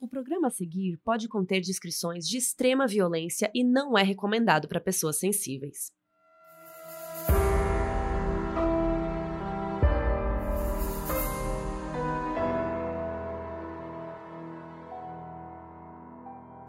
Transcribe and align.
O 0.00 0.06
programa 0.06 0.46
a 0.46 0.50
seguir 0.50 0.96
pode 0.98 1.26
conter 1.26 1.60
descrições 1.60 2.28
de 2.28 2.38
extrema 2.38 2.86
violência 2.86 3.50
e 3.52 3.64
não 3.64 3.98
é 3.98 4.04
recomendado 4.04 4.68
para 4.68 4.80
pessoas 4.80 5.18
sensíveis. 5.18 5.90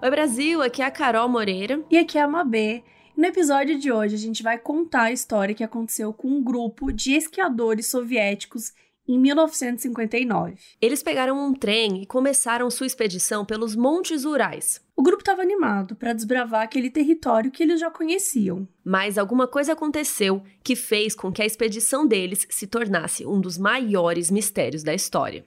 Oi 0.01 0.09
Brasil, 0.09 0.63
aqui 0.63 0.81
é 0.81 0.85
a 0.85 0.89
Carol 0.89 1.29
Moreira. 1.29 1.85
E 1.87 1.99
aqui 1.99 2.17
é 2.17 2.21
a 2.21 2.27
Mabê. 2.27 2.83
No 3.15 3.25
episódio 3.25 3.77
de 3.77 3.91
hoje 3.91 4.15
a 4.15 4.17
gente 4.17 4.41
vai 4.41 4.57
contar 4.57 5.03
a 5.03 5.11
história 5.11 5.53
que 5.53 5.63
aconteceu 5.63 6.11
com 6.11 6.29
um 6.29 6.43
grupo 6.43 6.91
de 6.91 7.13
esquiadores 7.13 7.85
soviéticos 7.85 8.73
em 9.09 9.17
1959. 9.17 10.53
Eles 10.79 11.01
pegaram 11.01 11.35
um 11.43 11.51
trem 11.51 12.03
e 12.03 12.05
começaram 12.05 12.69
sua 12.69 12.85
expedição 12.85 13.43
pelos 13.43 13.75
Montes 13.75 14.23
Urais. 14.23 14.79
O 14.95 15.01
grupo 15.01 15.21
estava 15.21 15.41
animado 15.41 15.95
para 15.95 16.13
desbravar 16.13 16.61
aquele 16.61 16.91
território 16.91 17.49
que 17.49 17.63
eles 17.63 17.79
já 17.79 17.89
conheciam. 17.89 18.67
Mas 18.83 19.17
alguma 19.17 19.47
coisa 19.47 19.73
aconteceu 19.73 20.43
que 20.63 20.75
fez 20.75 21.15
com 21.15 21.31
que 21.31 21.41
a 21.41 21.45
expedição 21.45 22.05
deles 22.05 22.45
se 22.51 22.67
tornasse 22.67 23.25
um 23.25 23.41
dos 23.41 23.57
maiores 23.57 24.29
mistérios 24.29 24.83
da 24.83 24.93
história. 24.93 25.43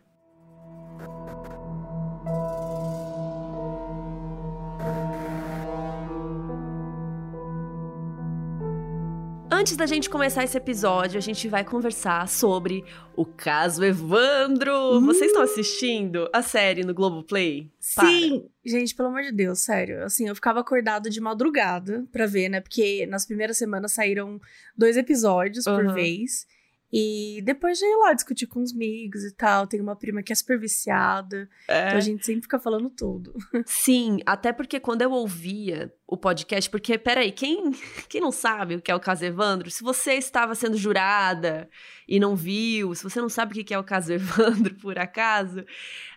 Antes 9.54 9.76
da 9.76 9.84
gente 9.84 10.08
começar 10.08 10.42
esse 10.42 10.56
episódio, 10.56 11.18
a 11.18 11.20
gente 11.20 11.46
vai 11.46 11.62
conversar 11.62 12.26
sobre 12.26 12.82
o 13.14 13.26
caso 13.26 13.84
Evandro. 13.84 14.96
Hum. 14.96 15.04
Vocês 15.04 15.26
estão 15.26 15.42
assistindo 15.42 16.26
a 16.32 16.40
série 16.40 16.82
no 16.82 16.94
Globoplay? 16.94 17.70
Sim! 17.78 18.40
Para. 18.40 18.50
Gente, 18.64 18.94
pelo 18.94 19.10
amor 19.10 19.20
de 19.20 19.30
Deus, 19.30 19.60
sério. 19.60 20.04
Assim, 20.04 20.26
eu 20.26 20.34
ficava 20.34 20.60
acordada 20.60 21.10
de 21.10 21.20
madrugada 21.20 22.02
pra 22.10 22.24
ver, 22.24 22.48
né? 22.48 22.62
Porque 22.62 23.04
nas 23.04 23.26
primeiras 23.26 23.58
semanas 23.58 23.92
saíram 23.92 24.40
dois 24.74 24.96
episódios 24.96 25.66
uhum. 25.66 25.76
por 25.76 25.92
vez. 25.92 26.46
E 26.92 27.40
depois 27.42 27.78
já 27.78 27.86
ia 27.86 27.96
lá 27.96 28.12
discutir 28.12 28.46
com 28.46 28.60
os 28.60 28.74
amigos 28.74 29.24
e 29.24 29.32
tal. 29.34 29.66
Tem 29.66 29.80
uma 29.80 29.96
prima 29.96 30.22
que 30.22 30.30
é 30.30 30.36
super 30.36 30.60
viciada. 30.60 31.48
É. 31.66 31.86
Então 31.86 31.96
a 31.96 32.00
gente 32.00 32.26
sempre 32.26 32.42
fica 32.42 32.58
falando 32.58 32.90
tudo. 32.90 33.34
Sim, 33.64 34.18
até 34.26 34.52
porque 34.52 34.78
quando 34.78 35.00
eu 35.00 35.10
ouvia 35.10 35.90
o 36.06 36.18
podcast, 36.18 36.68
porque, 36.68 36.98
peraí, 36.98 37.32
quem, 37.32 37.70
quem 38.10 38.20
não 38.20 38.30
sabe 38.30 38.74
o 38.74 38.82
que 38.82 38.90
é 38.90 38.94
o 38.94 39.00
caso 39.00 39.24
Evandro, 39.24 39.70
se 39.70 39.82
você 39.82 40.14
estava 40.14 40.54
sendo 40.54 40.76
jurada 40.76 41.70
e 42.06 42.20
não 42.20 42.36
viu, 42.36 42.94
se 42.94 43.02
você 43.02 43.20
não 43.22 43.30
sabe 43.30 43.58
o 43.58 43.64
que 43.64 43.72
é 43.72 43.78
o 43.78 43.84
caso 43.84 44.12
Evandro, 44.14 44.74
por 44.74 44.98
acaso, 44.98 45.64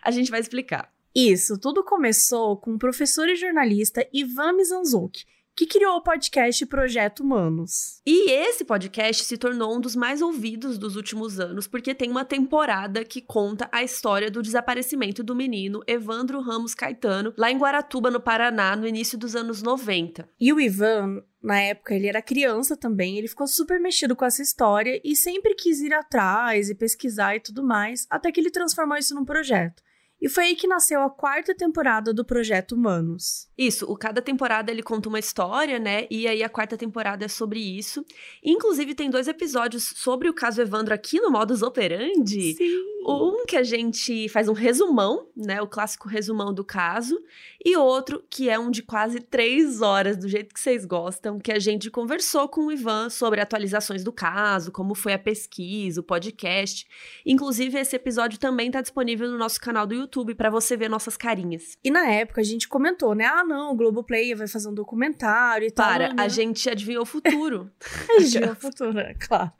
a 0.02 0.10
gente 0.10 0.30
vai 0.30 0.40
explicar. 0.40 0.92
Isso, 1.14 1.58
tudo 1.58 1.82
começou 1.82 2.58
com 2.58 2.74
o 2.74 2.78
professor 2.78 3.26
e 3.30 3.36
jornalista 3.36 4.06
Ivan 4.12 4.52
Mizanzuki 4.52 5.24
que 5.56 5.66
criou 5.66 5.96
o 5.96 6.02
podcast 6.02 6.66
Projeto 6.66 7.20
Humanos. 7.20 8.02
E 8.04 8.30
esse 8.30 8.62
podcast 8.62 9.24
se 9.24 9.38
tornou 9.38 9.74
um 9.74 9.80
dos 9.80 9.96
mais 9.96 10.20
ouvidos 10.20 10.76
dos 10.76 10.96
últimos 10.96 11.40
anos, 11.40 11.66
porque 11.66 11.94
tem 11.94 12.10
uma 12.10 12.26
temporada 12.26 13.02
que 13.02 13.22
conta 13.22 13.66
a 13.72 13.82
história 13.82 14.30
do 14.30 14.42
desaparecimento 14.42 15.24
do 15.24 15.34
menino 15.34 15.82
Evandro 15.86 16.42
Ramos 16.42 16.74
Caetano, 16.74 17.32
lá 17.38 17.50
em 17.50 17.56
Guaratuba, 17.56 18.10
no 18.10 18.20
Paraná, 18.20 18.76
no 18.76 18.86
início 18.86 19.16
dos 19.16 19.34
anos 19.34 19.62
90. 19.62 20.28
E 20.38 20.52
o 20.52 20.60
Ivan, 20.60 21.22
na 21.42 21.58
época, 21.58 21.94
ele 21.94 22.06
era 22.06 22.20
criança 22.20 22.76
também, 22.76 23.16
ele 23.16 23.26
ficou 23.26 23.46
super 23.46 23.80
mexido 23.80 24.14
com 24.14 24.26
essa 24.26 24.42
história 24.42 25.00
e 25.02 25.16
sempre 25.16 25.54
quis 25.54 25.80
ir 25.80 25.94
atrás 25.94 26.68
e 26.68 26.74
pesquisar 26.74 27.34
e 27.34 27.40
tudo 27.40 27.64
mais, 27.64 28.06
até 28.10 28.30
que 28.30 28.38
ele 28.38 28.50
transformou 28.50 28.98
isso 28.98 29.14
num 29.14 29.24
projeto. 29.24 29.82
E 30.20 30.28
foi 30.28 30.44
aí 30.44 30.56
que 30.56 30.66
nasceu 30.66 31.02
a 31.02 31.10
quarta 31.10 31.54
temporada 31.54 32.12
do 32.12 32.24
Projeto 32.24 32.72
Humanos. 32.72 33.48
Isso, 33.56 33.84
o 33.90 33.96
cada 33.96 34.22
temporada 34.22 34.70
ele 34.70 34.82
conta 34.82 35.08
uma 35.08 35.18
história, 35.18 35.78
né? 35.78 36.06
E 36.10 36.26
aí 36.26 36.42
a 36.42 36.48
quarta 36.48 36.76
temporada 36.76 37.24
é 37.24 37.28
sobre 37.28 37.60
isso. 37.60 38.04
Inclusive 38.42 38.94
tem 38.94 39.10
dois 39.10 39.28
episódios 39.28 39.92
sobre 39.96 40.28
o 40.28 40.34
caso 40.34 40.62
Evandro 40.62 40.94
aqui 40.94 41.20
no 41.20 41.30
Modus 41.30 41.62
Operandi. 41.62 42.54
Sim. 42.54 42.95
Um 43.12 43.46
que 43.46 43.56
a 43.56 43.62
gente 43.62 44.28
faz 44.28 44.48
um 44.48 44.52
resumão, 44.52 45.28
né? 45.36 45.62
O 45.62 45.66
clássico 45.66 46.08
resumão 46.08 46.52
do 46.52 46.64
caso. 46.64 47.22
E 47.64 47.76
outro 47.76 48.24
que 48.28 48.48
é 48.48 48.58
um 48.58 48.70
de 48.70 48.82
quase 48.82 49.20
três 49.20 49.80
horas, 49.80 50.16
do 50.16 50.28
jeito 50.28 50.52
que 50.52 50.60
vocês 50.60 50.84
gostam, 50.84 51.38
que 51.38 51.52
a 51.52 51.58
gente 51.58 51.90
conversou 51.90 52.48
com 52.48 52.66
o 52.66 52.72
Ivan 52.72 53.08
sobre 53.10 53.40
atualizações 53.40 54.02
do 54.02 54.12
caso, 54.12 54.72
como 54.72 54.94
foi 54.94 55.12
a 55.12 55.18
pesquisa, 55.18 56.00
o 56.00 56.04
podcast. 56.04 56.86
Inclusive, 57.24 57.78
esse 57.78 57.94
episódio 57.94 58.38
também 58.38 58.66
está 58.68 58.80
disponível 58.80 59.28
no 59.30 59.38
nosso 59.38 59.60
canal 59.60 59.86
do 59.86 59.94
YouTube 59.94 60.34
para 60.34 60.50
você 60.50 60.76
ver 60.76 60.88
nossas 60.88 61.16
carinhas. 61.16 61.76
E 61.84 61.90
na 61.90 62.06
época 62.10 62.40
a 62.40 62.44
gente 62.44 62.68
comentou, 62.68 63.14
né? 63.14 63.26
Ah, 63.26 63.44
não, 63.44 63.72
o 63.72 63.76
Globoplay 63.76 64.34
vai 64.34 64.48
fazer 64.48 64.68
um 64.68 64.74
documentário 64.74 65.66
e 65.66 65.72
Para, 65.72 65.84
tal. 65.84 65.92
Para, 65.98 66.14
né? 66.14 66.22
a 66.22 66.28
gente 66.28 66.68
adivinhou 66.68 67.02
o 67.02 67.06
futuro. 67.06 67.70
adivinhou 68.16 68.52
o 68.52 68.56
futuro, 68.56 68.98
é 68.98 69.14
claro. 69.14 69.52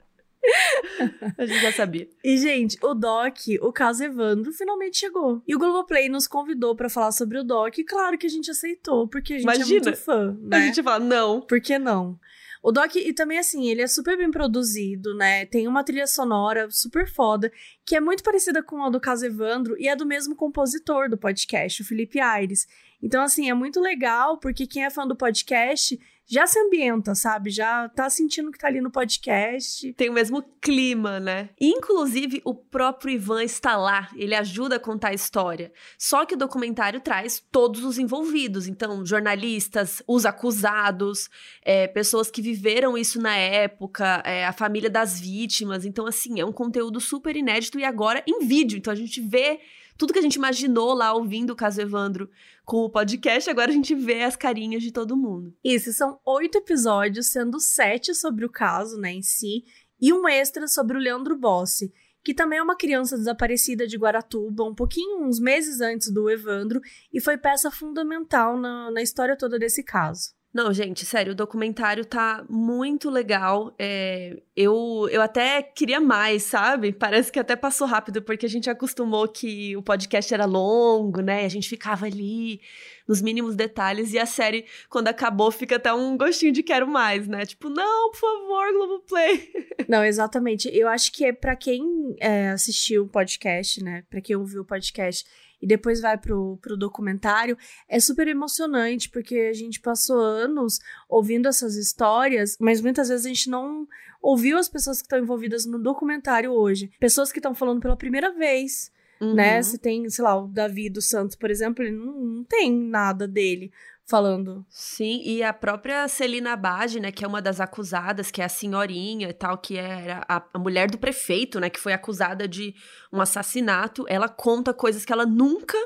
A 1.39 1.45
gente 1.45 1.61
já 1.61 1.73
sabia. 1.73 2.09
E, 2.23 2.37
gente, 2.37 2.79
o 2.83 2.95
Doc, 2.95 3.37
o 3.61 3.73
caso 3.73 4.05
Evandro, 4.05 4.53
finalmente 4.53 4.99
chegou. 4.99 5.43
E 5.47 5.55
o 5.55 5.59
Globoplay 5.59 6.09
nos 6.09 6.27
convidou 6.27 6.75
para 6.75 6.89
falar 6.89 7.13
sobre 7.13 7.39
o 7.39 7.45
Doc. 7.45 7.79
E 7.79 7.85
claro 7.85 8.17
que 8.17 8.27
a 8.27 8.31
gente 8.31 8.51
aceitou, 8.51 9.09
porque 9.09 9.35
a 9.35 9.37
gente 9.39 9.45
Imagina, 9.45 9.79
é 9.79 9.83
muito 9.83 9.97
fã, 9.97 10.39
né? 10.41 10.57
A 10.57 10.61
gente 10.61 10.83
fala, 10.83 11.05
não. 11.05 11.41
Por 11.41 11.61
que 11.61 11.79
não? 11.79 12.19
O 12.63 12.73
Doc, 12.73 12.97
e 12.97 13.13
também 13.13 13.39
assim, 13.39 13.69
ele 13.69 13.81
é 13.81 13.87
super 13.87 14.17
bem 14.17 14.29
produzido, 14.31 15.15
né? 15.15 15.47
Tem 15.47 15.69
uma 15.69 15.85
trilha 15.85 16.07
sonora 16.07 16.69
super 16.69 17.09
foda, 17.09 17.53
que 17.85 17.95
é 17.95 18.01
muito 18.01 18.25
parecida 18.25 18.61
com 18.61 18.83
a 18.83 18.91
do 18.91 19.01
caso 19.01 19.25
Evandro, 19.25 19.77
e 19.79 19.87
é 19.87 19.95
do 19.95 20.05
mesmo 20.05 20.35
compositor 20.35 21.09
do 21.09 21.17
podcast, 21.17 21.83
o 21.83 21.85
Felipe 21.85 22.19
Aires. 22.19 22.67
Então, 23.01 23.23
assim, 23.23 23.49
é 23.49 23.55
muito 23.55 23.81
legal, 23.81 24.39
porque 24.39 24.67
quem 24.67 24.85
é 24.85 24.91
fã 24.91 25.07
do 25.07 25.15
podcast 25.15 25.97
já 26.29 26.47
se 26.47 26.59
ambienta, 26.59 27.15
sabe? 27.15 27.51
Já 27.51 27.89
tá 27.89 28.11
sentindo 28.11 28.51
que 28.51 28.59
tá 28.59 28.67
ali 28.67 28.81
no 28.81 28.91
podcast. 28.91 29.93
Tem 29.93 30.11
o 30.11 30.13
mesmo 30.13 30.43
clima, 30.61 31.21
né? 31.21 31.51
Inclusive, 31.61 32.43
o 32.45 32.53
próprio 32.53 33.13
Ivan 33.13 33.45
está 33.45 33.77
lá, 33.77 34.11
ele 34.17 34.35
ajuda 34.35 34.77
a 34.77 34.81
contar 34.81 35.09
a 35.09 35.15
história. 35.15 35.73
Só 35.97 36.27
que 36.27 36.35
o 36.35 36.37
documentário 36.37 37.01
traz 37.01 37.43
todos 37.53 37.85
os 37.85 37.97
envolvidos, 37.99 38.67
então, 38.67 39.07
jornalistas, 39.07 40.03
os 40.07 40.27
acusados, 40.27 41.31
é, 41.63 41.87
pessoas 41.87 42.31
que 42.31 42.43
viveram 42.43 42.99
isso 42.99 43.21
na 43.21 43.37
época, 43.37 44.23
é, 44.25 44.45
a 44.45 44.53
família 44.53 44.91
das 44.91 45.21
vítimas. 45.21 45.85
Então, 45.85 46.07
assim, 46.07 46.41
é 46.41 46.45
um 46.45 46.53
conteúdo 46.53 47.01
super 47.01 47.37
inédito 47.37 47.79
e 47.79 47.85
agora 47.85 48.23
em 48.27 48.45
vídeo. 48.45 48.77
Então, 48.77 48.93
a 48.93 48.97
gente 48.97 49.21
vê 49.21 49.61
tudo 49.97 50.13
que 50.13 50.19
a 50.19 50.23
gente 50.23 50.37
imaginou 50.37 50.95
lá 50.95 51.13
ouvindo 51.13 51.51
o 51.51 51.57
caso 51.57 51.81
Evandro 51.81 52.31
com 52.65 52.79
o 52.79 52.91
podcast, 52.91 53.49
agora 53.49 53.71
a 53.71 53.75
gente 53.75 53.95
vê 53.95 54.23
as 54.23 54.37
carinhas 54.37 54.83
de 54.83 54.93
todo 54.93 55.17
mundo. 55.17 55.55
Isso, 55.63 55.93
são 55.93 56.19
oito 56.25 56.59
episódios, 56.59 57.29
sendo 57.29 57.61
sete 57.61 58.15
sobre 58.15 58.45
o 58.45 58.51
caso, 58.51 58.99
né, 58.99 59.13
em 59.13 59.23
si, 59.23 59.65
e 60.01 60.13
um 60.13 60.29
extra 60.29 60.67
sobre 60.67 60.97
o 60.97 61.01
Leandro 61.01 61.37
Bossi, 61.37 61.93
que 62.23 62.35
também 62.35 62.59
é 62.59 62.63
uma 62.63 62.77
criança 62.77 63.17
desaparecida 63.17 63.87
de 63.87 63.97
Guaratuba, 63.97 64.65
um 64.65 64.75
pouquinho, 64.75 65.25
uns 65.25 65.39
meses 65.39 65.81
antes 65.81 66.11
do 66.11 66.29
Evandro, 66.29 66.81
e 67.13 67.21
foi 67.21 67.39
peça 67.39 67.71
fundamental 67.71 68.59
na, 68.59 68.91
na 68.91 69.01
história 69.01 69.37
toda 69.37 69.59
desse 69.59 69.85
caso. 69.85 70.35
Não, 70.57 70.73
gente, 70.73 71.05
sério, 71.05 71.33
o 71.33 71.37
documentário 71.37 72.03
tá 72.03 72.43
muito 72.49 73.11
legal. 73.11 73.75
É, 73.79 74.41
eu, 74.57 75.07
eu 75.13 75.21
até 75.21 75.63
queria 75.63 76.01
mais, 76.01 76.45
sabe? 76.45 76.95
Parece 76.95 77.31
que 77.31 77.39
até 77.39 77.55
passou 77.55 77.87
rápido, 77.87 78.23
porque 78.23 78.47
a 78.47 78.49
gente 78.49 78.71
acostumou 78.71 79.29
que 79.29 79.77
o 79.77 79.83
podcast 79.83 80.33
era 80.33 80.47
longo, 80.47 81.21
né? 81.21 81.45
A 81.45 81.49
gente 81.51 81.69
ficava 81.69 82.07
ali 82.07 82.63
nos 83.07 83.21
mínimos 83.21 83.55
detalhes, 83.55 84.15
e 84.15 84.19
a 84.19 84.25
série, 84.25 84.65
quando 84.89 85.09
acabou, 85.09 85.51
fica 85.51 85.77
até 85.77 85.93
um 85.93 86.17
gostinho 86.17 86.53
de 86.53 86.63
quero 86.63 86.89
mais, 86.89 87.29
né? 87.29 87.45
Tipo, 87.45 87.69
não, 87.69 88.11
por 88.11 88.19
favor, 88.19 88.73
Globoplay. 88.73 89.53
Não, 89.87 90.03
exatamente. 90.03 90.69
Eu 90.73 90.89
acho 90.89 91.13
que 91.13 91.27
é 91.27 91.33
para 91.35 91.55
quem 91.55 92.17
é, 92.19 92.49
assistiu 92.49 93.05
o 93.05 93.09
podcast, 93.09 93.85
né? 93.85 94.05
Para 94.09 94.23
quem 94.23 94.35
ouviu 94.35 94.63
o 94.63 94.65
podcast 94.65 95.25
e 95.61 95.67
depois 95.67 96.01
vai 96.01 96.19
pro, 96.19 96.59
pro 96.61 96.77
documentário, 96.77 97.57
é 97.89 97.99
super 97.99 98.29
emocionante, 98.29 99.09
porque 99.09 99.49
a 99.51 99.53
gente 99.53 99.81
passou 99.81 100.19
anos 100.19 100.79
ouvindo 101.09 101.49
essas 101.49 101.77
histórias, 101.77 102.57
mas 102.61 102.81
muitas 102.81 103.09
vezes 103.09 103.25
a 103.25 103.29
gente 103.29 103.51
não 103.51 103.87
ouviu 104.21 104.59
as 104.59 104.69
pessoas 104.69 104.99
que 104.99 105.07
estão 105.07 105.19
envolvidas 105.19 105.67
no 105.67 105.79
documentário 105.79 106.51
hoje. 106.53 106.91
Pessoas 106.99 107.33
que 107.33 107.39
estão 107.39 107.55
falando 107.55 107.81
pela 107.81 107.97
primeira 107.97 108.33
vez. 108.33 108.91
Né? 109.21 109.27
Uhum. 109.27 109.35
Né? 109.35 109.63
Se 109.63 109.79
tem, 109.79 110.09
sei 110.11 110.25
lá, 110.25 110.37
o 110.37 110.49
Davi 110.49 110.91
dos 110.91 111.09
Santos, 111.09 111.37
por 111.37 111.51
exemplo, 111.51 111.85
ele 111.85 111.97
não, 111.97 112.13
não 112.21 112.45
tem 112.45 112.73
nada 112.73 113.27
dele 113.27 113.73
falando. 114.07 114.65
Sim, 114.71 115.21
e 115.25 115.43
a 115.43 115.53
própria 115.53 116.07
Celina 116.07 116.53
Abad, 116.53 117.01
né, 117.01 117.11
que 117.11 117.25
é 117.25 117.29
uma 117.29 117.43
das 117.43 117.61
acusadas, 117.61 118.31
que 118.31 118.41
é 118.41 118.45
a 118.45 118.49
senhorinha 118.49 119.29
e 119.29 119.33
tal, 119.33 119.59
que 119.59 119.77
era 119.77 120.25
a, 120.29 120.43
a, 120.55 120.59
mulher 120.59 120.89
do 120.89 120.97
prefeito, 120.97 121.59
né, 121.59 121.69
que 121.69 121.81
foi 121.81 121.93
acusada 121.93 122.47
de 122.47 122.75
um 123.13 123.21
assassinato, 123.21 124.05
ela 124.09 124.29
conta 124.29 124.73
coisas 124.73 125.05
que 125.05 125.13
ela 125.13 125.27
nunca 125.27 125.77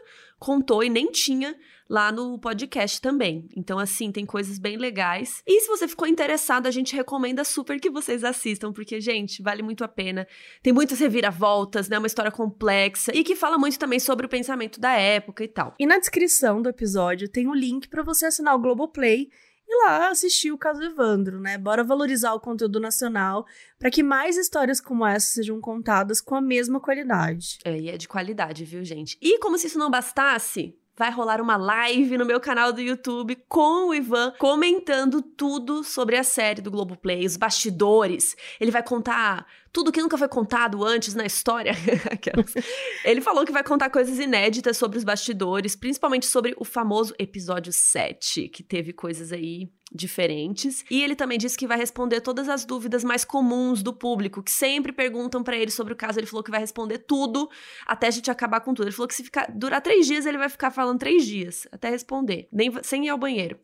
contou 0.40 0.82
e 0.82 0.88
nem 0.88 1.12
tinha 1.12 1.54
lá 1.88 2.10
no 2.10 2.38
podcast 2.38 3.00
também. 3.00 3.48
Então, 3.54 3.78
assim, 3.78 4.10
tem 4.10 4.25
coisas 4.25 4.58
bem 4.58 4.76
legais. 4.76 5.42
E 5.46 5.60
se 5.60 5.69
você 5.69 5.87
ficou 5.87 6.06
interessado, 6.06 6.66
a 6.66 6.70
gente 6.70 6.94
recomenda 6.94 7.44
super 7.44 7.81
que 7.81 7.90
vocês 7.90 8.25
assistam, 8.25 8.72
porque, 8.72 9.00
gente, 9.00 9.42
vale 9.42 9.60
muito 9.60 9.84
a 9.84 9.88
pena. 9.88 10.26
Tem 10.62 10.72
muitas 10.72 10.98
reviravoltas, 11.00 11.88
né? 11.88 11.98
Uma 11.98 12.06
história 12.06 12.31
complexa 12.31 13.12
e 13.14 13.22
que 13.22 13.37
fala 13.37 13.58
muito 13.58 13.78
também 13.78 13.98
sobre 13.98 14.25
o 14.25 14.28
pensamento 14.28 14.81
da 14.81 14.92
época 14.92 15.44
e 15.44 15.48
tal. 15.48 15.75
E 15.78 15.84
na 15.84 15.98
descrição 15.98 16.62
do 16.62 16.69
episódio 16.69 17.28
tem 17.28 17.46
o 17.46 17.50
um 17.50 17.54
link 17.54 17.88
para 17.88 18.02
você 18.02 18.26
assinar 18.26 18.54
o 18.54 18.60
Globoplay 18.60 19.28
e 19.70 19.84
lá 19.84 20.08
assistir 20.08 20.50
o 20.50 20.58
caso 20.58 20.82
Evandro, 20.82 21.38
né? 21.38 21.56
Bora 21.56 21.84
valorizar 21.84 22.34
o 22.34 22.40
conteúdo 22.40 22.81
nacional 22.81 23.46
para 23.78 23.90
que 23.90 24.02
mais 24.02 24.37
histórias 24.37 24.81
como 24.81 25.06
essa 25.06 25.28
sejam 25.28 25.61
contadas 25.61 26.20
com 26.20 26.34
a 26.34 26.40
mesma 26.40 26.81
qualidade. 26.81 27.58
É, 27.64 27.78
e 27.78 27.88
é 27.88 27.96
de 27.96 28.08
qualidade, 28.08 28.64
viu, 28.64 28.84
gente? 28.84 29.17
E 29.22 29.38
como 29.38 29.56
se 29.56 29.69
isso 29.69 29.78
não 29.78 29.88
bastasse, 29.88 30.76
vai 31.00 31.11
rolar 31.11 31.40
uma 31.40 31.56
live 31.56 32.19
no 32.19 32.26
meu 32.26 32.40
canal 32.40 32.72
do 32.72 32.81
YouTube 32.81 33.37
com 33.49 33.88
o 33.88 33.94
Ivan 33.94 34.34
comentando 34.38 35.22
tudo 35.22 35.84
sobre 35.84 36.16
a 36.16 36.23
série 36.25 36.61
do 36.61 36.70
Globoplay, 36.70 37.25
os 37.25 37.37
bastidores. 37.37 38.37
Ele 38.61 38.70
vai 38.70 38.82
contar 38.82 39.46
tudo 39.72 39.93
que 39.93 40.02
nunca 40.02 40.19
foi 40.19 40.28
contado 40.28 40.84
antes 40.84 41.14
na 41.14 41.25
história. 41.25 41.72
Ele 43.05 43.20
falou 43.20 43.44
que 43.44 43.52
vai 43.52 43.62
contar 43.62 43.90
coisas 43.90 44.19
inéditas 44.19 44.76
sobre 44.76 44.99
os 44.99 45.05
bastidores, 45.05 45.76
principalmente 45.76 46.26
sobre 46.26 46.55
o 46.58 46.64
famoso 46.64 47.14
episódio 47.19 47.72
7, 47.72 48.49
que 48.49 48.62
teve 48.62 48.93
coisas 48.93 49.32
aí 49.32 49.70
diferentes. 49.92 50.84
E 50.90 51.02
ele 51.02 51.16
também 51.16 51.38
disse 51.38 51.58
que 51.58 51.66
vai 51.66 51.76
responder 51.76 52.20
todas 52.20 52.48
as 52.48 52.64
dúvidas 52.64 53.02
mais 53.02 53.25
comuns 53.25 53.82
do 53.82 53.92
público, 53.92 54.42
que 54.42 54.50
sempre 54.50 54.92
perguntam 54.92 55.42
para 55.42 55.56
ele 55.56 55.70
sobre 55.70 55.92
o 55.92 55.96
caso. 55.96 56.19
Ele 56.19 56.26
falou 56.26 56.42
que 56.42 56.50
vai 56.50 56.60
responder 56.60 56.98
tudo 56.98 57.48
até 57.87 58.06
a 58.06 58.10
gente 58.10 58.31
acabar 58.31 58.60
com 58.60 58.72
tudo. 58.72 58.87
Ele 58.87 58.94
falou 58.94 59.08
que 59.08 59.14
se 59.14 59.25
ficar, 59.25 59.50
durar 59.50 59.81
três 59.81 60.06
dias, 60.06 60.26
ele 60.26 60.38
vai 60.38 60.48
ficar 60.48 60.70
falando 60.70 60.98
três 60.98 61.26
dias 61.26 61.66
até 61.72 61.90
responder, 61.90 62.48
nem 62.52 62.70
sem 62.82 63.06
ir 63.06 63.08
ao 63.08 63.19
banheiro. 63.19 63.58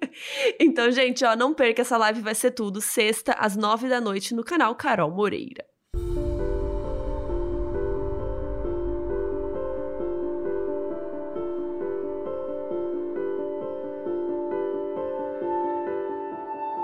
então, 0.60 0.90
gente, 0.90 1.24
ó, 1.24 1.34
não 1.34 1.54
perca 1.54 1.82
essa 1.82 1.96
live, 1.96 2.20
vai 2.20 2.34
ser 2.34 2.52
tudo 2.52 2.80
sexta 2.80 3.32
às 3.32 3.56
nove 3.56 3.88
da 3.88 4.00
noite 4.00 4.34
no 4.34 4.44
canal 4.44 4.74
Carol 4.74 5.10
Moreira. 5.10 5.71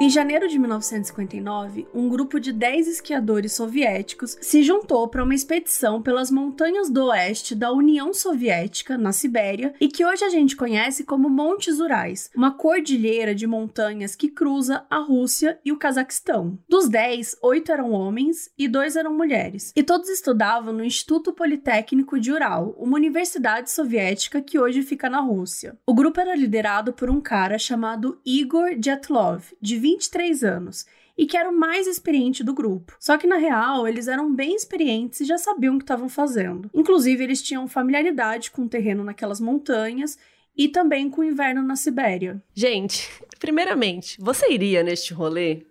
Em 0.00 0.08
janeiro 0.08 0.46
de 0.46 0.60
1959, 0.60 1.88
um 1.92 2.08
grupo 2.08 2.38
de 2.38 2.52
10 2.52 2.86
esquiadores 2.86 3.54
soviéticos 3.54 4.38
se 4.40 4.62
juntou 4.62 5.08
para 5.08 5.24
uma 5.24 5.34
expedição 5.34 6.00
pelas 6.00 6.30
montanhas 6.30 6.88
do 6.88 7.06
oeste 7.06 7.52
da 7.52 7.72
União 7.72 8.14
Soviética, 8.14 8.96
na 8.96 9.10
Sibéria, 9.10 9.74
e 9.80 9.88
que 9.88 10.04
hoje 10.04 10.24
a 10.24 10.28
gente 10.28 10.54
conhece 10.54 11.02
como 11.02 11.28
Montes 11.28 11.80
Urais, 11.80 12.30
uma 12.32 12.52
cordilheira 12.52 13.34
de 13.34 13.44
montanhas 13.44 14.14
que 14.14 14.28
cruza 14.28 14.86
a 14.88 14.98
Rússia 14.98 15.58
e 15.64 15.72
o 15.72 15.76
Cazaquistão. 15.76 16.56
Dos 16.68 16.88
10, 16.88 17.38
8 17.42 17.72
eram 17.72 17.90
homens 17.90 18.52
e 18.56 18.68
2 18.68 18.94
eram 18.94 19.12
mulheres, 19.12 19.72
e 19.74 19.82
todos 19.82 20.08
estudavam 20.08 20.72
no 20.72 20.84
Instituto 20.84 21.32
Politécnico 21.32 22.20
de 22.20 22.30
Ural, 22.30 22.72
uma 22.78 22.96
universidade 22.96 23.68
soviética 23.72 24.40
que 24.40 24.60
hoje 24.60 24.80
fica 24.82 25.10
na 25.10 25.18
Rússia. 25.18 25.76
O 25.84 25.92
grupo 25.92 26.20
era 26.20 26.36
liderado 26.36 26.92
por 26.92 27.10
um 27.10 27.20
cara 27.20 27.58
chamado 27.58 28.20
Igor 28.24 28.78
Dyatlov, 28.78 29.42
de 29.60 29.87
23 29.88 30.44
anos 30.44 30.86
e 31.16 31.26
que 31.26 31.36
era 31.36 31.50
o 31.50 31.56
mais 31.56 31.86
experiente 31.86 32.44
do 32.44 32.54
grupo. 32.54 32.94
Só 33.00 33.16
que 33.16 33.26
na 33.26 33.36
real, 33.36 33.88
eles 33.88 34.06
eram 34.06 34.32
bem 34.32 34.54
experientes 34.54 35.20
e 35.20 35.24
já 35.24 35.38
sabiam 35.38 35.74
o 35.74 35.78
que 35.78 35.84
estavam 35.84 36.08
fazendo. 36.08 36.70
Inclusive, 36.72 37.24
eles 37.24 37.42
tinham 37.42 37.66
familiaridade 37.66 38.50
com 38.50 38.62
o 38.62 38.68
terreno 38.68 39.02
naquelas 39.02 39.40
montanhas 39.40 40.18
e 40.56 40.68
também 40.68 41.10
com 41.10 41.22
o 41.22 41.24
inverno 41.24 41.62
na 41.62 41.74
Sibéria. 41.74 42.40
Gente, 42.54 43.08
primeiramente, 43.40 44.16
você 44.20 44.52
iria 44.52 44.82
neste 44.82 45.12
rolê? 45.12 45.64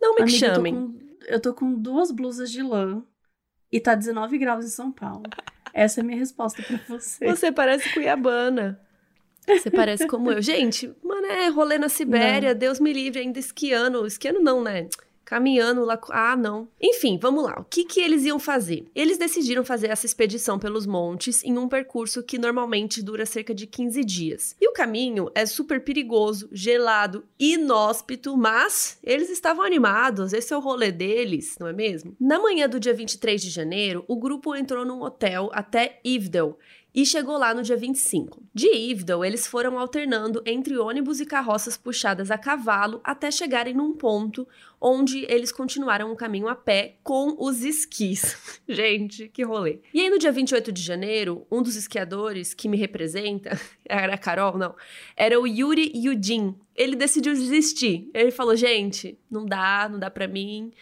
Não 0.00 0.14
me 0.14 0.22
Amiga, 0.22 0.38
chamem. 0.38 0.74
Eu 0.74 0.80
tô, 0.80 0.92
com, 0.92 1.32
eu 1.32 1.40
tô 1.40 1.54
com 1.54 1.74
duas 1.74 2.10
blusas 2.10 2.50
de 2.50 2.62
lã 2.62 3.02
e 3.72 3.80
tá 3.80 3.94
19 3.94 4.38
graus 4.38 4.64
em 4.64 4.68
São 4.68 4.92
Paulo. 4.92 5.24
Essa 5.72 6.00
é 6.00 6.02
a 6.02 6.04
minha 6.04 6.18
resposta 6.18 6.62
para 6.62 6.78
você. 6.88 7.26
Você 7.26 7.50
parece 7.50 7.92
cuiabana. 7.92 8.80
Você 9.46 9.70
parece 9.70 10.06
como 10.06 10.32
eu. 10.32 10.42
Gente, 10.42 10.92
mano, 11.02 11.26
é 11.26 11.48
rolê 11.48 11.78
na 11.78 11.88
Sibéria, 11.88 12.52
não. 12.52 12.58
Deus 12.58 12.80
me 12.80 12.92
livre, 12.92 13.20
ainda 13.20 13.38
esquiando. 13.38 14.06
Esquiando 14.06 14.40
não, 14.40 14.62
né? 14.62 14.88
Caminhando 15.24 15.84
lá. 15.84 15.98
Ah, 16.10 16.36
não. 16.36 16.68
Enfim, 16.80 17.18
vamos 17.20 17.42
lá. 17.42 17.58
O 17.58 17.64
que, 17.64 17.84
que 17.84 18.00
eles 18.00 18.24
iam 18.24 18.38
fazer? 18.38 18.86
Eles 18.94 19.18
decidiram 19.18 19.64
fazer 19.64 19.88
essa 19.88 20.06
expedição 20.06 20.56
pelos 20.56 20.86
montes 20.86 21.42
em 21.42 21.58
um 21.58 21.68
percurso 21.68 22.22
que 22.22 22.38
normalmente 22.38 23.02
dura 23.02 23.26
cerca 23.26 23.52
de 23.52 23.66
15 23.66 24.04
dias. 24.04 24.56
E 24.60 24.68
o 24.68 24.72
caminho 24.72 25.28
é 25.34 25.44
super 25.44 25.82
perigoso, 25.82 26.48
gelado, 26.52 27.24
inóspito, 27.40 28.36
mas 28.36 28.98
eles 29.02 29.28
estavam 29.28 29.64
animados. 29.64 30.32
Esse 30.32 30.54
é 30.54 30.56
o 30.56 30.60
rolê 30.60 30.92
deles, 30.92 31.56
não 31.58 31.66
é 31.66 31.72
mesmo? 31.72 32.14
Na 32.20 32.38
manhã 32.38 32.68
do 32.68 32.78
dia 32.78 32.94
23 32.94 33.42
de 33.42 33.50
janeiro, 33.50 34.04
o 34.06 34.14
grupo 34.14 34.54
entrou 34.54 34.84
num 34.84 35.02
hotel 35.02 35.50
até 35.52 35.98
Ivdel, 36.04 36.56
e 36.96 37.04
chegou 37.04 37.36
lá 37.36 37.52
no 37.52 37.62
dia 37.62 37.76
25. 37.76 38.42
De 38.54 38.74
Ivdal, 38.74 39.22
eles 39.22 39.46
foram 39.46 39.78
alternando 39.78 40.42
entre 40.46 40.78
ônibus 40.78 41.20
e 41.20 41.26
carroças 41.26 41.76
puxadas 41.76 42.30
a 42.30 42.38
cavalo 42.38 43.02
até 43.04 43.30
chegarem 43.30 43.74
num 43.74 43.92
ponto 43.92 44.48
onde 44.80 45.26
eles 45.28 45.52
continuaram 45.52 46.10
o 46.10 46.16
caminho 46.16 46.48
a 46.48 46.54
pé 46.54 46.96
com 47.02 47.36
os 47.38 47.62
esquis. 47.62 48.60
Gente, 48.66 49.28
que 49.28 49.42
rolê. 49.42 49.80
E 49.92 50.00
aí 50.00 50.08
no 50.08 50.18
dia 50.18 50.32
28 50.32 50.72
de 50.72 50.80
janeiro, 50.80 51.46
um 51.50 51.62
dos 51.62 51.76
esquiadores 51.76 52.54
que 52.54 52.66
me 52.66 52.78
representa, 52.78 53.60
era 53.84 54.14
a 54.14 54.18
Carol, 54.18 54.56
não, 54.56 54.74
era 55.14 55.38
o 55.38 55.46
Yuri 55.46 55.92
Yudin. 55.94 56.54
Ele 56.74 56.96
decidiu 56.96 57.34
desistir. 57.34 58.10
Ele 58.14 58.30
falou: 58.30 58.56
"Gente, 58.56 59.18
não 59.30 59.44
dá, 59.44 59.86
não 59.90 59.98
dá 59.98 60.10
para 60.10 60.26
mim" 60.26 60.72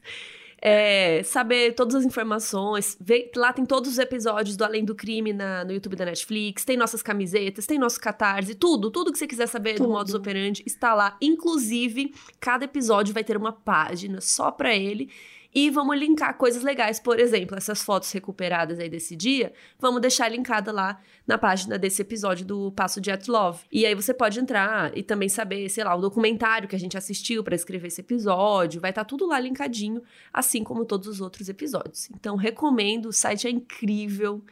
É, 0.68 1.22
saber 1.22 1.76
todas 1.76 1.94
as 1.94 2.04
informações. 2.04 2.98
Ver, 3.00 3.30
lá 3.36 3.54
tem 3.54 3.64
todos 3.64 3.88
os 3.92 4.00
episódios 4.00 4.58
do 4.58 4.64
Além 4.64 4.84
do 4.84 4.96
Crime 4.96 5.32
na, 5.32 5.64
no 5.64 5.72
YouTube 5.72 5.96
da 5.96 6.06
Netflix, 6.06 6.66
tem 6.66 6.76
nossas 6.76 7.04
camisetas, 7.04 7.68
tem 7.68 7.78
nosso 7.78 8.02
catarse, 8.02 8.56
tudo, 8.56 8.90
tudo 8.90 9.12
que 9.12 9.20
você 9.20 9.28
quiser 9.28 9.46
saber 9.46 9.76
Tudo. 9.76 9.86
do 9.86 9.94
Modus 9.94 10.16
Operandi 10.16 10.64
está 10.66 10.96
lá. 10.96 11.18
Inclusive, 11.22 12.16
cada 12.40 12.66
episódio 12.66 13.14
vai 13.14 13.24
ter 13.24 13.38
uma 13.38 13.52
página 13.52 14.20
só 14.22 14.50
pra 14.50 14.76
ele. 14.76 15.12
E 15.58 15.70
vamos 15.70 15.98
linkar 15.98 16.38
coisas 16.38 16.64
legais, 16.64 17.00
por 17.00 17.18
exemplo, 17.18 17.58
essas 17.58 17.82
fotos 17.82 18.12
recuperadas 18.12 18.78
aí 18.78 18.90
desse 18.90 19.16
dia, 19.16 19.54
vamos 19.80 20.02
deixar 20.02 20.28
linkada 20.28 20.70
lá 20.70 21.00
na 21.26 21.38
página 21.38 21.80
desse 21.80 22.02
episódio 22.02 22.46
do 22.46 22.74
Passo 22.74 23.00
de 23.00 23.10
At 23.10 23.26
Love. 23.30 23.64
E 23.72 23.86
aí 23.86 23.96
você 23.96 24.14
pode 24.14 24.38
entrar 24.38 24.92
e 24.98 25.02
também 25.02 25.30
saber, 25.30 25.70
sei 25.70 25.86
lá, 25.86 25.96
o 25.96 26.02
documentário 26.02 26.68
que 26.68 26.76
a 26.76 26.80
gente 26.80 26.98
assistiu 26.98 27.42
para 27.42 27.56
escrever 27.56 27.88
esse 27.88 28.02
episódio, 28.02 28.82
vai 28.82 28.92
estar 28.92 29.06
tá 29.06 29.08
tudo 29.08 29.26
lá 29.26 29.40
linkadinho, 29.40 30.04
assim 30.34 30.62
como 30.62 30.84
todos 30.84 31.08
os 31.08 31.22
outros 31.22 31.48
episódios. 31.48 32.10
Então 32.10 32.36
recomendo, 32.36 33.06
o 33.06 33.14
site 33.14 33.48
é 33.48 33.50
incrível, 33.50 34.44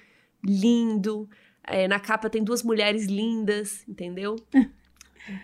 lindo. 0.42 1.30
É, 1.66 1.86
na 1.86 2.00
capa 2.00 2.30
tem 2.30 2.42
duas 2.42 2.64
mulheres 2.64 3.08
lindas, 3.08 3.84
entendeu? 3.90 4.38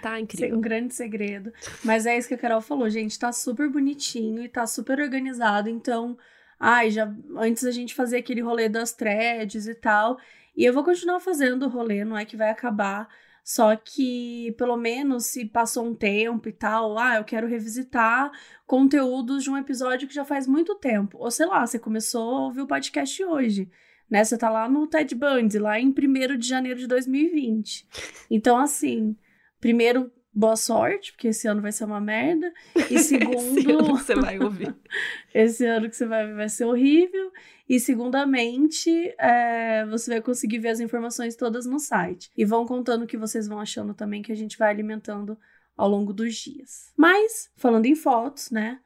Tá 0.02 0.20
incrível. 0.20 0.58
Um 0.58 0.62
grande 0.62 0.94
segredo. 0.94 1.54
Mas 1.84 2.06
é 2.06 2.18
isso 2.18 2.28
que 2.28 2.34
a 2.34 2.38
Carol 2.38 2.62
falou, 2.62 2.90
gente. 2.90 3.18
Tá 3.18 3.32
super 3.32 3.70
bonitinho 3.70 4.44
e 4.44 4.50
tá 4.50 4.66
super 4.68 5.00
organizado. 5.00 5.70
Então, 5.70 6.18
ai, 6.60 6.92
já 6.92 7.14
antes 7.38 7.64
a 7.64 7.72
gente 7.72 7.96
fazia 7.96 8.20
aquele 8.20 8.42
rolê 8.42 8.68
das 8.68 8.94
threads 8.94 9.68
e 9.68 9.76
tal. 9.76 10.18
E 10.56 10.66
eu 10.66 10.74
vou 10.74 10.84
continuar 10.84 11.20
fazendo 11.20 11.66
o 11.66 11.70
rolê, 11.70 12.04
não 12.04 12.18
é 12.18 12.26
que 12.26 12.36
vai 12.36 12.50
acabar. 12.50 13.08
Só 13.44 13.76
que, 13.76 14.54
pelo 14.58 14.78
menos, 14.78 15.26
se 15.26 15.46
passou 15.46 15.86
um 15.86 15.96
tempo 15.96 16.48
e 16.50 16.52
tal, 16.52 17.00
ah, 17.00 17.16
eu 17.16 17.24
quero 17.24 17.48
revisitar 17.48 18.32
conteúdos 18.68 19.44
de 19.44 19.50
um 19.50 19.58
episódio 19.58 20.08
que 20.08 20.14
já 20.14 20.24
faz 20.24 20.46
muito 20.46 20.76
tempo. 20.76 21.18
Ou 21.18 21.32
sei 21.32 21.48
lá, 21.48 21.66
você 21.66 21.80
começou 21.80 22.22
a 22.22 22.46
ouvir 22.46 22.62
o 22.62 22.68
podcast 22.68 23.24
hoje. 23.24 23.68
Né? 24.10 24.24
Você 24.24 24.38
tá 24.38 24.50
lá 24.50 24.68
no 24.70 24.86
Ted 24.86 25.16
Bundy, 25.16 25.58
lá 25.58 25.80
em 25.80 25.90
1 25.90 26.38
de 26.38 26.48
janeiro 26.48 26.80
de 26.80 26.88
2020. 26.88 27.88
Então, 28.30 28.58
assim, 28.58 29.16
primeiro, 29.60 30.12
boa 30.34 30.56
sorte, 30.56 31.12
porque 31.12 31.30
esse 31.30 31.48
ano 31.48 31.62
vai 31.62 31.72
ser 31.72 31.86
uma 31.86 32.00
merda. 32.00 32.52
E 32.90 33.00
segundo. 33.00 33.58
esse 33.60 33.72
ano 33.72 33.98
que 33.98 34.04
você 34.04 34.16
vai 34.16 34.40
ouvir. 34.40 34.76
esse 35.34 35.66
ano 35.66 35.90
que 35.90 35.96
você 35.96 36.06
vai 36.06 36.34
vai 36.34 36.50
ser 36.50 36.66
horrível. 36.66 37.32
E 37.68 37.80
segundamente, 37.80 38.90
é, 39.20 39.86
você 39.86 40.12
vai 40.12 40.22
conseguir 40.22 40.60
ver 40.60 40.70
as 40.70 40.80
informações 40.80 41.36
todas 41.36 41.66
no 41.66 41.80
site. 41.80 42.32
E 42.36 42.46
vão 42.46 42.66
contando 42.66 43.04
o 43.04 43.08
que 43.08 43.18
vocês 43.18 43.48
vão 43.48 43.60
achando 43.60 43.94
também, 43.94 44.22
que 44.22 44.32
a 44.32 44.36
gente 44.36 44.58
vai 44.58 44.70
alimentando 44.70 45.38
ao 45.78 45.88
longo 45.88 46.12
dos 46.12 46.36
dias. 46.36 46.92
Mas, 46.98 47.52
falando 47.56 47.86
em 47.86 47.96
fotos, 47.96 48.50
né? 48.50 48.80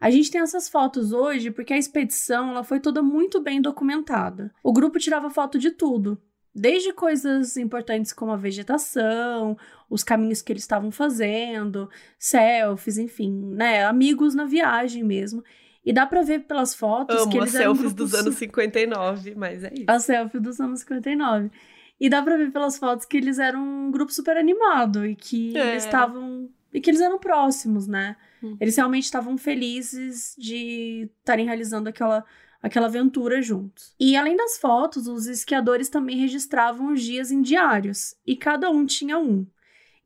A 0.00 0.10
gente 0.10 0.30
tem 0.30 0.40
essas 0.40 0.68
fotos 0.68 1.12
hoje 1.12 1.50
porque 1.50 1.74
a 1.74 1.78
expedição 1.78 2.50
ela 2.50 2.64
foi 2.64 2.80
toda 2.80 3.02
muito 3.02 3.38
bem 3.38 3.60
documentada. 3.60 4.50
O 4.64 4.72
grupo 4.72 4.98
tirava 4.98 5.28
foto 5.28 5.58
de 5.58 5.70
tudo, 5.70 6.20
desde 6.54 6.92
coisas 6.92 7.56
importantes 7.56 8.12
como 8.12 8.32
a 8.32 8.36
vegetação, 8.36 9.56
os 9.88 10.02
caminhos 10.02 10.42
que 10.42 10.52
eles 10.52 10.62
estavam 10.62 10.90
fazendo, 10.90 11.88
selfies, 12.18 12.98
enfim, 12.98 13.32
né, 13.54 13.84
amigos 13.84 14.34
na 14.34 14.44
viagem 14.44 15.02
mesmo. 15.04 15.42
E 15.84 15.92
dá 15.92 16.06
pra 16.06 16.22
ver 16.22 16.40
pelas 16.40 16.74
fotos 16.74 17.22
Amo 17.22 17.30
que 17.30 17.38
eles 17.38 17.54
as 17.54 17.60
eram 17.60 17.74
selfies 17.74 17.94
dos 17.94 18.14
anos 18.14 18.34
su- 18.34 18.40
59, 18.40 19.34
mas 19.34 19.64
é 19.64 19.72
isso. 19.72 19.84
A 19.88 19.98
selfie 19.98 20.38
dos 20.38 20.60
anos 20.60 20.80
59. 20.80 21.50
E 21.98 22.08
dá 22.08 22.22
pra 22.22 22.36
ver 22.36 22.50
pelas 22.50 22.76
fotos 22.78 23.06
que 23.06 23.16
eles 23.16 23.38
eram 23.38 23.62
um 23.62 23.90
grupo 23.90 24.12
super 24.12 24.36
animado 24.36 25.06
e 25.06 25.14
que 25.16 25.56
É. 25.56 25.70
eles 25.72 25.84
estavam. 25.84 26.48
E 26.72 26.80
que 26.80 26.88
eles 26.90 27.00
eram 27.00 27.18
próximos, 27.18 27.86
né? 27.86 28.16
Hum. 28.42 28.56
Eles 28.60 28.76
realmente 28.76 29.04
estavam 29.04 29.36
felizes 29.36 30.34
de 30.38 31.10
estarem 31.18 31.46
realizando 31.46 31.88
aquela, 31.88 32.24
aquela 32.62 32.86
aventura 32.86 33.40
juntos. 33.42 33.94
E 33.98 34.16
além 34.16 34.36
das 34.36 34.58
fotos, 34.58 35.06
os 35.06 35.26
esquiadores 35.26 35.88
também 35.88 36.16
registravam 36.16 36.92
os 36.92 37.02
dias 37.02 37.30
em 37.30 37.40
diários. 37.42 38.14
E 38.26 38.36
cada 38.36 38.70
um 38.70 38.84
tinha 38.86 39.18
um. 39.18 39.46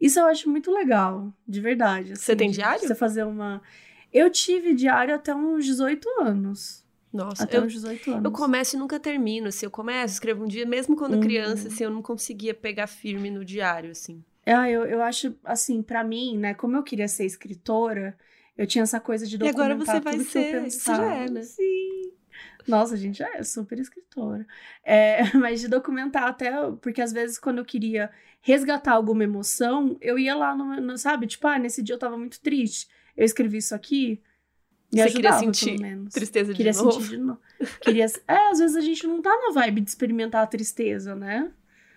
Isso 0.00 0.18
eu 0.18 0.26
acho 0.26 0.50
muito 0.50 0.70
legal, 0.72 1.32
de 1.46 1.60
verdade. 1.60 2.16
Você 2.16 2.32
assim, 2.32 2.36
tem 2.36 2.50
de 2.50 2.56
diário? 2.56 2.80
Você 2.86 2.94
fazer 2.94 3.24
uma. 3.24 3.62
Eu 4.12 4.30
tive 4.30 4.74
diário 4.74 5.14
até 5.14 5.34
uns 5.34 5.64
18 5.64 6.08
anos. 6.20 6.84
Nossa, 7.12 7.44
Até 7.44 7.58
eu, 7.58 7.62
uns 7.62 7.72
18 7.72 8.10
anos. 8.10 8.24
eu 8.24 8.30
começo 8.32 8.76
e 8.76 8.78
nunca 8.78 8.98
termino. 8.98 9.50
Se 9.52 9.64
eu 9.64 9.70
começo, 9.70 10.14
escrevo 10.14 10.44
um 10.44 10.48
dia, 10.48 10.66
mesmo 10.66 10.96
quando 10.96 11.14
Uhum. 11.14 11.20
criança, 11.20 11.68
assim, 11.68 11.84
eu 11.84 11.90
não 11.90 12.02
conseguia 12.02 12.52
pegar 12.52 12.86
firme 12.88 13.30
no 13.30 13.44
diário, 13.44 13.92
assim. 13.92 14.22
Ah, 14.44 14.68
eu, 14.68 14.84
eu 14.84 15.00
acho, 15.00 15.34
assim, 15.44 15.80
pra 15.80 16.02
mim, 16.04 16.36
né, 16.36 16.54
como 16.54 16.76
eu 16.76 16.82
queria 16.82 17.08
ser 17.08 17.24
escritora, 17.24 18.16
eu 18.58 18.66
tinha 18.66 18.82
essa 18.82 19.00
coisa 19.00 19.26
de 19.26 19.38
E 19.42 19.48
agora 19.48 19.74
documentar 19.74 19.96
você 19.96 20.00
vai 20.00 20.18
tudo 20.18 20.28
que 20.28 20.38
eu 20.38 20.42
ser, 20.42 20.70
você 20.70 20.94
já 20.94 21.14
é, 21.14 21.30
né? 21.30 21.42
Sim. 21.42 21.93
Nossa, 22.66 22.94
a 22.94 22.96
gente 22.96 23.18
já 23.18 23.28
é 23.34 23.42
super 23.42 23.78
escritora. 23.78 24.46
É, 24.82 25.22
mas 25.36 25.60
de 25.60 25.68
documentar 25.68 26.24
até, 26.24 26.50
porque 26.80 27.00
às 27.02 27.12
vezes 27.12 27.38
quando 27.38 27.58
eu 27.58 27.64
queria 27.64 28.10
resgatar 28.40 28.92
alguma 28.92 29.24
emoção, 29.24 29.96
eu 30.00 30.18
ia 30.18 30.34
lá, 30.34 30.54
no, 30.54 30.80
no- 30.80 30.98
sabe? 30.98 31.26
Tipo, 31.26 31.46
ah, 31.48 31.58
nesse 31.58 31.82
dia 31.82 31.94
eu 31.94 31.98
tava 31.98 32.16
muito 32.18 32.40
triste, 32.40 32.88
eu 33.16 33.24
escrevi 33.24 33.58
isso 33.58 33.74
aqui, 33.74 34.22
me 34.92 35.00
Você 35.00 35.10
queria 35.10 35.30
ajudava, 35.30 35.40
sentir 35.40 35.70
pelo 35.70 35.80
menos. 35.82 36.14
Tristeza 36.14 36.52
de 36.54 36.58
Queria 36.58 36.72
novo. 36.72 36.90
sentir 36.92 37.08
de 37.08 37.16
novo. 37.18 37.40
Queria... 37.80 38.06
É, 38.28 38.50
às 38.50 38.58
vezes 38.58 38.76
a 38.76 38.80
gente 38.80 39.06
não 39.06 39.20
tá 39.22 39.30
na 39.30 39.52
vibe 39.52 39.80
de 39.82 39.90
experimentar 39.90 40.42
a 40.42 40.46
tristeza, 40.46 41.14
né? 41.14 41.52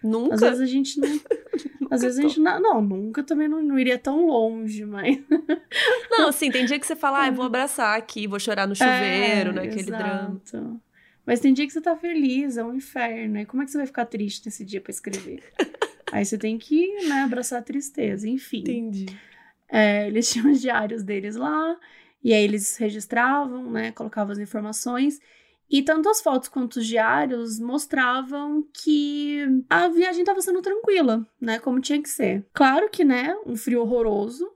Nunca. 0.07 0.35
Às 0.35 0.41
vezes 0.41 0.61
a 0.61 0.65
gente 0.65 0.99
não. 0.99 1.09
às 1.91 2.01
vezes 2.01 2.19
a 2.19 2.21
gente 2.21 2.39
não. 2.39 2.59
Não, 2.59 2.81
nunca 2.81 3.23
também 3.23 3.47
não, 3.47 3.61
não 3.61 3.77
iria 3.79 3.97
tão 3.97 4.25
longe, 4.27 4.85
mas. 4.85 5.17
Não, 6.09 6.29
assim, 6.29 6.49
tem 6.49 6.65
dia 6.65 6.79
que 6.79 6.87
você 6.87 6.95
fala, 6.95 7.23
ah, 7.23 7.27
eu 7.27 7.33
vou 7.33 7.45
abraçar 7.45 7.97
aqui, 7.97 8.25
vou 8.27 8.39
chorar 8.39 8.67
no 8.67 8.75
chuveiro, 8.75 9.51
É, 9.51 9.53
naquele 9.53 9.83
drama. 9.83 10.41
exato. 10.43 10.81
Mas 11.25 11.39
tem 11.41 11.53
dia 11.53 11.67
que 11.67 11.73
você 11.73 11.81
tá 11.81 11.95
feliz, 11.95 12.57
é 12.57 12.63
um 12.63 12.73
inferno. 12.73 13.37
E 13.37 13.45
como 13.45 13.61
é 13.61 13.65
que 13.65 13.71
você 13.71 13.77
vai 13.77 13.85
ficar 13.85 14.05
triste 14.05 14.45
nesse 14.45 14.63
dia 14.63 14.79
pra 14.81 14.91
escrever? 14.91 15.43
Aí 16.11 16.23
você 16.25 16.37
tem 16.37 16.57
que, 16.57 16.87
né, 17.07 17.21
abraçar 17.23 17.59
a 17.59 17.61
tristeza. 17.61 18.27
Enfim. 18.27 18.59
Entendi. 18.59 19.05
É, 19.69 20.07
eles 20.07 20.31
tinham 20.31 20.49
os 20.49 20.61
diários 20.61 21.03
deles 21.03 21.35
lá, 21.35 21.77
e 22.23 22.33
aí 22.33 22.41
eles 22.41 22.77
registravam, 22.77 23.69
né, 23.69 23.91
colocavam 23.91 24.31
as 24.31 24.39
informações. 24.39 25.19
E 25.69 25.81
tanto 25.81 26.09
as 26.09 26.21
fotos 26.21 26.47
quanto 26.47 26.77
os 26.77 26.87
diários 26.87 27.59
mostravam 27.59 28.65
que 28.73 29.45
a 29.69 29.87
viagem 29.89 30.21
estava 30.21 30.41
sendo 30.41 30.61
tranquila, 30.61 31.27
né, 31.39 31.59
como 31.59 31.81
tinha 31.81 32.01
que 32.01 32.09
ser. 32.09 32.45
Claro 32.53 32.89
que, 32.89 33.03
né, 33.03 33.35
um 33.45 33.55
frio 33.55 33.81
horroroso, 33.81 34.49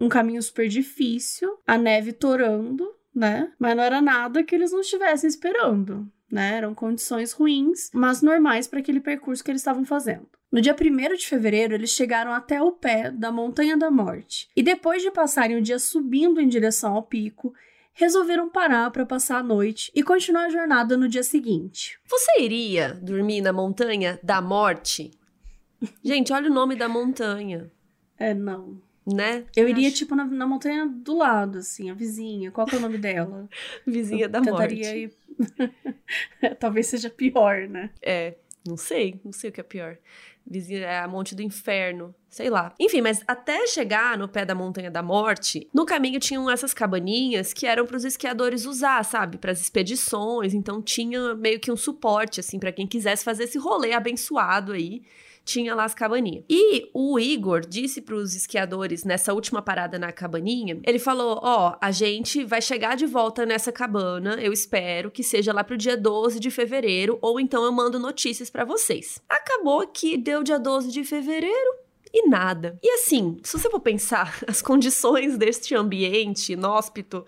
um 0.00 0.08
caminho 0.08 0.42
super 0.42 0.68
difícil, 0.68 1.58
a 1.66 1.76
neve 1.76 2.12
torando, 2.12 2.88
né, 3.14 3.52
mas 3.58 3.76
não 3.76 3.82
era 3.82 4.00
nada 4.00 4.42
que 4.44 4.54
eles 4.54 4.72
não 4.72 4.80
estivessem 4.80 5.28
esperando. 5.28 6.10
Né, 6.30 6.56
eram 6.56 6.74
condições 6.74 7.32
ruins, 7.32 7.90
mas 7.92 8.22
normais 8.22 8.66
para 8.66 8.78
aquele 8.78 9.00
percurso 9.00 9.44
que 9.44 9.50
eles 9.50 9.60
estavam 9.60 9.84
fazendo. 9.84 10.26
No 10.50 10.62
dia 10.62 10.74
1 10.74 11.14
de 11.14 11.28
fevereiro, 11.28 11.74
eles 11.74 11.90
chegaram 11.90 12.32
até 12.32 12.60
o 12.62 12.72
pé 12.72 13.10
da 13.10 13.30
Montanha 13.30 13.76
da 13.76 13.90
Morte. 13.90 14.48
E 14.56 14.62
depois 14.62 15.02
de 15.02 15.10
passarem 15.10 15.58
o 15.58 15.62
dia 15.62 15.78
subindo 15.78 16.40
em 16.40 16.48
direção 16.48 16.94
ao 16.94 17.02
pico, 17.02 17.52
resolveram 17.94 18.48
parar 18.48 18.90
para 18.90 19.04
passar 19.06 19.38
a 19.38 19.42
noite 19.42 19.90
e 19.94 20.02
continuar 20.02 20.44
a 20.46 20.50
jornada 20.50 20.96
no 20.96 21.08
dia 21.08 21.22
seguinte. 21.22 21.98
Você 22.08 22.40
iria 22.40 22.94
dormir 23.02 23.40
na 23.40 23.52
montanha 23.52 24.18
da 24.22 24.40
morte? 24.40 25.10
Gente, 26.02 26.32
olha 26.32 26.50
o 26.50 26.54
nome 26.54 26.76
da 26.76 26.88
montanha, 26.88 27.70
É, 28.18 28.32
não. 28.32 28.80
né? 29.06 29.44
Eu 29.56 29.68
iria, 29.68 29.88
Acho- 29.88 29.96
tipo, 29.98 30.14
na, 30.14 30.24
na 30.24 30.46
montanha 30.46 30.86
do 30.86 31.16
lado, 31.16 31.58
assim, 31.58 31.90
a 31.90 31.94
vizinha. 31.94 32.50
Qual 32.50 32.66
que 32.66 32.74
é 32.76 32.78
o 32.78 32.82
nome 32.82 32.98
dela? 32.98 33.48
Vizinha 33.86 34.28
da 34.28 34.38
Eu 34.38 34.42
tentaria 34.44 34.86
morte. 34.94 35.16
ir... 36.40 36.54
Talvez 36.60 36.86
seja 36.86 37.10
pior, 37.10 37.68
né? 37.68 37.90
É, 38.00 38.34
não 38.66 38.76
sei, 38.76 39.20
não 39.24 39.32
sei 39.32 39.50
o 39.50 39.52
que 39.52 39.60
é 39.60 39.64
pior. 39.64 39.98
Vizinha 40.46 40.80
é 40.80 40.98
a 40.98 41.08
Monte 41.08 41.34
do 41.34 41.42
Inferno, 41.42 42.14
sei 42.28 42.50
lá. 42.50 42.74
Enfim, 42.78 43.00
mas 43.00 43.22
até 43.26 43.66
chegar 43.66 44.18
no 44.18 44.28
pé 44.28 44.44
da 44.44 44.54
Montanha 44.54 44.90
da 44.90 45.02
Morte, 45.02 45.68
no 45.72 45.86
caminho 45.86 46.20
tinham 46.20 46.50
essas 46.50 46.74
cabaninhas 46.74 47.52
que 47.52 47.66
eram 47.66 47.86
para 47.86 47.96
os 47.96 48.04
esquiadores 48.04 48.66
usar, 48.66 49.04
sabe, 49.04 49.38
para 49.38 49.52
as 49.52 49.60
expedições. 49.60 50.54
Então 50.54 50.82
tinha 50.82 51.34
meio 51.34 51.60
que 51.60 51.70
um 51.70 51.76
suporte 51.76 52.40
assim 52.40 52.58
para 52.58 52.72
quem 52.72 52.86
quisesse 52.86 53.24
fazer 53.24 53.44
esse 53.44 53.58
rolê 53.58 53.92
abençoado 53.92 54.72
aí. 54.72 55.02
Tinha 55.44 55.74
lá 55.74 55.84
as 55.84 55.94
cabaninhas. 55.94 56.44
E 56.48 56.88
o 56.94 57.18
Igor 57.18 57.60
disse 57.60 58.00
para 58.00 58.14
os 58.14 58.34
esquiadores 58.34 59.04
nessa 59.04 59.34
última 59.34 59.60
parada 59.60 59.98
na 59.98 60.12
cabaninha, 60.12 60.80
ele 60.84 60.98
falou: 60.98 61.40
"Ó, 61.42 61.76
a 61.80 61.90
gente 61.90 62.44
vai 62.44 62.62
chegar 62.62 62.96
de 62.96 63.06
volta 63.06 63.44
nessa 63.44 63.72
cabana, 63.72 64.34
eu 64.40 64.52
espero 64.52 65.10
que 65.10 65.22
seja 65.22 65.52
lá 65.52 65.64
pro 65.64 65.76
dia 65.76 65.96
12 65.96 66.38
de 66.38 66.50
fevereiro, 66.50 67.18
ou 67.20 67.40
então 67.40 67.64
eu 67.64 67.72
mando 67.72 67.98
notícias 67.98 68.50
para 68.50 68.64
vocês". 68.64 69.20
Acabou 69.28 69.86
que 69.86 70.16
deu 70.16 70.42
dia 70.42 70.58
12 70.58 70.90
de 70.90 71.04
fevereiro 71.04 71.82
e 72.12 72.28
nada. 72.28 72.78
E 72.82 72.90
assim, 72.90 73.38
se 73.42 73.58
você 73.58 73.70
for 73.70 73.80
pensar, 73.80 74.38
as 74.46 74.60
condições 74.60 75.38
deste 75.38 75.74
ambiente 75.74 76.52
inóspito 76.52 77.24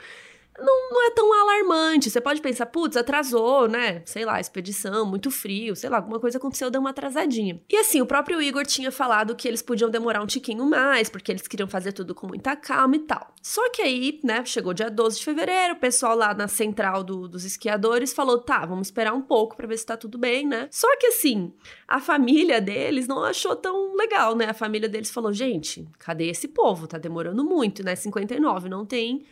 não, 0.59 0.91
não 0.91 1.07
é 1.07 1.11
tão 1.11 1.33
alarmante. 1.33 2.11
Você 2.11 2.21
pode 2.21 2.41
pensar, 2.41 2.67
putz, 2.67 2.97
atrasou, 2.97 3.67
né? 3.69 4.03
Sei 4.05 4.25
lá, 4.25 4.41
expedição, 4.41 5.05
muito 5.05 5.31
frio, 5.31 5.75
sei 5.75 5.91
lá, 5.91 5.97
alguma 5.97 6.21
coisa 6.21 6.39
aconteceu, 6.39 6.71
deu 6.71 6.81
uma 6.81 6.91
atrasadinha. 6.91 7.61
E 7.69 7.77
assim, 7.77 8.01
o 8.01 8.07
próprio 8.07 8.41
Igor 8.41 8.65
tinha 8.65 8.91
falado 8.93 9.35
que 9.35 9.49
eles 9.49 9.63
podiam 9.63 9.91
demorar 9.91 10.23
um 10.23 10.27
tiquinho 10.27 10.65
mais, 10.65 11.09
porque 11.11 11.33
eles 11.33 11.47
queriam 11.49 11.69
fazer 11.69 11.93
tudo 11.93 12.15
com 12.15 12.27
muita 12.27 12.55
calma 12.57 12.97
e 12.97 13.01
tal. 13.01 13.35
Só 13.43 13.69
que 13.71 13.83
aí, 13.83 14.21
né, 14.23 14.45
chegou 14.45 14.73
dia 14.73 14.91
12 14.91 15.19
de 15.19 15.25
fevereiro, 15.25 15.75
o 15.75 15.79
pessoal 15.79 16.17
lá 16.17 16.33
na 16.35 16.49
central 16.49 17.03
do- 17.03 17.29
dos 17.29 17.45
esquiadores 17.45 18.13
falou: 18.13 18.39
tá, 18.39 18.65
vamos 18.65 18.89
esperar 18.89 19.13
um 19.13 19.23
pouco 19.23 19.57
pra 19.57 19.67
ver 19.67 19.77
se 19.79 19.85
tá 19.87 19.97
tudo 19.97 20.17
bem, 20.19 20.47
né? 20.47 20.69
Só 20.71 20.89
que 20.97 21.07
assim, 21.09 21.53
a 21.89 22.01
família 22.01 22.61
deles 22.61 23.07
não 23.09 23.25
achou 23.25 23.57
tão 23.57 23.95
legal, 23.97 24.35
né? 24.37 24.47
A 24.51 24.55
família 24.55 24.89
deles 24.89 25.11
falou: 25.11 25.33
gente, 25.33 25.87
cadê 25.99 26.29
esse 26.29 26.49
povo? 26.49 26.87
Tá 26.87 26.97
demorando 26.99 27.45
muito, 27.45 27.83
né? 27.85 27.95
59, 27.97 28.69
não 28.69 28.87
tem 28.87 29.25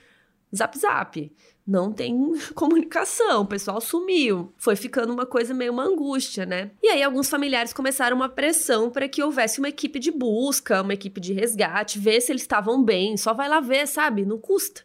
zap 0.55 0.79
zap. 0.79 1.33
Não 1.67 1.93
tem 1.93 2.33
comunicação, 2.55 3.43
o 3.43 3.47
pessoal 3.47 3.81
sumiu. 3.81 4.53
Foi 4.57 4.77
ficando 4.77 5.13
uma 5.13 5.25
coisa 5.25 5.55
meio 5.55 5.73
uma 5.73 5.85
angústia, 5.85 6.45
né? 6.45 6.73
E 6.83 6.89
aí 6.89 7.03
alguns 7.03 7.31
familiares 7.31 7.73
começaram 7.73 8.17
uma 8.17 8.29
pressão 8.29 8.91
para 8.91 9.09
que 9.09 9.23
houvesse 9.23 9.59
uma 9.59 9.69
equipe 9.69 9.99
de 9.99 10.11
busca, 10.11 10.83
uma 10.83 10.95
equipe 10.95 11.21
de 11.21 11.33
resgate, 11.33 11.99
ver 11.99 12.21
se 12.21 12.33
eles 12.33 12.43
estavam 12.43 12.83
bem, 12.83 13.17
só 13.17 13.33
vai 13.33 13.49
lá 13.49 13.61
ver, 13.61 13.87
sabe? 13.87 14.27
Não 14.27 14.39
custa. 14.39 14.83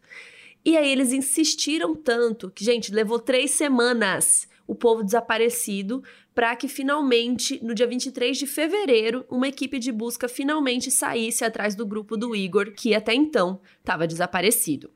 E 0.63 0.75
aí 0.77 0.91
eles 0.91 1.13
insistiram 1.13 1.95
tanto 1.95 2.51
que, 2.51 2.63
gente, 2.63 2.93
levou 2.93 3.19
três 3.19 3.51
semanas 3.51 4.47
o 4.67 4.75
povo 4.75 5.01
desaparecido 5.01 6.03
para 6.35 6.55
que 6.55 6.67
finalmente, 6.67 7.59
no 7.63 7.73
dia 7.73 7.87
23 7.87 8.37
de 8.37 8.45
fevereiro, 8.45 9.25
uma 9.29 9.47
equipe 9.47 9.79
de 9.79 9.91
busca 9.91 10.27
finalmente 10.27 10.91
saísse 10.91 11.43
atrás 11.43 11.73
do 11.73 11.85
grupo 11.85 12.15
do 12.15 12.35
Igor, 12.35 12.73
que 12.73 12.93
até 12.93 13.13
então 13.13 13.59
estava 13.79 14.05
desaparecido. 14.05 14.91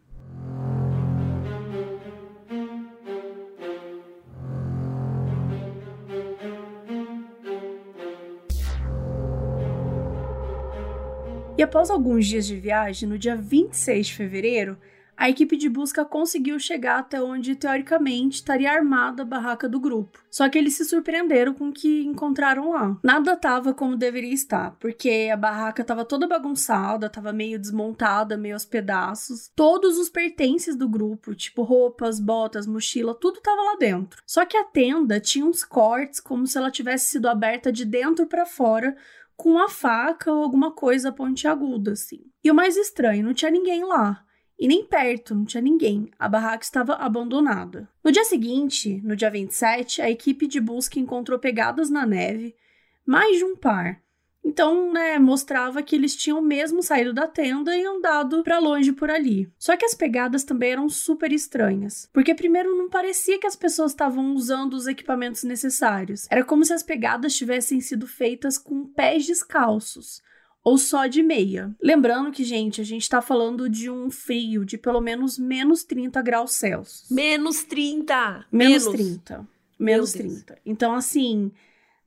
E 11.62 11.64
após 11.64 11.92
alguns 11.92 12.26
dias 12.26 12.48
de 12.48 12.56
viagem, 12.56 13.08
no 13.08 13.20
dia 13.20 13.36
26 13.36 14.08
de 14.08 14.16
fevereiro, 14.16 14.80
a 15.16 15.30
equipe 15.30 15.56
de 15.56 15.70
busca 15.70 16.04
conseguiu 16.04 16.60
chegar 16.60 16.98
até 16.98 17.22
onde 17.22 17.56
teoricamente 17.56 18.38
estaria 18.38 18.72
armada 18.72 19.22
a 19.22 19.26
barraca 19.26 19.70
do 19.70 19.80
grupo. 19.80 20.18
Só 20.32 20.50
que 20.50 20.58
eles 20.58 20.76
se 20.76 20.84
surpreenderam 20.86 21.54
com 21.54 21.70
o 21.70 21.72
que 21.72 22.04
encontraram 22.04 22.72
lá. 22.72 22.98
Nada 23.04 23.34
estava 23.34 23.76
como 23.76 23.96
deveria 23.96 24.34
estar, 24.34 24.76
porque 24.80 25.30
a 25.32 25.38
barraca 25.38 25.84
estava 25.84 26.04
toda 26.04 26.28
bagunçada, 26.28 27.06
estava 27.06 27.32
meio 27.32 27.60
desmontada, 27.60 28.36
meio 28.36 28.56
aos 28.56 28.66
pedaços. 28.66 29.52
Todos 29.56 30.00
os 30.00 30.10
pertences 30.10 30.76
do 30.76 30.90
grupo, 30.90 31.36
tipo 31.36 31.62
roupas, 31.62 32.20
botas, 32.20 32.66
mochila, 32.66 33.14
tudo 33.14 33.38
estava 33.38 33.62
lá 33.62 33.76
dentro. 33.76 34.20
Só 34.26 34.44
que 34.48 34.58
a 34.58 34.64
tenda 34.64 35.20
tinha 35.20 35.46
uns 35.46 35.64
cortes 35.64 36.20
como 36.20 36.48
se 36.48 36.58
ela 36.58 36.72
tivesse 36.72 37.12
sido 37.12 37.30
aberta 37.30 37.72
de 37.72 37.86
dentro 37.86 38.26
para 38.26 38.48
fora 38.48 38.98
com 39.42 39.50
uma 39.50 39.68
faca 39.68 40.32
ou 40.32 40.44
alguma 40.44 40.72
coisa 40.72 41.12
pontiaguda 41.12 41.94
assim. 41.94 42.22
E 42.44 42.52
o 42.52 42.54
mais 42.54 42.78
estranho, 42.78 43.26
não 43.26 43.34
tinha 43.34 43.50
ninguém 43.50 43.84
lá. 43.84 44.24
E 44.58 44.68
nem 44.68 44.86
perto, 44.86 45.34
não 45.34 45.46
tinha 45.46 45.62
ninguém. 45.62 46.12
A 46.20 46.30
barraca 46.30 46.64
estava 46.64 46.94
abandonada. 46.94 47.90
No 48.04 48.12
dia 48.12 48.24
seguinte, 48.24 49.02
no 49.04 49.16
dia 49.16 49.32
27, 49.32 50.00
a 50.00 50.12
equipe 50.12 50.46
de 50.46 50.62
busca 50.62 51.00
encontrou 51.00 51.40
pegadas 51.40 51.90
na 51.90 52.06
neve, 52.06 52.56
mais 53.04 53.40
de 53.40 53.44
um 53.44 53.56
par. 53.56 54.00
Então, 54.44 54.92
né, 54.92 55.20
mostrava 55.20 55.84
que 55.84 55.96
eles 55.96 56.16
tinham 56.16 56.42
mesmo 56.42 56.82
saído 56.82 57.14
da 57.14 57.28
tenda 57.28 57.78
e 57.78 57.86
andado 57.86 58.44
para 58.44 58.60
longe 58.60 58.92
por 58.92 59.10
ali. 59.10 59.48
Só 59.58 59.78
que 59.78 59.86
as 59.86 59.94
pegadas 59.94 60.44
também 60.44 60.72
eram 60.72 60.90
super 60.90 61.32
estranhas, 61.32 62.10
porque 62.12 62.34
primeiro 62.34 62.76
não 62.76 62.90
parecia 62.90 63.40
que 63.40 63.48
as 63.48 63.56
pessoas 63.56 63.92
estavam 63.92 64.34
usando 64.34 64.74
os 64.74 64.88
equipamentos 64.88 65.44
necessários. 65.44 66.28
Era 66.30 66.44
como 66.44 66.66
se 66.66 66.74
as 66.74 66.84
pegadas 66.84 67.36
tivessem 67.36 67.80
sido 67.80 68.08
feitas 68.08 68.58
com 68.58 68.86
pés 68.86 69.26
descalços 69.28 70.22
ou 70.64 70.78
só 70.78 71.08
de 71.08 71.24
meia. 71.24 71.76
Lembrando 71.82 72.32
que, 72.32 72.44
gente, 72.44 72.82
a 72.82 72.84
gente 72.84 73.10
tá 73.10 73.22
falando 73.22 73.70
de 73.70 73.90
um 73.90 74.10
frio 74.10 74.64
de 74.64 74.78
pelo 74.78 75.02
menos 75.02 75.38
menos 75.38 75.84
30 75.84 76.22
graus 76.22 76.54
Celsius. 76.54 77.10
Menos 77.10 77.64
30! 77.64 78.46
Menos, 78.52 78.86
menos. 78.86 78.88
30. 78.88 79.48
Menos 79.80 80.12
30. 80.12 80.60
Então, 80.66 80.94
assim, 80.94 81.52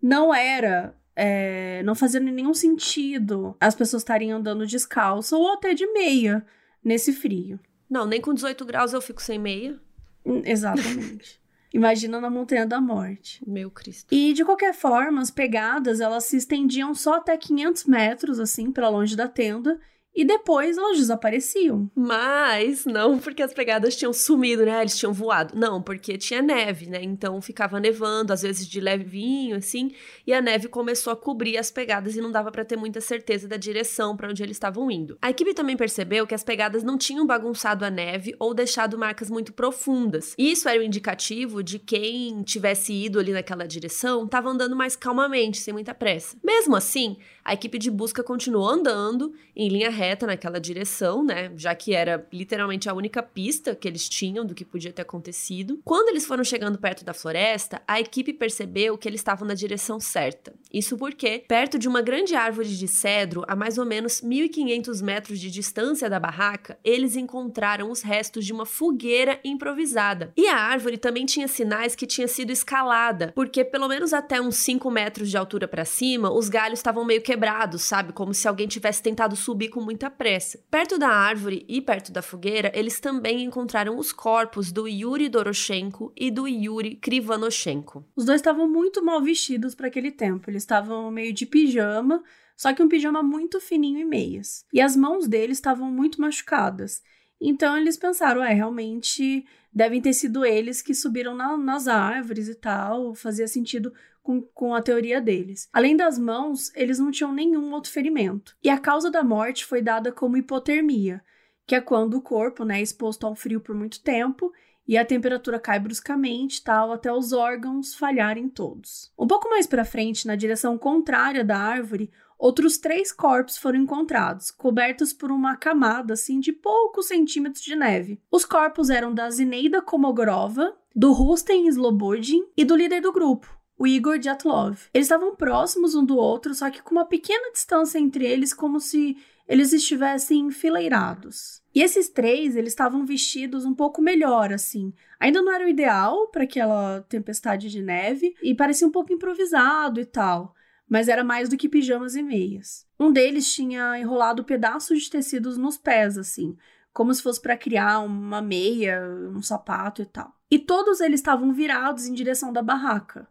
não 0.00 0.34
era. 0.34 0.94
É, 1.16 1.82
não 1.84 1.94
fazia 1.94 2.20
nenhum 2.20 2.52
sentido 2.52 3.56
as 3.60 3.74
pessoas 3.74 4.02
estarem 4.02 4.32
andando 4.32 4.66
descalço 4.66 5.36
ou 5.36 5.52
até 5.52 5.72
de 5.72 5.86
meia 5.92 6.44
nesse 6.82 7.12
frio. 7.12 7.58
Não, 7.88 8.06
nem 8.06 8.20
com 8.20 8.34
18 8.34 8.64
graus 8.64 8.92
eu 8.92 9.00
fico 9.00 9.22
sem 9.22 9.38
meia. 9.38 9.78
Hum, 10.24 10.42
exatamente. 10.44 11.40
Imagina 11.72 12.20
na 12.20 12.30
Montanha 12.30 12.64
da 12.64 12.80
Morte. 12.80 13.42
Meu 13.44 13.68
Cristo. 13.68 14.14
E 14.14 14.32
de 14.32 14.44
qualquer 14.44 14.72
forma, 14.72 15.20
as 15.20 15.30
pegadas 15.30 16.00
elas 16.00 16.24
se 16.24 16.36
estendiam 16.36 16.94
só 16.94 17.14
até 17.14 17.36
500 17.36 17.84
metros, 17.86 18.38
assim, 18.38 18.70
para 18.70 18.88
longe 18.88 19.16
da 19.16 19.26
tenda, 19.26 19.80
e 20.14 20.24
depois 20.24 20.78
elas 20.78 20.98
desapareciam. 20.98 21.90
Mas 21.94 22.84
não 22.84 23.18
porque 23.18 23.42
as 23.42 23.52
pegadas 23.52 23.96
tinham 23.96 24.12
sumido, 24.12 24.64
né? 24.64 24.80
Eles 24.80 24.96
tinham 24.96 25.12
voado. 25.12 25.58
Não, 25.58 25.82
porque 25.82 26.16
tinha 26.16 26.40
neve, 26.40 26.86
né? 26.86 27.02
Então 27.02 27.40
ficava 27.40 27.80
nevando, 27.80 28.32
às 28.32 28.42
vezes 28.42 28.66
de 28.66 28.80
levinho, 28.80 29.56
assim, 29.56 29.92
e 30.26 30.32
a 30.32 30.40
neve 30.40 30.68
começou 30.68 31.12
a 31.12 31.16
cobrir 31.16 31.56
as 31.56 31.70
pegadas 31.70 32.16
e 32.16 32.20
não 32.20 32.30
dava 32.30 32.52
para 32.52 32.64
ter 32.64 32.76
muita 32.76 33.00
certeza 33.00 33.48
da 33.48 33.56
direção 33.56 34.16
para 34.16 34.28
onde 34.28 34.42
eles 34.42 34.56
estavam 34.56 34.90
indo. 34.90 35.16
A 35.20 35.30
equipe 35.30 35.54
também 35.54 35.76
percebeu 35.76 36.26
que 36.26 36.34
as 36.34 36.44
pegadas 36.44 36.82
não 36.82 36.96
tinham 36.96 37.26
bagunçado 37.26 37.84
a 37.84 37.90
neve 37.90 38.34
ou 38.38 38.54
deixado 38.54 38.98
marcas 38.98 39.30
muito 39.30 39.52
profundas. 39.52 40.34
Isso 40.38 40.68
era 40.68 40.80
um 40.80 40.84
indicativo 40.84 41.62
de 41.62 41.78
quem 41.78 42.42
tivesse 42.42 42.92
ido 42.92 43.18
ali 43.18 43.32
naquela 43.32 43.66
direção 43.66 44.24
estava 44.24 44.48
andando 44.48 44.76
mais 44.76 44.96
calmamente, 44.96 45.58
sem 45.58 45.72
muita 45.72 45.94
pressa. 45.94 46.36
Mesmo 46.42 46.76
assim, 46.76 47.16
a 47.44 47.52
equipe 47.52 47.78
de 47.78 47.90
busca 47.90 48.22
continuou 48.22 48.66
andando 48.66 49.34
em 49.54 49.68
linha 49.68 49.90
reta 49.90 50.26
naquela 50.26 50.58
direção, 50.58 51.22
né? 51.22 51.52
Já 51.56 51.74
que 51.74 51.94
era 51.94 52.26
literalmente 52.32 52.88
a 52.88 52.94
única 52.94 53.22
pista 53.22 53.74
que 53.74 53.86
eles 53.86 54.08
tinham 54.08 54.46
do 54.46 54.54
que 54.54 54.64
podia 54.64 54.92
ter 54.92 55.02
acontecido. 55.02 55.78
Quando 55.84 56.08
eles 56.08 56.24
foram 56.24 56.42
chegando 56.42 56.78
perto 56.78 57.04
da 57.04 57.12
floresta, 57.12 57.82
a 57.86 58.00
equipe 58.00 58.32
percebeu 58.32 58.96
que 58.96 59.06
eles 59.06 59.20
estavam 59.20 59.46
na 59.46 59.54
direção 59.54 60.00
certa. 60.00 60.54
Isso 60.72 60.96
porque, 60.96 61.44
perto 61.46 61.78
de 61.78 61.86
uma 61.86 62.00
grande 62.00 62.34
árvore 62.34 62.68
de 62.68 62.88
cedro, 62.88 63.44
a 63.46 63.54
mais 63.54 63.76
ou 63.76 63.84
menos 63.84 64.22
1.500 64.22 65.02
metros 65.02 65.38
de 65.38 65.50
distância 65.50 66.08
da 66.08 66.18
barraca, 66.18 66.78
eles 66.82 67.14
encontraram 67.14 67.90
os 67.90 68.00
restos 68.00 68.46
de 68.46 68.52
uma 68.52 68.64
fogueira 68.64 69.38
improvisada. 69.44 70.32
E 70.36 70.46
a 70.46 70.56
árvore 70.56 70.96
também 70.96 71.26
tinha 71.26 71.46
sinais 71.46 71.94
que 71.94 72.06
tinha 72.06 72.26
sido 72.26 72.50
escalada, 72.50 73.32
porque 73.34 73.64
pelo 73.64 73.88
menos 73.88 74.14
até 74.14 74.40
uns 74.40 74.56
5 74.56 74.90
metros 74.90 75.30
de 75.30 75.36
altura 75.36 75.68
para 75.68 75.84
cima, 75.84 76.32
os 76.32 76.48
galhos 76.48 76.78
estavam 76.78 77.04
meio 77.04 77.20
que 77.20 77.33
quebrados, 77.34 77.82
sabe? 77.82 78.12
Como 78.12 78.32
se 78.32 78.46
alguém 78.46 78.68
tivesse 78.68 79.02
tentado 79.02 79.34
subir 79.34 79.68
com 79.68 79.80
muita 79.80 80.08
pressa. 80.08 80.58
Perto 80.70 80.96
da 80.96 81.08
árvore 81.08 81.64
e 81.68 81.80
perto 81.80 82.12
da 82.12 82.22
fogueira, 82.22 82.70
eles 82.74 83.00
também 83.00 83.42
encontraram 83.42 83.98
os 83.98 84.12
corpos 84.12 84.70
do 84.70 84.86
Yuri 84.86 85.28
Doroshenko 85.28 86.12
e 86.16 86.30
do 86.30 86.46
Yuri 86.46 86.94
Krivanoshenko. 86.94 88.04
Os 88.14 88.24
dois 88.24 88.40
estavam 88.40 88.68
muito 88.68 89.04
mal 89.04 89.20
vestidos 89.20 89.74
para 89.74 89.88
aquele 89.88 90.12
tempo. 90.12 90.48
Eles 90.48 90.62
estavam 90.62 91.10
meio 91.10 91.32
de 91.32 91.44
pijama, 91.44 92.22
só 92.56 92.72
que 92.72 92.82
um 92.82 92.88
pijama 92.88 93.20
muito 93.20 93.60
fininho 93.60 93.98
e 93.98 94.04
meias. 94.04 94.64
E 94.72 94.80
as 94.80 94.94
mãos 94.94 95.26
deles 95.26 95.58
estavam 95.58 95.90
muito 95.90 96.20
machucadas. 96.20 97.02
Então 97.40 97.76
eles 97.76 97.96
pensaram, 97.96 98.44
é, 98.44 98.54
realmente 98.54 99.44
devem 99.74 100.00
ter 100.00 100.12
sido 100.12 100.44
eles 100.44 100.80
que 100.80 100.94
subiram 100.94 101.34
na, 101.34 101.56
nas 101.56 101.88
árvores 101.88 102.48
e 102.48 102.54
tal, 102.54 103.14
fazia 103.14 103.48
sentido 103.48 103.92
com, 104.22 104.40
com 104.40 104.74
a 104.74 104.80
teoria 104.80 105.20
deles. 105.20 105.68
Além 105.72 105.96
das 105.96 106.18
mãos, 106.18 106.70
eles 106.74 106.98
não 106.98 107.10
tinham 107.10 107.32
nenhum 107.32 107.72
outro 107.72 107.90
ferimento. 107.90 108.56
E 108.62 108.70
a 108.70 108.78
causa 108.78 109.10
da 109.10 109.24
morte 109.24 109.64
foi 109.64 109.82
dada 109.82 110.12
como 110.12 110.36
hipotermia, 110.36 111.22
que 111.66 111.74
é 111.74 111.80
quando 111.80 112.14
o 112.14 112.22
corpo 112.22 112.64
né, 112.64 112.78
é 112.78 112.82
exposto 112.82 113.26
ao 113.26 113.34
frio 113.34 113.60
por 113.60 113.74
muito 113.74 114.02
tempo 114.02 114.52
e 114.86 114.98
a 114.98 115.04
temperatura 115.04 115.58
cai 115.58 115.78
bruscamente, 115.80 116.62
tal, 116.62 116.92
até 116.92 117.12
os 117.12 117.32
órgãos 117.32 117.94
falharem 117.94 118.48
todos. 118.48 119.12
Um 119.18 119.26
pouco 119.26 119.48
mais 119.48 119.66
para 119.66 119.84
frente, 119.84 120.26
na 120.26 120.36
direção 120.36 120.76
contrária 120.76 121.42
da 121.42 121.58
árvore, 121.58 122.10
outros 122.44 122.76
três 122.76 123.10
corpos 123.10 123.56
foram 123.56 123.78
encontrados, 123.78 124.50
cobertos 124.50 125.14
por 125.14 125.32
uma 125.32 125.56
camada 125.56 126.12
assim 126.12 126.38
de 126.38 126.52
poucos 126.52 127.06
centímetros 127.06 127.64
de 127.64 127.74
neve. 127.74 128.20
Os 128.30 128.44
corpos 128.44 128.90
eram 128.90 129.14
da 129.14 129.30
Zineida 129.30 129.80
Komogorova, 129.80 130.76
do 130.94 131.10
Rustem 131.10 131.66
Slobodin 131.68 132.44
e 132.54 132.62
do 132.62 132.76
líder 132.76 133.00
do 133.00 133.10
grupo, 133.14 133.48
o 133.78 133.86
Igor 133.86 134.18
Dyatlov. 134.18 134.78
Eles 134.92 135.06
estavam 135.06 135.34
próximos 135.34 135.94
um 135.94 136.04
do 136.04 136.18
outro, 136.18 136.54
só 136.54 136.68
que 136.68 136.82
com 136.82 136.94
uma 136.94 137.06
pequena 137.06 137.50
distância 137.50 137.98
entre 137.98 138.26
eles, 138.26 138.52
como 138.52 138.78
se 138.78 139.16
eles 139.48 139.72
estivessem 139.72 140.40
enfileirados. 140.40 141.62
E 141.74 141.82
esses 141.82 142.08
três, 142.08 142.56
eles 142.56 142.72
estavam 142.72 143.04
vestidos 143.04 143.64
um 143.64 143.74
pouco 143.74 144.00
melhor, 144.00 144.52
assim. 144.52 144.92
Ainda 145.18 145.42
não 145.42 145.52
era 145.52 145.64
o 145.64 145.68
ideal 145.68 146.28
para 146.28 146.44
aquela 146.44 147.00
tempestade 147.08 147.70
de 147.70 147.82
neve 147.82 148.34
e 148.42 148.54
parecia 148.54 148.86
um 148.86 148.92
pouco 148.92 149.12
improvisado 149.12 149.98
e 149.98 150.04
tal, 150.04 150.53
mas 150.88 151.08
era 151.08 151.24
mais 151.24 151.48
do 151.48 151.56
que 151.56 151.68
pijamas 151.68 152.14
e 152.14 152.22
meias. 152.22 152.86
Um 152.98 153.12
deles 153.12 153.52
tinha 153.52 153.98
enrolado 153.98 154.44
pedaços 154.44 155.02
de 155.02 155.10
tecidos 155.10 155.56
nos 155.56 155.76
pés, 155.76 156.16
assim, 156.18 156.56
como 156.92 157.12
se 157.12 157.22
fosse 157.22 157.40
para 157.40 157.56
criar 157.56 158.00
uma 158.00 158.40
meia, 158.40 159.00
um 159.34 159.42
sapato 159.42 160.02
e 160.02 160.06
tal. 160.06 160.32
E 160.50 160.58
todos 160.58 161.00
eles 161.00 161.20
estavam 161.20 161.52
virados 161.52 162.06
em 162.06 162.14
direção 162.14 162.52
da 162.52 162.62
barraca 162.62 163.28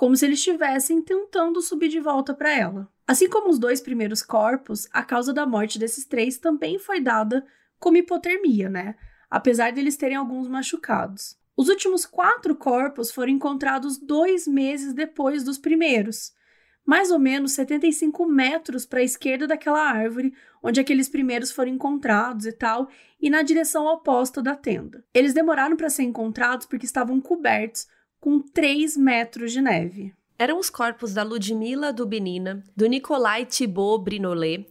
como 0.00 0.16
se 0.16 0.24
eles 0.24 0.38
estivessem 0.38 1.02
tentando 1.02 1.60
subir 1.60 1.88
de 1.88 2.00
volta 2.00 2.32
para 2.32 2.50
ela. 2.50 2.90
Assim 3.06 3.28
como 3.28 3.50
os 3.50 3.58
dois 3.58 3.82
primeiros 3.82 4.22
corpos, 4.22 4.88
a 4.90 5.02
causa 5.02 5.30
da 5.30 5.44
morte 5.44 5.78
desses 5.78 6.06
três 6.06 6.38
também 6.38 6.78
foi 6.78 7.02
dada 7.02 7.44
como 7.78 7.98
hipotermia, 7.98 8.70
né? 8.70 8.94
Apesar 9.28 9.72
deles 9.72 9.98
terem 9.98 10.16
alguns 10.16 10.48
machucados. 10.48 11.36
Os 11.54 11.68
últimos 11.68 12.06
quatro 12.06 12.56
corpos 12.56 13.10
foram 13.10 13.30
encontrados 13.30 13.98
dois 13.98 14.48
meses 14.48 14.94
depois 14.94 15.44
dos 15.44 15.58
primeiros, 15.58 16.32
mais 16.84 17.10
ou 17.10 17.18
menos 17.18 17.52
75 17.52 18.26
metros 18.26 18.84
para 18.84 19.00
a 19.00 19.04
esquerda 19.04 19.46
daquela 19.46 19.80
árvore 19.80 20.32
onde 20.62 20.80
aqueles 20.80 21.08
primeiros 21.08 21.50
foram 21.50 21.72
encontrados 21.72 22.46
e 22.46 22.52
tal, 22.52 22.88
e 23.20 23.30
na 23.30 23.42
direção 23.42 23.86
oposta 23.86 24.42
da 24.42 24.54
tenda. 24.54 25.04
Eles 25.14 25.34
demoraram 25.34 25.76
para 25.76 25.90
ser 25.90 26.02
encontrados 26.02 26.66
porque 26.66 26.86
estavam 26.86 27.20
cobertos 27.20 27.86
com 28.18 28.40
3 28.40 28.96
metros 28.96 29.52
de 29.52 29.62
neve. 29.62 30.14
Eram 30.38 30.58
os 30.58 30.70
corpos 30.70 31.14
da 31.14 31.22
Ludmila 31.22 31.92
Dubinina, 31.92 32.62
do 32.76 32.86
Nikolai 32.86 33.44
Thibaut 33.44 34.02
Brinolet, 34.02 34.66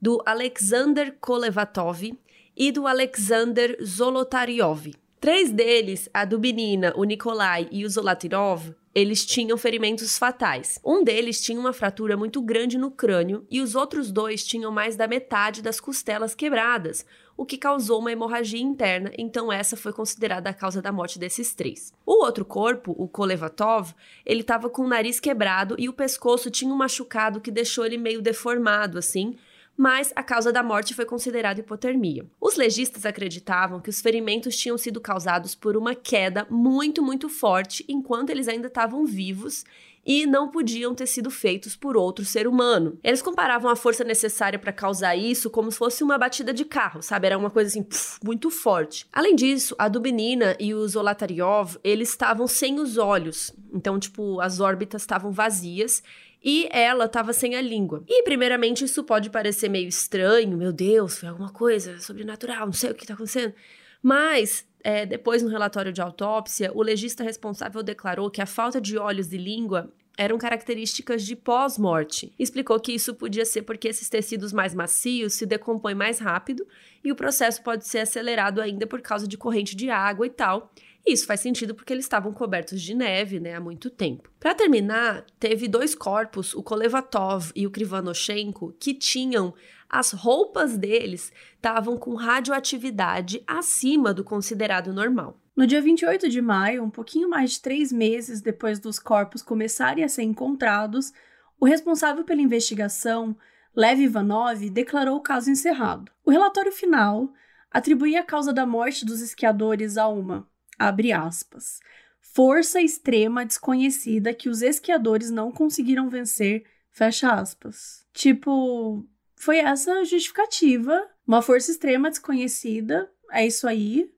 do 0.00 0.22
Alexander 0.26 1.16
Kolevatov 1.18 2.12
e 2.56 2.70
do 2.70 2.86
Alexander 2.86 3.76
Zolotaryov. 3.82 4.92
Três 5.20 5.50
deles, 5.50 6.08
a 6.12 6.24
Dubinina, 6.24 6.92
o 6.96 7.04
Nikolai 7.04 7.68
e 7.70 7.84
o 7.84 7.88
Zolotaryov, 7.88 8.74
eles 8.94 9.26
tinham 9.26 9.58
ferimentos 9.58 10.16
fatais. 10.16 10.78
Um 10.84 11.02
deles 11.02 11.40
tinha 11.40 11.58
uma 11.58 11.72
fratura 11.72 12.16
muito 12.16 12.40
grande 12.40 12.78
no 12.78 12.90
crânio 12.90 13.44
e 13.50 13.60
os 13.60 13.74
outros 13.74 14.12
dois 14.12 14.46
tinham 14.46 14.70
mais 14.70 14.94
da 14.94 15.08
metade 15.08 15.62
das 15.62 15.80
costelas 15.80 16.34
quebradas, 16.34 17.04
o 17.36 17.44
que 17.44 17.58
causou 17.58 17.98
uma 17.98 18.12
hemorragia 18.12 18.60
interna, 18.60 19.10
então 19.18 19.52
essa 19.52 19.76
foi 19.76 19.92
considerada 19.92 20.50
a 20.50 20.54
causa 20.54 20.80
da 20.80 20.92
morte 20.92 21.18
desses 21.18 21.52
três. 21.52 21.92
O 22.06 22.24
outro 22.24 22.44
corpo, 22.44 22.94
o 22.96 23.08
Kolevatov, 23.08 23.92
ele 24.24 24.42
estava 24.42 24.70
com 24.70 24.82
o 24.82 24.88
nariz 24.88 25.18
quebrado 25.18 25.74
e 25.76 25.88
o 25.88 25.92
pescoço 25.92 26.50
tinha 26.50 26.72
um 26.72 26.76
machucado 26.76 27.40
que 27.40 27.50
deixou 27.50 27.84
ele 27.84 27.98
meio 27.98 28.22
deformado 28.22 28.98
assim, 28.98 29.36
mas 29.76 30.12
a 30.14 30.22
causa 30.22 30.52
da 30.52 30.62
morte 30.62 30.94
foi 30.94 31.04
considerada 31.04 31.60
hipotermia. 31.60 32.26
Os 32.40 32.56
legistas 32.56 33.04
acreditavam 33.04 33.80
que 33.80 33.90
os 33.90 34.00
ferimentos 34.00 34.56
tinham 34.56 34.78
sido 34.78 35.00
causados 35.00 35.54
por 35.54 35.76
uma 35.76 35.94
queda 35.94 36.46
muito, 36.50 37.02
muito 37.02 37.28
forte 37.28 37.84
enquanto 37.88 38.30
eles 38.30 38.48
ainda 38.48 38.68
estavam 38.68 39.04
vivos 39.04 39.64
e 40.06 40.26
não 40.26 40.48
podiam 40.48 40.94
ter 40.94 41.06
sido 41.06 41.30
feitos 41.30 41.74
por 41.74 41.96
outro 41.96 42.24
ser 42.24 42.46
humano. 42.46 42.98
Eles 43.02 43.22
comparavam 43.22 43.70
a 43.70 43.76
força 43.76 44.04
necessária 44.04 44.58
para 44.58 44.72
causar 44.72 45.16
isso 45.16 45.48
como 45.48 45.70
se 45.70 45.78
fosse 45.78 46.04
uma 46.04 46.18
batida 46.18 46.52
de 46.52 46.64
carro, 46.64 47.02
sabe? 47.02 47.26
Era 47.26 47.38
uma 47.38 47.50
coisa 47.50 47.70
assim, 47.70 47.86
muito 48.22 48.50
forte. 48.50 49.06
Além 49.12 49.34
disso, 49.34 49.74
a 49.78 49.88
Dubinina 49.88 50.56
e 50.60 50.74
o 50.74 50.86
Zolotaryov, 50.86 51.78
eles 51.82 52.10
estavam 52.10 52.46
sem 52.46 52.78
os 52.78 52.98
olhos. 52.98 53.52
Então, 53.72 53.98
tipo, 53.98 54.40
as 54.40 54.60
órbitas 54.60 55.02
estavam 55.02 55.32
vazias 55.32 56.02
e 56.44 56.68
ela 56.70 57.06
estava 57.06 57.32
sem 57.32 57.56
a 57.56 57.62
língua. 57.62 58.04
E, 58.06 58.22
primeiramente, 58.22 58.84
isso 58.84 59.02
pode 59.02 59.30
parecer 59.30 59.70
meio 59.70 59.88
estranho, 59.88 60.58
meu 60.58 60.72
Deus, 60.72 61.18
foi 61.18 61.30
alguma 61.30 61.50
coisa 61.50 61.98
sobrenatural, 61.98 62.66
não 62.66 62.72
sei 62.72 62.90
o 62.90 62.94
que 62.94 63.04
está 63.04 63.14
acontecendo. 63.14 63.54
Mas, 64.02 64.66
é, 64.82 65.06
depois 65.06 65.42
no 65.42 65.48
relatório 65.48 65.90
de 65.90 66.02
autópsia, 66.02 66.70
o 66.74 66.82
legista 66.82 67.24
responsável 67.24 67.82
declarou 67.82 68.30
que 68.30 68.42
a 68.42 68.46
falta 68.46 68.78
de 68.78 68.98
olhos 68.98 69.32
e 69.32 69.38
língua 69.38 69.90
eram 70.16 70.36
características 70.38 71.24
de 71.24 71.34
pós-morte. 71.34 72.32
Explicou 72.38 72.78
que 72.78 72.92
isso 72.92 73.14
podia 73.14 73.44
ser 73.44 73.62
porque 73.62 73.88
esses 73.88 74.08
tecidos 74.08 74.52
mais 74.52 74.74
macios 74.74 75.34
se 75.34 75.46
decompõem 75.46 75.94
mais 75.94 76.18
rápido 76.18 76.66
e 77.02 77.10
o 77.10 77.16
processo 77.16 77.62
pode 77.62 77.86
ser 77.88 78.00
acelerado 78.00 78.60
ainda 78.60 78.86
por 78.86 79.00
causa 79.00 79.26
de 79.26 79.36
corrente 79.36 79.74
de 79.74 79.90
água 79.90 80.26
e 80.26 80.30
tal. 80.30 80.70
E 81.06 81.12
isso 81.12 81.26
faz 81.26 81.40
sentido 81.40 81.74
porque 81.74 81.92
eles 81.92 82.06
estavam 82.06 82.32
cobertos 82.32 82.80
de 82.80 82.94
neve, 82.94 83.38
né, 83.38 83.54
há 83.54 83.60
muito 83.60 83.90
tempo. 83.90 84.30
Para 84.40 84.54
terminar, 84.54 85.26
teve 85.38 85.68
dois 85.68 85.94
corpos, 85.94 86.54
o 86.54 86.62
Kolevatov 86.62 87.52
e 87.54 87.66
o 87.66 87.70
Krivanoshenko, 87.70 88.74
que 88.80 88.94
tinham 88.94 89.54
as 89.88 90.12
roupas 90.12 90.78
deles 90.78 91.30
estavam 91.56 91.98
com 91.98 92.14
radioatividade 92.14 93.44
acima 93.46 94.14
do 94.14 94.24
considerado 94.24 94.94
normal. 94.94 95.38
No 95.54 95.66
dia 95.66 95.80
28 95.80 96.28
de 96.28 96.40
maio, 96.40 96.82
um 96.82 96.90
pouquinho 96.90 97.28
mais 97.28 97.52
de 97.52 97.60
três 97.60 97.92
meses 97.92 98.40
depois 98.40 98.80
dos 98.80 98.98
corpos 98.98 99.42
começarem 99.42 100.02
a 100.02 100.08
ser 100.08 100.22
encontrados, 100.22 101.12
o 101.60 101.66
responsável 101.66 102.24
pela 102.24 102.40
investigação, 102.40 103.36
Lev 103.76 104.00
Ivanov, 104.00 104.68
declarou 104.70 105.16
o 105.16 105.22
caso 105.22 105.50
encerrado. 105.50 106.10
O 106.24 106.30
relatório 106.30 106.72
final 106.72 107.32
atribuía 107.70 108.20
a 108.20 108.24
causa 108.24 108.52
da 108.52 108.66
morte 108.66 109.04
dos 109.04 109.20
esquiadores 109.20 109.96
a 109.96 110.08
uma 110.08 110.48
abre 110.78 111.12
aspas, 111.12 111.80
força 112.20 112.80
extrema 112.80 113.44
desconhecida 113.44 114.34
que 114.34 114.48
os 114.48 114.62
esquiadores 114.62 115.30
não 115.30 115.52
conseguiram 115.52 116.08
vencer, 116.08 116.64
fecha 116.90 117.32
aspas. 117.32 118.04
Tipo, 118.12 119.06
foi 119.36 119.58
essa 119.58 119.92
a 119.92 120.04
justificativa, 120.04 121.06
uma 121.26 121.42
força 121.42 121.70
extrema 121.70 122.10
desconhecida, 122.10 123.10
é 123.30 123.46
isso 123.46 123.66
aí. 123.66 124.10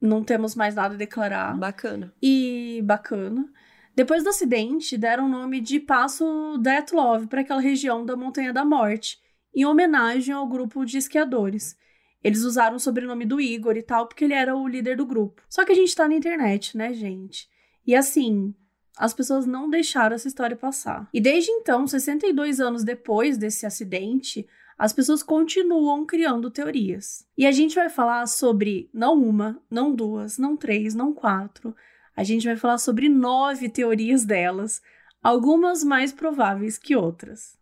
Não 0.00 0.24
temos 0.24 0.54
mais 0.54 0.74
nada 0.74 0.94
a 0.94 0.98
declarar. 0.98 1.56
Bacana. 1.56 2.14
E 2.22 2.80
bacana. 2.84 3.50
Depois 3.94 4.22
do 4.22 4.30
acidente, 4.30 4.96
deram 4.96 5.26
o 5.26 5.28
nome 5.28 5.60
de 5.60 5.78
Passo 5.78 6.56
Detlov 6.58 7.26
para 7.26 7.42
aquela 7.42 7.60
região 7.60 8.04
da 8.06 8.16
Montanha 8.16 8.52
da 8.52 8.64
Morte, 8.64 9.18
em 9.54 9.66
homenagem 9.66 10.32
ao 10.32 10.48
grupo 10.48 10.84
de 10.84 10.96
esquiadores. 10.96 11.76
Eles 12.22 12.42
usaram 12.42 12.76
o 12.76 12.80
sobrenome 12.80 13.24
do 13.24 13.40
Igor 13.40 13.76
e 13.76 13.82
tal, 13.82 14.06
porque 14.06 14.24
ele 14.24 14.34
era 14.34 14.54
o 14.54 14.68
líder 14.68 14.96
do 14.96 15.06
grupo. 15.06 15.42
Só 15.48 15.64
que 15.64 15.72
a 15.72 15.74
gente 15.74 15.94
tá 15.94 16.06
na 16.06 16.14
internet, 16.14 16.76
né, 16.76 16.92
gente? 16.92 17.48
E 17.86 17.94
assim, 17.94 18.54
as 18.96 19.14
pessoas 19.14 19.46
não 19.46 19.70
deixaram 19.70 20.14
essa 20.14 20.28
história 20.28 20.56
passar. 20.56 21.08
E 21.12 21.20
desde 21.20 21.50
então, 21.50 21.86
62 21.86 22.60
anos 22.60 22.84
depois 22.84 23.38
desse 23.38 23.64
acidente, 23.64 24.46
as 24.80 24.92
pessoas 24.92 25.22
continuam 25.22 26.06
criando 26.06 26.50
teorias. 26.50 27.26
E 27.36 27.46
a 27.46 27.52
gente 27.52 27.74
vai 27.74 27.88
falar 27.90 28.26
sobre 28.26 28.90
não 28.92 29.14
uma, 29.22 29.62
não 29.70 29.94
duas, 29.94 30.38
não 30.38 30.56
três, 30.56 30.94
não 30.94 31.12
quatro. 31.12 31.74
A 32.16 32.22
gente 32.22 32.46
vai 32.46 32.56
falar 32.56 32.78
sobre 32.78 33.08
nove 33.08 33.68
teorias 33.68 34.24
delas, 34.24 34.82
algumas 35.22 35.84
mais 35.84 36.12
prováveis 36.12 36.78
que 36.78 36.96
outras. 36.96 37.59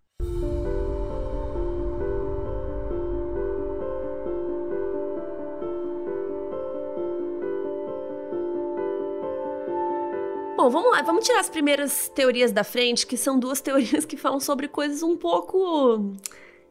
Bom, 10.68 10.72
vamos 10.72 10.90
lá, 10.90 11.00
vamos 11.00 11.24
tirar 11.24 11.40
as 11.40 11.48
primeiras 11.48 12.10
teorias 12.10 12.52
da 12.52 12.62
frente, 12.62 13.06
que 13.06 13.16
são 13.16 13.40
duas 13.40 13.58
teorias 13.62 14.04
que 14.04 14.18
falam 14.18 14.38
sobre 14.38 14.68
coisas 14.68 15.02
um 15.02 15.16
pouco, 15.16 16.14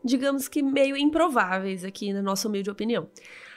digamos 0.03 0.47
que 0.47 0.61
meio 0.61 0.95
improváveis 0.95 1.83
aqui 1.83 2.13
na 2.13 2.21
nossa 2.21 2.47
humilde 2.47 2.69
opinião. 2.69 3.09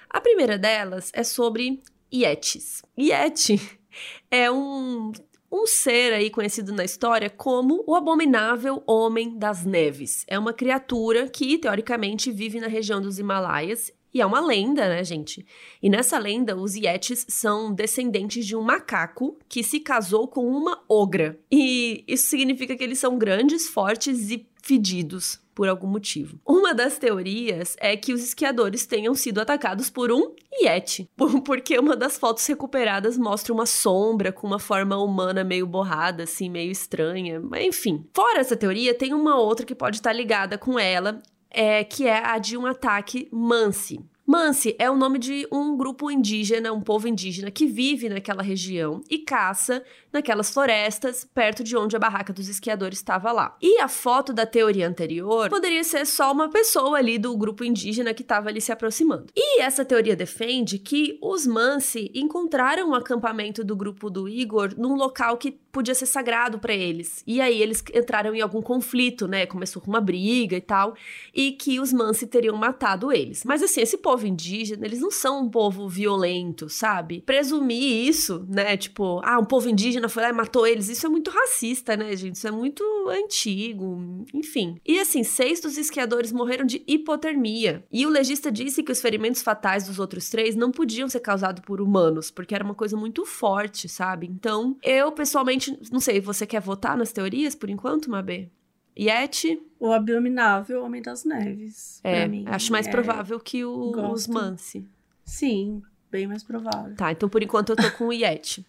A 0.09 0.18
primeira 0.18 0.57
delas 0.57 1.11
é 1.12 1.22
sobre 1.22 1.83
Yetis. 2.11 2.81
Yeti 2.98 3.61
é 4.31 4.50
um, 4.50 5.12
um 5.53 5.66
ser 5.66 6.14
aí 6.14 6.31
conhecido 6.31 6.72
na 6.72 6.87
história 6.87 7.29
como 7.29 7.85
o 7.87 7.94
abominável 7.94 8.83
Homem 8.87 9.37
das 9.37 9.66
Neves. 9.66 10.24
É 10.26 10.38
uma 10.38 10.55
criatura 10.55 11.29
que, 11.29 11.59
teoricamente, 11.59 12.33
vive 12.33 12.61
na 12.61 12.66
região 12.66 12.98
dos 12.98 13.18
Himalaias 13.18 13.92
e 14.12 14.20
é 14.20 14.27
uma 14.27 14.40
lenda, 14.40 14.88
né, 14.88 15.05
gente? 15.05 15.46
E 15.83 15.88
nessa 15.88 16.18
lenda, 16.18 16.57
os 16.57 16.75
Yetis 16.75 17.27
são 17.29 17.73
descendentes 17.73 18.44
de 18.44 18.57
um 18.57 18.62
macaco 18.62 19.38
que 19.49 19.62
se 19.62 19.81
casou 19.81 20.27
com 20.27 20.46
uma 20.46 20.83
ogra. 20.88 21.38
E 21.51 22.05
isso 22.09 22.29
significa 22.29 22.77
que 22.77 22.83
eles 22.83 22.99
são 22.99 23.16
grandes, 23.16 23.68
fortes 23.68 24.31
e 24.31 24.46
fedidos 24.62 25.40
por 25.55 25.68
algum 25.68 25.87
motivo. 25.87 26.40
Uma 26.46 26.75
das 26.75 26.99
teorias 26.99 27.77
é 27.81 27.96
que 27.96 28.12
os 28.12 28.23
esquiadores 28.23 28.87
tenham 28.87 29.14
sido 29.14 29.40
atacados 29.40 29.90
por 29.90 30.11
um 30.11 30.35
Yeti, 30.62 31.09
porque 31.44 31.79
uma 31.79 31.96
das 31.96 32.18
fotos 32.18 32.46
recuperadas 32.46 33.18
mostra 33.18 33.53
uma 33.53 33.66
sombra 33.66 34.33
com 34.33 34.46
uma 34.46 34.59
forma 34.59 34.96
humana 34.96 35.44
meio 35.44 35.66
borrada, 35.66 36.25
assim, 36.25 36.49
meio 36.49 36.70
estranha. 36.70 37.40
Mas 37.40 37.64
enfim. 37.64 38.07
Fora 38.14 38.40
essa 38.40 38.57
teoria, 38.57 38.94
tem 38.94 39.14
uma 39.14 39.38
outra 39.38 39.66
que 39.66 39.75
pode 39.75 39.96
estar 39.96 40.12
ligada 40.12 40.57
com 40.57 40.79
ela, 40.79 41.20
é, 41.50 41.84
que 41.84 42.06
é 42.06 42.24
a 42.24 42.38
de 42.38 42.56
um 42.56 42.66
ataque 42.66 43.28
Mansi. 43.32 44.00
Mansi 44.30 44.76
é 44.78 44.88
o 44.88 44.96
nome 44.96 45.18
de 45.18 45.44
um 45.50 45.76
grupo 45.76 46.08
indígena, 46.08 46.72
um 46.72 46.80
povo 46.80 47.08
indígena 47.08 47.50
que 47.50 47.66
vive 47.66 48.08
naquela 48.08 48.44
região 48.44 49.02
e 49.10 49.18
caça 49.18 49.82
naquelas 50.12 50.50
florestas 50.50 51.28
perto 51.34 51.64
de 51.64 51.76
onde 51.76 51.96
a 51.96 51.98
barraca 51.98 52.32
dos 52.32 52.48
esquiadores 52.48 52.98
estava 52.98 53.32
lá. 53.32 53.56
E 53.60 53.80
a 53.80 53.88
foto 53.88 54.32
da 54.32 54.46
teoria 54.46 54.86
anterior 54.86 55.50
poderia 55.50 55.82
ser 55.82 56.06
só 56.06 56.30
uma 56.30 56.48
pessoa 56.48 56.98
ali 56.98 57.18
do 57.18 57.36
grupo 57.36 57.64
indígena 57.64 58.14
que 58.14 58.22
estava 58.22 58.48
ali 58.48 58.60
se 58.60 58.70
aproximando. 58.70 59.26
E 59.34 59.60
essa 59.60 59.84
teoria 59.84 60.14
defende 60.14 60.78
que 60.78 61.18
os 61.20 61.44
Mansi 61.44 62.12
encontraram 62.14 62.90
o 62.90 62.94
acampamento 62.94 63.64
do 63.64 63.74
grupo 63.74 64.08
do 64.08 64.28
Igor 64.28 64.74
num 64.78 64.94
local 64.94 65.38
que 65.38 65.50
podia 65.72 65.94
ser 65.94 66.06
sagrado 66.06 66.59
para 66.59 66.74
eles. 66.74 67.22
E 67.26 67.40
aí 67.40 67.61
eles 67.61 67.83
entraram 67.94 68.35
em 68.35 68.40
algum 68.40 68.62
conflito, 68.62 69.26
né? 69.28 69.46
Começou 69.46 69.80
com 69.80 69.90
uma 69.90 70.00
briga 70.00 70.56
e 70.56 70.61
tal, 70.61 70.94
e 71.35 71.52
que 71.52 71.80
os 71.80 71.92
Mansi 71.92 72.26
teriam 72.26 72.56
matado 72.56 73.12
eles. 73.12 73.44
Mas 73.44 73.62
assim, 73.62 73.80
esse 73.80 73.98
povo 73.98 74.26
indígena, 74.26 74.87
eles 74.87 75.00
não 75.00 75.11
são 75.11 75.44
um 75.44 75.48
povo 75.48 75.88
violento, 75.88 76.68
sabe? 76.68 77.22
Presumir 77.22 78.09
isso, 78.09 78.46
né? 78.48 78.76
Tipo, 78.76 79.20
ah, 79.24 79.38
um 79.38 79.44
povo 79.44 79.68
indígena 79.68 80.09
foi 80.09 80.22
lá 80.22 80.30
e 80.30 80.33
matou 80.33 80.66
eles. 80.66 80.88
Isso 80.88 81.06
é 81.06 81.09
muito 81.09 81.30
racista, 81.30 81.96
né, 81.96 82.14
gente? 82.16 82.37
Isso 82.37 82.48
é 82.48 82.50
muito 82.50 82.83
antigo, 83.09 84.24
enfim. 84.33 84.76
E 84.87 84.98
assim, 84.98 85.22
seis 85.22 85.61
dos 85.61 85.76
esquiadores 85.76 86.33
morreram 86.33 86.64
de 86.64 86.83
hipotermia. 86.87 87.85
E 87.90 88.06
o 88.06 88.11
legista 88.11 88.50
disse 88.50 88.83
que 88.83 88.92
os 88.92 89.00
ferimentos 89.00 89.42
fatais 89.42 89.87
dos 89.87 89.98
outros 89.98 90.28
três 90.28 90.54
não 90.54 90.70
podiam 90.70 91.09
ser 91.09 91.20
causados 91.20 91.62
por 91.64 91.80
humanos, 91.80 92.30
porque 92.30 92.54
era 92.54 92.64
uma 92.64 92.74
coisa 92.74 92.96
muito 92.96 93.24
forte, 93.24 93.88
sabe? 93.88 94.26
Então, 94.26 94.76
eu 94.83 95.12
pessoalmente, 95.12 95.60
não 95.90 96.01
sei, 96.01 96.20
você 96.20 96.46
quer 96.46 96.61
votar 96.61 96.96
nas 96.96 97.12
teorias 97.12 97.55
por 97.55 97.68
enquanto, 97.68 98.11
Mabê? 98.11 98.51
Yeti. 98.99 99.61
O 99.79 99.92
Abominável 99.92 100.83
Homem 100.85 101.01
das 101.01 101.25
Neves. 101.25 102.01
É, 102.03 102.27
mim. 102.27 102.44
acho 102.46 102.70
mais 102.73 102.87
é, 102.87 102.90
provável 102.90 103.38
que 103.40 103.64
o, 103.64 103.92
os 104.12 104.27
Mansi. 104.27 104.87
Sim, 105.25 105.83
bem 106.11 106.27
mais 106.27 106.42
provável. 106.42 106.94
Tá, 106.96 107.12
então 107.12 107.29
por 107.29 107.42
enquanto 107.42 107.70
eu 107.70 107.77
tô 107.77 107.90
com 107.92 108.09
o 108.09 108.12
Yeti. 108.12 108.66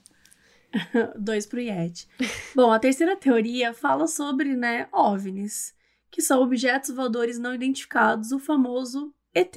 Dois 1.19 1.45
pro 1.45 1.60
Yeti. 1.60 2.08
Bom, 2.56 2.71
a 2.71 2.80
terceira 2.80 3.15
teoria 3.15 3.73
fala 3.73 4.08
sobre, 4.08 4.56
né, 4.56 4.88
OVNIs, 4.91 5.73
que 6.10 6.21
são 6.21 6.41
objetos 6.41 6.91
voadores 6.91 7.38
não 7.38 7.54
identificados, 7.54 8.32
o 8.32 8.39
famoso 8.39 9.13
ET, 9.34 9.56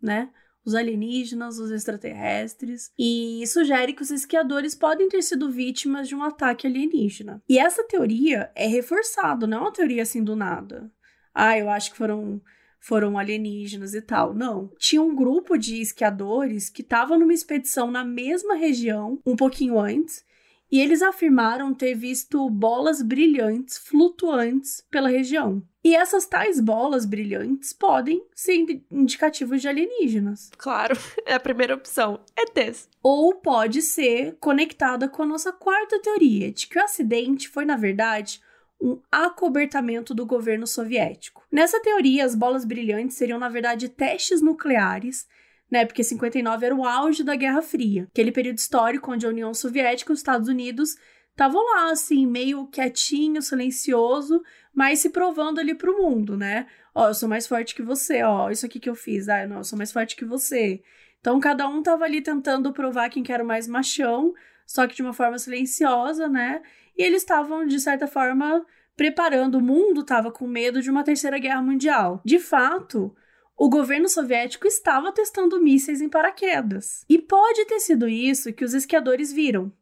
né? 0.00 0.30
Os 0.68 0.74
alienígenas, 0.74 1.58
os 1.58 1.70
extraterrestres, 1.70 2.92
e 2.98 3.42
sugere 3.46 3.94
que 3.94 4.02
os 4.02 4.10
esquiadores 4.10 4.74
podem 4.74 5.08
ter 5.08 5.22
sido 5.22 5.50
vítimas 5.50 6.06
de 6.06 6.14
um 6.14 6.22
ataque 6.22 6.66
alienígena. 6.66 7.42
E 7.48 7.58
essa 7.58 7.82
teoria 7.84 8.50
é 8.54 8.66
reforçada, 8.66 9.46
não 9.46 9.56
é 9.56 9.60
uma 9.62 9.72
teoria 9.72 10.02
assim 10.02 10.22
do 10.22 10.36
nada. 10.36 10.92
Ah, 11.34 11.58
eu 11.58 11.70
acho 11.70 11.90
que 11.90 11.96
foram 11.96 12.42
foram 12.78 13.16
alienígenas 13.16 13.94
e 13.94 14.02
tal. 14.02 14.34
Não. 14.34 14.70
Tinha 14.78 15.00
um 15.00 15.14
grupo 15.14 15.56
de 15.56 15.80
esquiadores 15.80 16.68
que 16.68 16.82
estava 16.82 17.16
numa 17.16 17.32
expedição 17.32 17.90
na 17.90 18.04
mesma 18.04 18.54
região, 18.54 19.18
um 19.24 19.36
pouquinho 19.36 19.80
antes, 19.80 20.22
e 20.70 20.80
eles 20.80 21.00
afirmaram 21.00 21.72
ter 21.72 21.94
visto 21.94 22.48
bolas 22.50 23.00
brilhantes 23.00 23.78
flutuantes 23.78 24.84
pela 24.90 25.08
região. 25.08 25.62
E 25.82 25.94
essas 25.94 26.26
tais 26.26 26.60
bolas 26.60 27.04
brilhantes 27.04 27.72
podem 27.72 28.24
ser 28.34 28.82
indicativos 28.90 29.60
de 29.60 29.68
alienígenas. 29.68 30.50
Claro, 30.58 30.96
é 31.24 31.34
a 31.34 31.40
primeira 31.40 31.74
opção. 31.74 32.20
ETs. 32.36 32.88
Ou 33.02 33.36
pode 33.36 33.82
ser 33.82 34.36
conectada 34.40 35.08
com 35.08 35.22
a 35.22 35.26
nossa 35.26 35.52
quarta 35.52 36.00
teoria, 36.00 36.50
de 36.50 36.66
que 36.66 36.78
o 36.78 36.82
acidente 36.82 37.48
foi, 37.48 37.64
na 37.64 37.76
verdade, 37.76 38.40
um 38.80 39.00
acobertamento 39.10 40.14
do 40.14 40.26
governo 40.26 40.66
soviético. 40.66 41.44
Nessa 41.50 41.80
teoria, 41.80 42.24
as 42.24 42.34
bolas 42.34 42.64
brilhantes 42.64 43.16
seriam, 43.16 43.38
na 43.38 43.48
verdade, 43.48 43.88
testes 43.88 44.42
nucleares 44.42 45.26
né? 45.70 45.84
Porque 45.84 46.02
59 46.02 46.66
era 46.66 46.74
o 46.74 46.84
auge 46.84 47.22
da 47.22 47.36
Guerra 47.36 47.62
Fria, 47.62 48.08
aquele 48.10 48.32
período 48.32 48.58
histórico 48.58 49.12
onde 49.12 49.26
a 49.26 49.28
União 49.28 49.52
Soviética 49.52 50.12
e 50.12 50.14
os 50.14 50.20
Estados 50.20 50.48
Unidos 50.48 50.96
estavam 51.38 51.64
lá, 51.64 51.92
assim, 51.92 52.26
meio 52.26 52.66
quietinho, 52.66 53.40
silencioso, 53.40 54.42
mas 54.74 54.98
se 54.98 55.10
provando 55.10 55.60
ali 55.60 55.72
pro 55.72 55.96
mundo, 55.96 56.36
né? 56.36 56.66
Ó, 56.92 57.06
eu 57.06 57.14
sou 57.14 57.28
mais 57.28 57.46
forte 57.46 57.76
que 57.76 57.82
você, 57.82 58.24
ó, 58.24 58.50
isso 58.50 58.66
aqui 58.66 58.80
que 58.80 58.90
eu 58.90 58.96
fiz, 58.96 59.28
ah, 59.28 59.46
não, 59.46 59.58
eu 59.58 59.64
sou 59.64 59.78
mais 59.78 59.92
forte 59.92 60.16
que 60.16 60.24
você. 60.24 60.82
Então, 61.20 61.38
cada 61.38 61.68
um 61.68 61.80
tava 61.80 62.04
ali 62.04 62.20
tentando 62.20 62.72
provar 62.72 63.08
quem 63.08 63.22
que 63.22 63.32
era 63.32 63.44
o 63.44 63.46
mais 63.46 63.68
machão, 63.68 64.34
só 64.66 64.84
que 64.88 64.96
de 64.96 65.02
uma 65.02 65.12
forma 65.12 65.38
silenciosa, 65.38 66.28
né? 66.28 66.60
E 66.96 67.04
eles 67.04 67.22
estavam, 67.22 67.64
de 67.64 67.78
certa 67.78 68.08
forma, 68.08 68.66
preparando, 68.96 69.58
o 69.58 69.62
mundo 69.62 70.04
tava 70.04 70.32
com 70.32 70.44
medo 70.44 70.82
de 70.82 70.90
uma 70.90 71.04
terceira 71.04 71.38
guerra 71.38 71.62
mundial. 71.62 72.20
De 72.24 72.40
fato, 72.40 73.14
o 73.56 73.68
governo 73.68 74.08
soviético 74.08 74.66
estava 74.66 75.12
testando 75.12 75.60
mísseis 75.60 76.00
em 76.00 76.08
paraquedas. 76.08 77.04
E 77.08 77.16
pode 77.16 77.64
ter 77.66 77.78
sido 77.78 78.08
isso 78.08 78.52
que 78.52 78.64
os 78.64 78.74
esquiadores 78.74 79.32
viram. 79.32 79.72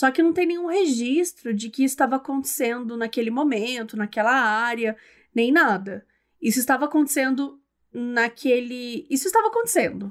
Só 0.00 0.10
que 0.10 0.22
não 0.22 0.32
tem 0.32 0.46
nenhum 0.46 0.64
registro 0.64 1.52
de 1.52 1.68
que 1.68 1.84
estava 1.84 2.16
acontecendo 2.16 2.96
naquele 2.96 3.30
momento, 3.30 3.98
naquela 3.98 4.32
área, 4.32 4.96
nem 5.34 5.52
nada. 5.52 6.06
Isso 6.40 6.58
estava 6.58 6.86
acontecendo 6.86 7.60
naquele. 7.92 9.06
Isso 9.10 9.26
estava 9.26 9.48
acontecendo. 9.48 10.10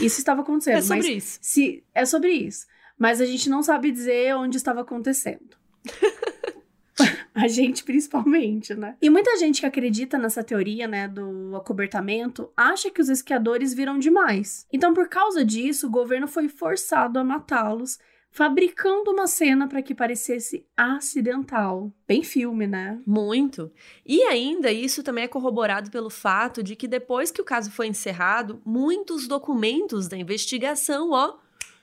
Isso 0.00 0.18
estava 0.18 0.40
acontecendo. 0.40 0.78
é 0.78 0.82
sobre 0.82 1.08
isso. 1.10 1.38
Se... 1.40 1.84
É 1.94 2.04
sobre 2.04 2.32
isso. 2.32 2.66
Mas 2.98 3.20
a 3.20 3.26
gente 3.26 3.48
não 3.48 3.62
sabe 3.62 3.92
dizer 3.92 4.34
onde 4.34 4.56
estava 4.56 4.80
acontecendo. 4.80 5.56
A 7.32 7.46
gente, 7.46 7.84
principalmente, 7.84 8.74
né? 8.74 8.96
E 9.00 9.08
muita 9.08 9.36
gente 9.36 9.60
que 9.60 9.66
acredita 9.66 10.18
nessa 10.18 10.42
teoria, 10.42 10.88
né, 10.88 11.06
do 11.06 11.54
acobertamento, 11.54 12.50
acha 12.56 12.90
que 12.90 13.00
os 13.00 13.08
esquiadores 13.08 13.72
viram 13.72 13.96
demais. 14.00 14.66
Então, 14.72 14.92
por 14.92 15.08
causa 15.08 15.44
disso, 15.44 15.86
o 15.86 15.90
governo 15.90 16.26
foi 16.26 16.48
forçado 16.48 17.16
a 17.16 17.22
matá-los 17.22 18.00
fabricando 18.30 19.10
uma 19.10 19.26
cena 19.26 19.66
para 19.66 19.82
que 19.82 19.94
parecesse 19.94 20.66
acidental. 20.76 21.92
Bem 22.06 22.22
filme, 22.22 22.66
né? 22.66 23.00
Muito. 23.06 23.70
E 24.06 24.22
ainda 24.22 24.70
isso 24.70 25.02
também 25.02 25.24
é 25.24 25.28
corroborado 25.28 25.90
pelo 25.90 26.10
fato 26.10 26.62
de 26.62 26.76
que 26.76 26.86
depois 26.86 27.30
que 27.30 27.40
o 27.40 27.44
caso 27.44 27.70
foi 27.70 27.88
encerrado, 27.88 28.60
muitos 28.64 29.26
documentos 29.26 30.08
da 30.08 30.16
investigação, 30.16 31.10
ó, 31.10 31.36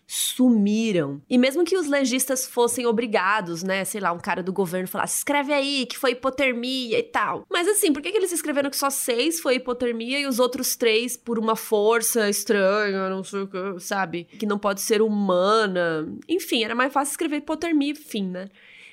sumiram. 0.07 1.21
E 1.29 1.37
mesmo 1.37 1.63
que 1.63 1.77
os 1.77 1.87
legistas 1.87 2.47
fossem 2.47 2.85
obrigados, 2.85 3.63
né, 3.63 3.83
sei 3.83 3.99
lá, 3.99 4.11
um 4.11 4.19
cara 4.19 4.43
do 4.43 4.53
governo 4.53 4.87
falasse, 4.87 5.17
escreve 5.17 5.51
aí 5.51 5.85
que 5.85 5.97
foi 5.97 6.11
hipotermia 6.11 6.99
e 6.99 7.03
tal. 7.03 7.45
Mas 7.49 7.67
assim, 7.67 7.91
por 7.91 8.01
que, 8.01 8.11
que 8.11 8.17
eles 8.17 8.31
escreveram 8.31 8.69
que 8.69 8.77
só 8.77 8.89
seis 8.89 9.39
foi 9.39 9.55
hipotermia 9.55 10.19
e 10.19 10.27
os 10.27 10.39
outros 10.39 10.75
três 10.75 11.17
por 11.17 11.39
uma 11.39 11.55
força 11.55 12.29
estranha, 12.29 13.09
não 13.09 13.23
sei 13.23 13.41
o 13.41 13.47
que, 13.47 13.79
sabe? 13.79 14.25
Que 14.25 14.45
não 14.45 14.59
pode 14.59 14.81
ser 14.81 15.01
humana. 15.01 16.07
Enfim, 16.27 16.63
era 16.63 16.75
mais 16.75 16.93
fácil 16.93 17.11
escrever 17.11 17.37
hipotermia 17.37 17.95
fim, 17.95 18.29
né? 18.29 18.49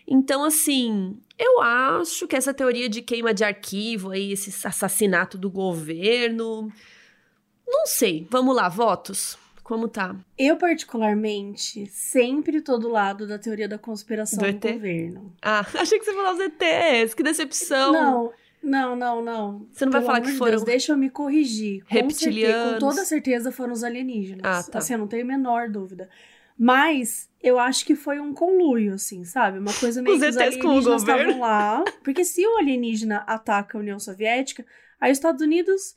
Então, 0.07 0.45
assim, 0.45 1.17
eu 1.39 1.61
acho 1.61 2.27
que 2.27 2.37
essa 2.37 2.53
teoria 2.53 2.89
de 2.89 3.03
queima 3.03 3.33
de 3.33 3.45
arquivo 3.45 4.11
aí, 4.11 4.33
esse 4.33 4.67
assassinato 4.67 5.39
do 5.39 5.49
governo. 5.49 6.73
Não 7.67 7.87
sei. 7.87 8.27
Vamos 8.31 8.55
lá, 8.55 8.69
votos? 8.69 9.39
Como 9.73 9.89
tá? 9.89 10.15
Eu, 10.37 10.59
particularmente, 10.59 11.87
sempre 11.87 12.61
tô 12.61 12.77
do 12.77 12.91
lado 12.91 13.27
da 13.27 13.39
teoria 13.39 13.67
da 13.67 13.79
conspiração 13.79 14.39
do, 14.39 14.53
do 14.53 14.69
governo. 14.71 15.35
Ah, 15.41 15.65
achei 15.81 15.99
que 15.99 16.05
você 16.05 16.13
falar 16.13 16.35
os 16.35 16.41
ETs. 16.41 17.15
Que 17.15 17.23
decepção. 17.23 17.91
Não, 17.91 18.33
não, 18.63 18.95
não, 18.95 19.25
não. 19.25 19.67
Você 19.73 19.87
não 19.87 19.93
Pelo 19.93 20.05
vai 20.05 20.15
falar 20.15 20.21
que 20.21 20.37
foram. 20.37 20.51
Deus, 20.51 20.63
deixa 20.63 20.93
eu 20.93 20.99
me 20.99 21.09
corrigir. 21.09 21.83
Com 21.87 21.95
reptilianos. 21.95 22.55
Certeza, 22.55 22.75
com 22.75 22.79
toda 22.81 23.05
certeza 23.07 23.51
foram 23.51 23.73
os 23.73 23.83
alienígenas. 23.83 24.43
Ah, 24.45 24.63
tá. 24.71 24.81
Assim, 24.81 24.93
eu 24.93 24.99
não 24.99 25.09
tenho 25.09 25.25
a 25.25 25.27
menor 25.27 25.71
dúvida. 25.71 26.11
Mas 26.59 27.31
eu 27.43 27.59
acho 27.59 27.87
que 27.87 27.97
foi 27.97 28.21
um 28.21 28.35
conluio, 28.35 28.93
assim, 28.93 29.25
sabe? 29.25 29.59
Uma 29.59 29.73
coisa 29.73 30.03
meio 30.03 30.17
os 30.17 30.23
que 30.23 30.29
os 30.29 30.37
alienígenas 30.37 31.01
estavam 31.01 31.41
lá. 31.41 31.83
Porque 32.05 32.27
se 32.27 32.47
o 32.47 32.59
alienígena 32.59 33.25
ataca 33.27 33.79
a 33.79 33.81
União 33.81 33.99
Soviética, 33.99 34.67
aí 35.01 35.11
os 35.11 35.17
Estados 35.17 35.41
Unidos 35.41 35.97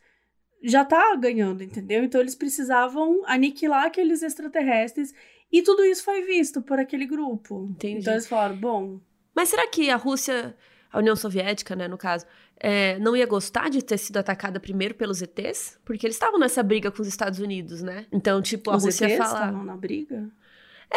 já 0.66 0.84
tá 0.84 1.16
ganhando, 1.16 1.64
entendeu? 1.64 2.04
Então 2.04 2.20
eles 2.20 2.36
precisavam 2.36 3.22
aniquilar 3.26 3.86
aqueles 3.86 4.24
extraterrestres 4.24 5.14
e 5.52 5.62
tudo 5.62 5.86
isso 5.86 6.04
foi 6.04 6.24
visto 6.24 6.62
por 6.62 6.80
aquele 6.80 7.06
grupo. 7.06 7.68
Entendi. 7.72 8.00
Então 8.00 8.14
eles 8.14 8.28
falaram, 8.28 8.58
bom. 8.58 9.00
Mas 9.36 9.50
será 9.50 9.68
que 9.68 9.90
a 9.90 9.96
Rússia, 9.96 10.56
a 10.92 11.00
União 11.00 11.16
Soviética, 11.16 11.76
né, 11.76 11.88
no 11.88 11.98
caso, 11.98 12.26
é, 12.58 12.98
não 13.00 13.16
ia 13.16 13.26
gostar 13.26 13.70
de 13.70 13.84
ter 13.84 13.98
sido 13.98 14.18
atacada 14.18 14.60
primeiro 14.60 14.96
pelos 14.96 15.22
ETs? 15.22 15.78
Porque 15.86 16.06
eles 16.06 16.16
estavam 16.16 16.40
nessa 16.40 16.64
briga 16.64 16.90
com 16.90 17.02
os 17.02 17.08
Estados 17.08 17.40
Unidos, 17.40 17.82
né? 17.82 18.06
Então, 18.12 18.42
tipo, 18.42 18.72
a 18.72 18.78
os 18.78 18.84
Rússia 18.86 19.06
ETs 19.06 19.18
fala. 19.18 19.34
estavam 19.34 19.64
na 19.64 19.78
briga? 19.78 20.30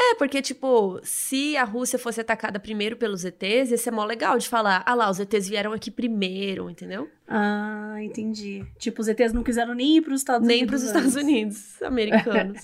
É, 0.00 0.14
porque, 0.14 0.40
tipo, 0.40 1.00
se 1.02 1.56
a 1.56 1.64
Rússia 1.64 1.98
fosse 1.98 2.20
atacada 2.20 2.60
primeiro 2.60 2.96
pelos 2.96 3.24
ETs, 3.24 3.72
ia 3.72 3.76
ser 3.76 3.90
mó 3.90 4.04
legal 4.04 4.38
de 4.38 4.48
falar, 4.48 4.84
ah 4.86 4.94
lá, 4.94 5.10
os 5.10 5.18
ETs 5.18 5.48
vieram 5.48 5.72
aqui 5.72 5.90
primeiro, 5.90 6.70
entendeu? 6.70 7.10
Ah, 7.26 7.96
entendi. 8.00 8.64
Tipo, 8.78 9.00
os 9.00 9.08
ETs 9.08 9.32
não 9.32 9.42
quiseram 9.42 9.74
nem 9.74 9.96
ir 9.96 10.02
pros 10.02 10.20
Estados 10.20 10.46
nem 10.46 10.58
Unidos. 10.62 10.82
Nem 10.82 10.92
pros 10.92 10.96
Estados 11.10 11.16
Unidos 11.16 11.82
americanos. 11.82 12.62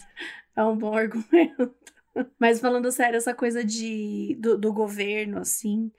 é 0.54 0.62
um 0.62 0.76
bom 0.76 0.96
argumento. 0.96 1.74
Mas 2.38 2.60
falando 2.60 2.92
sério, 2.92 3.16
essa 3.16 3.34
coisa 3.34 3.64
de, 3.64 4.36
do, 4.38 4.56
do 4.56 4.72
governo, 4.72 5.38
assim, 5.40 5.90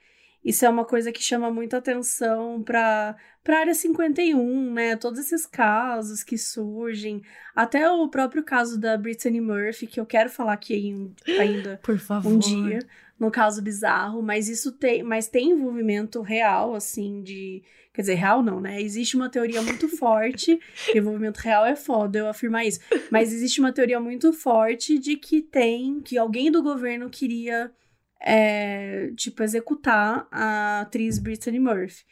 isso 0.46 0.64
é 0.64 0.68
uma 0.68 0.84
coisa 0.84 1.10
que 1.10 1.20
chama 1.20 1.50
muita 1.50 1.78
atenção 1.78 2.62
para 2.62 3.16
a 3.48 3.52
área 3.52 3.74
51, 3.74 4.72
né? 4.72 4.94
Todos 4.94 5.18
esses 5.18 5.44
casos 5.44 6.22
que 6.22 6.38
surgem, 6.38 7.20
até 7.52 7.90
o 7.90 8.08
próprio 8.08 8.44
caso 8.44 8.78
da 8.78 8.96
Brittany 8.96 9.40
Murphy, 9.40 9.88
que 9.88 9.98
eu 9.98 10.06
quero 10.06 10.30
falar 10.30 10.52
aqui 10.52 11.10
ainda 11.26 11.78
Por 11.82 11.98
favor. 11.98 12.32
um 12.32 12.38
dia, 12.38 12.78
no 13.18 13.28
caso 13.28 13.60
bizarro, 13.60 14.22
mas 14.22 14.48
isso 14.48 14.70
tem, 14.70 15.02
mas 15.02 15.26
tem 15.26 15.50
envolvimento 15.50 16.22
real 16.22 16.76
assim 16.76 17.24
de, 17.24 17.64
quer 17.92 18.02
dizer, 18.02 18.14
real 18.14 18.40
não, 18.40 18.60
né? 18.60 18.80
Existe 18.80 19.16
uma 19.16 19.28
teoria 19.28 19.60
muito 19.62 19.88
forte, 19.98 20.60
envolvimento 20.94 21.40
real 21.40 21.66
é 21.66 21.74
foda 21.74 22.20
eu 22.20 22.28
afirmar 22.28 22.64
isso, 22.64 22.78
mas 23.10 23.32
existe 23.32 23.58
uma 23.58 23.72
teoria 23.72 23.98
muito 23.98 24.32
forte 24.32 24.96
de 24.96 25.16
que 25.16 25.42
tem 25.42 26.00
que 26.00 26.16
alguém 26.16 26.52
do 26.52 26.62
governo 26.62 27.10
queria 27.10 27.72
é, 28.20 29.10
tipo, 29.16 29.42
executar 29.42 30.26
a 30.30 30.80
atriz 30.80 31.18
Brittany 31.18 31.58
Murphy. 31.58 32.04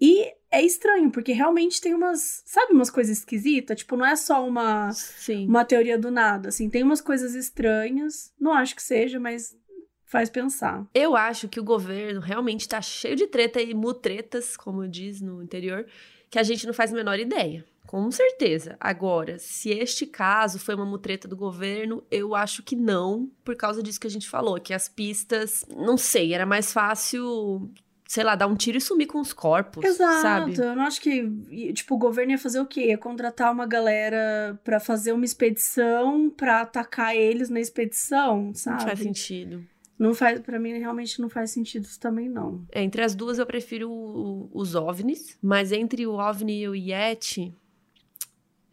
E 0.00 0.32
é 0.50 0.62
estranho, 0.62 1.10
porque 1.10 1.32
realmente 1.32 1.80
tem 1.80 1.94
umas, 1.94 2.42
sabe, 2.44 2.72
umas 2.72 2.90
coisas 2.90 3.18
esquisitas? 3.18 3.78
Tipo, 3.78 3.96
não 3.96 4.06
é 4.06 4.14
só 4.14 4.46
uma, 4.46 4.92
Sim. 4.92 5.46
uma 5.46 5.64
teoria 5.64 5.98
do 5.98 6.10
nada, 6.10 6.50
assim, 6.50 6.68
tem 6.68 6.82
umas 6.82 7.00
coisas 7.00 7.34
estranhas. 7.34 8.32
Não 8.38 8.52
acho 8.52 8.76
que 8.76 8.82
seja, 8.82 9.18
mas 9.18 9.56
faz 10.04 10.30
pensar. 10.30 10.86
Eu 10.94 11.16
acho 11.16 11.48
que 11.48 11.58
o 11.58 11.64
governo 11.64 12.20
realmente 12.20 12.68
tá 12.68 12.80
cheio 12.80 13.16
de 13.16 13.26
treta 13.26 13.60
e 13.60 13.74
mutretas, 13.74 14.56
como 14.56 14.86
diz 14.86 15.20
no 15.20 15.42
interior, 15.42 15.86
que 16.30 16.38
a 16.38 16.42
gente 16.42 16.66
não 16.66 16.74
faz 16.74 16.92
a 16.92 16.96
menor 16.96 17.18
ideia. 17.18 17.64
Com 17.86 18.10
certeza. 18.10 18.76
Agora, 18.80 19.38
se 19.38 19.70
este 19.70 20.06
caso 20.06 20.58
foi 20.58 20.74
uma 20.74 20.86
mutreta 20.86 21.28
do 21.28 21.36
governo, 21.36 22.02
eu 22.10 22.34
acho 22.34 22.62
que 22.62 22.76
não, 22.76 23.30
por 23.44 23.56
causa 23.56 23.82
disso 23.82 24.00
que 24.00 24.06
a 24.06 24.10
gente 24.10 24.28
falou, 24.28 24.60
que 24.60 24.74
as 24.74 24.88
pistas, 24.88 25.64
não 25.74 25.96
sei, 25.96 26.34
era 26.34 26.46
mais 26.46 26.72
fácil 26.72 27.70
sei 28.08 28.22
lá, 28.22 28.36
dar 28.36 28.46
um 28.46 28.54
tiro 28.54 28.78
e 28.78 28.80
sumir 28.80 29.06
com 29.06 29.20
os 29.20 29.32
corpos, 29.32 29.84
Exato. 29.84 30.22
sabe? 30.22 30.56
Eu 30.56 30.76
não 30.76 30.84
acho 30.84 31.00
que, 31.00 31.72
tipo, 31.72 31.96
o 31.96 31.98
governo 31.98 32.32
ia 32.32 32.38
fazer 32.38 32.60
o 32.60 32.66
quê? 32.66 32.86
Ia 32.88 32.98
contratar 32.98 33.52
uma 33.52 33.66
galera 33.66 34.58
para 34.62 34.78
fazer 34.78 35.12
uma 35.12 35.24
expedição 35.24 36.30
para 36.30 36.60
atacar 36.60 37.16
eles 37.16 37.50
na 37.50 37.60
expedição, 37.60 38.52
sabe? 38.54 38.78
Não 38.78 38.86
faz 38.86 38.98
sentido. 39.00 39.64
Não 39.98 40.14
faz, 40.14 40.40
para 40.40 40.58
mim 40.58 40.78
realmente 40.78 41.20
não 41.20 41.28
faz 41.28 41.50
sentido 41.50 41.84
isso 41.84 41.98
também 41.98 42.28
não. 42.28 42.64
É, 42.70 42.82
entre 42.82 43.02
as 43.02 43.14
duas 43.14 43.38
eu 43.38 43.46
prefiro 43.46 43.90
o, 43.90 44.50
os 44.52 44.74
OVNIs, 44.74 45.38
mas 45.42 45.72
entre 45.72 46.06
o 46.06 46.12
OVNI 46.12 46.62
e 46.62 46.68
o 46.68 46.74
Yeti, 46.74 47.54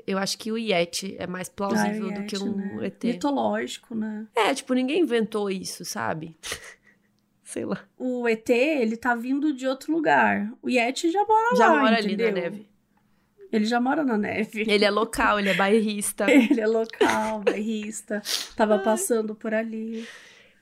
eu 0.05 0.17
acho 0.17 0.37
que 0.37 0.51
o 0.51 0.57
Yeti 0.57 1.15
é 1.17 1.27
mais 1.27 1.49
plausível 1.49 2.07
ah, 2.07 2.09
Yeti, 2.09 2.21
do 2.21 2.25
que 2.25 2.37
um 2.43 2.55
né? 2.55 2.87
ET. 2.87 3.03
Mitológico, 3.03 3.95
né? 3.95 4.27
É, 4.35 4.53
tipo, 4.53 4.73
ninguém 4.73 5.01
inventou 5.01 5.49
isso, 5.49 5.85
sabe? 5.85 6.35
Sei 7.43 7.65
lá. 7.65 7.83
O 7.97 8.27
ET, 8.27 8.49
ele 8.49 8.97
tá 8.97 9.15
vindo 9.15 9.53
de 9.53 9.67
outro 9.67 9.93
lugar. 9.93 10.51
O 10.61 10.69
Yeti 10.69 11.11
já 11.11 11.23
mora 11.25 11.55
já 11.55 11.67
lá, 11.67 11.79
mora 11.81 11.99
entendeu? 12.01 12.27
ali 12.27 12.35
na 12.35 12.41
neve. 12.41 12.73
Ele 13.51 13.65
já 13.65 13.79
mora 13.79 14.03
na 14.03 14.17
neve. 14.17 14.65
Ele 14.67 14.83
é 14.83 14.89
local, 14.89 15.39
ele 15.39 15.49
é 15.49 15.53
bairrista. 15.53 16.25
ele 16.31 16.59
é 16.59 16.65
local, 16.65 17.41
bairrista. 17.41 18.21
Tava 18.55 18.79
passando 18.79 19.35
por 19.35 19.53
ali. 19.53 20.07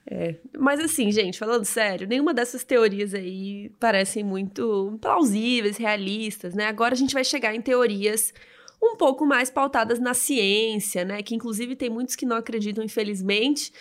É, 0.06 0.36
mas 0.58 0.80
assim, 0.80 1.12
gente, 1.12 1.40
falando 1.40 1.64
sério, 1.64 2.08
nenhuma 2.08 2.34
dessas 2.34 2.64
teorias 2.64 3.14
aí 3.14 3.72
parecem 3.80 4.24
muito 4.24 4.98
plausíveis, 5.00 5.78
realistas, 5.78 6.54
né? 6.54 6.66
Agora 6.66 6.94
a 6.94 6.98
gente 6.98 7.14
vai 7.14 7.24
chegar 7.24 7.56
em 7.56 7.62
teorias 7.62 8.34
um 8.82 8.96
pouco 8.96 9.26
mais 9.26 9.50
pautadas 9.50 10.00
na 10.00 10.14
ciência, 10.14 11.06
né? 11.06 11.22
Que 11.22 11.36
inclusive 11.36 11.76
tem 11.76 11.90
muitos 11.90 12.16
que 12.16 12.26
não 12.26 12.38
acreditam, 12.38 12.84
infelizmente. 12.84 13.72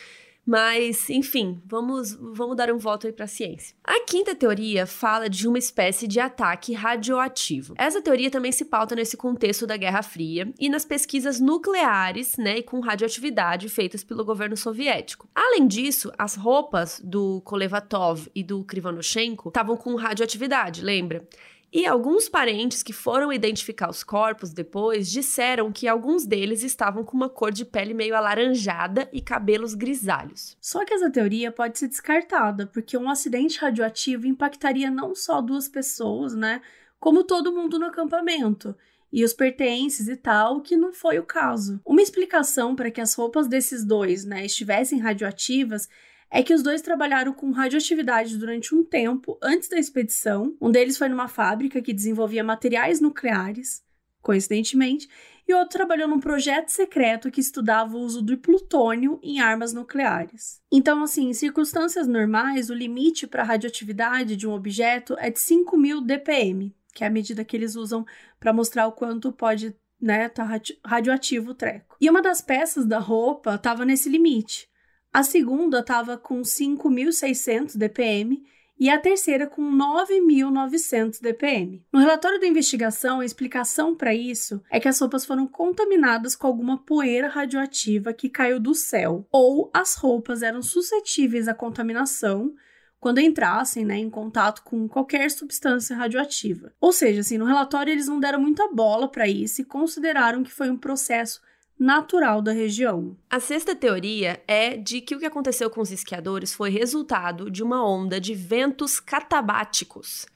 Mas, 0.45 1.09
enfim, 1.11 1.63
vamos, 1.67 2.15
vamos 2.15 2.57
dar 2.57 2.73
um 2.73 2.79
voto 2.79 3.07
aí 3.07 3.13
para 3.13 3.27
a 3.27 3.29
ciência. 3.29 3.77
A 3.85 4.01
quinta 4.01 4.35
teoria 4.35 4.87
fala 4.87 5.29
de 5.29 5.47
uma 5.47 5.59
espécie 5.59 6.09
de 6.09 6.19
ataque 6.19 6.73
radioativo. 6.73 7.75
Essa 7.77 8.01
teoria 8.01 8.31
também 8.31 8.51
se 8.51 8.65
pauta 8.65 8.97
nesse 8.97 9.17
contexto 9.17 9.67
da 9.67 9.77
Guerra 9.77 10.03
Fria 10.03 10.53
e 10.59 10.69
nas 10.69 10.85
pesquisas 10.85 11.39
nucleares, 11.39 12.37
né, 12.37 12.59
e 12.59 12.63
com 12.63 12.81
radioatividade 12.81 13.69
feitas 13.69 14.03
pelo 14.03 14.25
governo 14.25 14.57
soviético. 14.57 15.29
Além 15.35 15.69
disso, 15.69 16.11
as 16.19 16.35
roupas 16.35 17.01
do 17.05 17.41
Kolevatov 17.43 18.27
e 18.35 18.43
do 18.43 18.65
Krivonoshenko 18.65 19.51
estavam 19.51 19.77
com 19.77 19.95
radioatividade, 19.95 20.83
lembra? 20.83 21.29
E 21.73 21.87
alguns 21.87 22.29
parentes 22.29 22.83
que 22.83 22.93
foram 22.93 23.33
identificar 23.33 23.89
os 23.89 24.03
corpos 24.03 24.53
depois 24.53 25.09
disseram 25.09 25.71
que 25.71 25.87
alguns 25.87 26.27
deles 26.27 26.65
estavam 26.65 27.05
com 27.05 27.17
uma 27.17 27.29
cor 27.29 27.53
de 27.53 27.65
pele 27.65 27.95
meio 27.95 28.17
alaranjada 28.17 29.09
e 29.13 29.21
cabelos 29.21 29.75
grisalhos. 29.75 30.57
Só 30.61 30.85
que 30.85 30.93
essa 30.93 31.09
teoria 31.09 31.53
pode 31.53 31.79
ser 31.79 31.87
descartada, 31.87 32.67
porque 32.67 32.97
um 32.97 33.09
acidente 33.09 33.61
radioativo 33.61 34.27
impactaria 34.27 34.91
não 34.91 35.15
só 35.15 35.41
duas 35.41 35.69
pessoas, 35.69 36.35
né, 36.35 36.61
como 36.99 37.23
todo 37.23 37.53
mundo 37.53 37.79
no 37.79 37.87
acampamento 37.87 38.75
e 39.13 39.25
os 39.25 39.33
pertences 39.33 40.09
e 40.09 40.17
tal, 40.17 40.61
que 40.61 40.77
não 40.77 40.93
foi 40.93 41.19
o 41.19 41.25
caso. 41.25 41.81
Uma 41.85 42.03
explicação 42.03 42.75
para 42.75 42.91
que 42.91 43.01
as 43.01 43.15
roupas 43.15 43.47
desses 43.47 43.85
dois, 43.85 44.25
né, 44.25 44.45
estivessem 44.45 44.99
radioativas 44.99 45.89
é 46.31 46.43
que 46.43 46.55
os 46.55 46.63
dois 46.63 46.81
trabalharam 46.81 47.33
com 47.33 47.51
radioatividade 47.51 48.37
durante 48.39 48.75
um 48.75 48.85
tempo 48.85 49.37
antes 49.43 49.69
da 49.69 49.79
expedição. 49.79 50.57
Um 50.61 50.71
deles 50.71 50.97
foi 50.97 51.09
numa 51.09 51.29
fábrica 51.29 51.83
que 51.83 51.93
desenvolvia 51.93 52.45
materiais 52.45 53.01
nucleares, 53.01 53.83
coincidentemente, 54.23 55.09
e 55.49 55.55
outro 55.55 55.71
trabalhou 55.71 56.07
num 56.07 56.21
projeto 56.21 56.69
secreto 56.69 57.31
que 57.31 57.41
estudava 57.41 57.97
o 57.97 58.01
uso 58.01 58.23
do 58.23 58.39
plutônio 58.39 59.19
em 59.21 59.41
armas 59.41 59.73
nucleares. 59.73 60.61
Então, 60.71 61.03
assim, 61.03 61.31
em 61.31 61.35
circunstâncias 61.35 62.07
normais, 62.07 62.71
o 62.71 62.75
limite 62.75 63.27
para 63.27 63.43
a 63.43 63.47
radioatividade 63.47 64.37
de 64.37 64.47
um 64.47 64.53
objeto 64.53 65.17
é 65.19 65.29
de 65.29 65.41
5.000 65.41 66.07
dpm, 66.07 66.73
que 66.95 67.03
é 67.03 67.09
a 67.09 67.11
medida 67.11 67.45
que 67.45 67.57
eles 67.57 67.75
usam 67.75 68.07
para 68.39 68.53
mostrar 68.53 68.87
o 68.87 68.93
quanto 68.93 69.33
pode 69.33 69.75
né, 70.01 70.29
tá 70.29 70.49
radioativo 70.85 71.51
o 71.51 71.55
treco. 71.55 71.97
E 72.01 72.09
uma 72.09 72.23
das 72.23 72.41
peças 72.41 72.87
da 72.87 72.99
roupa 72.99 73.57
estava 73.57 73.85
nesse 73.85 74.09
limite. 74.09 74.70
A 75.13 75.25
segunda 75.25 75.81
estava 75.81 76.17
com 76.17 76.41
5.600 76.43 77.77
dpm 77.77 78.45
e 78.79 78.89
a 78.89 78.97
terceira 78.97 79.45
com 79.47 79.61
9.900 79.61 81.21
dpm. 81.21 81.83
No 81.93 81.99
relatório 81.99 82.39
da 82.39 82.47
investigação, 82.47 83.19
a 83.19 83.25
explicação 83.25 83.97
para 83.97 84.15
isso 84.15 84.63
é 84.71 84.79
que 84.79 84.87
as 84.87 85.01
roupas 85.01 85.27
foram 85.27 85.49
contaminadas 85.49 86.37
com 86.37 86.47
alguma 86.47 86.79
poeira 86.79 87.27
radioativa 87.27 88.13
que 88.13 88.31
caiu 88.31 88.61
do 88.61 88.73
céu, 88.73 89.27
ou 89.33 89.69
as 89.75 89.97
roupas 89.97 90.43
eram 90.43 90.63
suscetíveis 90.63 91.49
à 91.49 91.55
contaminação 91.55 92.55
quando 93.01 93.19
entrassem 93.19 93.85
né, 93.85 93.97
em 93.97 94.11
contato 94.11 94.63
com 94.63 94.87
qualquer 94.87 95.29
substância 95.31 95.97
radioativa. 95.97 96.73
Ou 96.81 96.93
seja, 96.93 97.21
assim, 97.21 97.37
no 97.37 97.47
relatório 97.47 97.91
eles 97.91 98.07
não 98.07 98.21
deram 98.21 98.41
muita 98.41 98.69
bola 98.69 99.11
para 99.11 99.27
isso 99.27 99.61
e 99.61 99.65
consideraram 99.65 100.45
que 100.45 100.53
foi 100.53 100.71
um 100.71 100.77
processo 100.77 101.41
natural 101.81 102.43
da 102.43 102.53
região. 102.53 103.17
A 103.31 103.41
sexta 103.41 103.75
teoria 103.75 104.43
é 104.47 104.77
de 104.77 105.01
que 105.01 105.15
o 105.15 105.19
que 105.19 105.25
aconteceu 105.25 105.71
com 105.71 105.81
os 105.81 105.91
esquiadores 105.91 106.53
foi 106.53 106.69
resultado 106.69 107.51
de 107.51 107.63
uma 107.63 107.83
onda 107.83 108.21
de 108.21 108.35
ventos 108.35 109.01
catabáticos. 109.01 110.27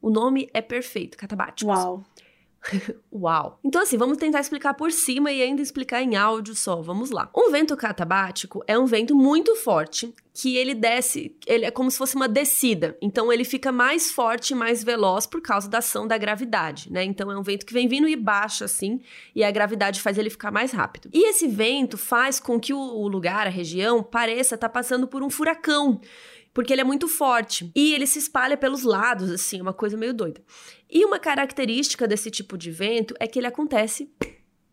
O 0.00 0.10
nome 0.10 0.48
é 0.54 0.62
perfeito, 0.62 1.18
catabáticos. 1.18 1.76
Uau. 1.76 2.04
Uau! 3.12 3.58
Então, 3.64 3.82
assim, 3.82 3.96
vamos 3.96 4.18
tentar 4.18 4.40
explicar 4.40 4.74
por 4.74 4.92
cima 4.92 5.32
e 5.32 5.42
ainda 5.42 5.60
explicar 5.60 6.02
em 6.02 6.16
áudio 6.16 6.54
só. 6.54 6.80
Vamos 6.80 7.10
lá. 7.10 7.28
Um 7.36 7.50
vento 7.50 7.76
catabático 7.76 8.62
é 8.66 8.78
um 8.78 8.86
vento 8.86 9.14
muito 9.14 9.54
forte 9.56 10.14
que 10.34 10.56
ele 10.56 10.74
desce, 10.74 11.36
ele 11.46 11.66
é 11.66 11.70
como 11.70 11.90
se 11.90 11.98
fosse 11.98 12.16
uma 12.16 12.26
descida. 12.26 12.96
Então, 13.02 13.32
ele 13.32 13.44
fica 13.44 13.70
mais 13.70 14.10
forte 14.10 14.52
e 14.52 14.56
mais 14.56 14.82
veloz 14.82 15.26
por 15.26 15.42
causa 15.42 15.68
da 15.68 15.78
ação 15.78 16.06
da 16.06 16.16
gravidade, 16.16 16.90
né? 16.90 17.04
Então, 17.04 17.30
é 17.30 17.36
um 17.36 17.42
vento 17.42 17.66
que 17.66 17.72
vem 17.72 17.86
vindo 17.86 18.08
e 18.08 18.16
baixa 18.16 18.64
assim, 18.64 19.00
e 19.34 19.44
a 19.44 19.50
gravidade 19.50 20.00
faz 20.00 20.16
ele 20.16 20.30
ficar 20.30 20.50
mais 20.50 20.72
rápido. 20.72 21.10
E 21.12 21.28
esse 21.28 21.46
vento 21.46 21.98
faz 21.98 22.40
com 22.40 22.58
que 22.58 22.72
o 22.72 23.06
lugar, 23.08 23.46
a 23.46 23.50
região, 23.50 24.02
pareça 24.02 24.54
estar 24.54 24.68
tá 24.68 24.72
passando 24.72 25.06
por 25.06 25.22
um 25.22 25.28
furacão 25.28 26.00
porque 26.54 26.72
ele 26.72 26.82
é 26.82 26.84
muito 26.84 27.08
forte 27.08 27.70
e 27.74 27.94
ele 27.94 28.06
se 28.06 28.18
espalha 28.18 28.56
pelos 28.56 28.82
lados, 28.82 29.30
assim, 29.30 29.60
uma 29.60 29.72
coisa 29.72 29.96
meio 29.96 30.12
doida. 30.12 30.42
E 30.94 31.06
uma 31.06 31.18
característica 31.18 32.06
desse 32.06 32.30
tipo 32.30 32.58
de 32.58 32.70
vento 32.70 33.14
é 33.18 33.26
que 33.26 33.38
ele 33.38 33.46
acontece 33.46 34.12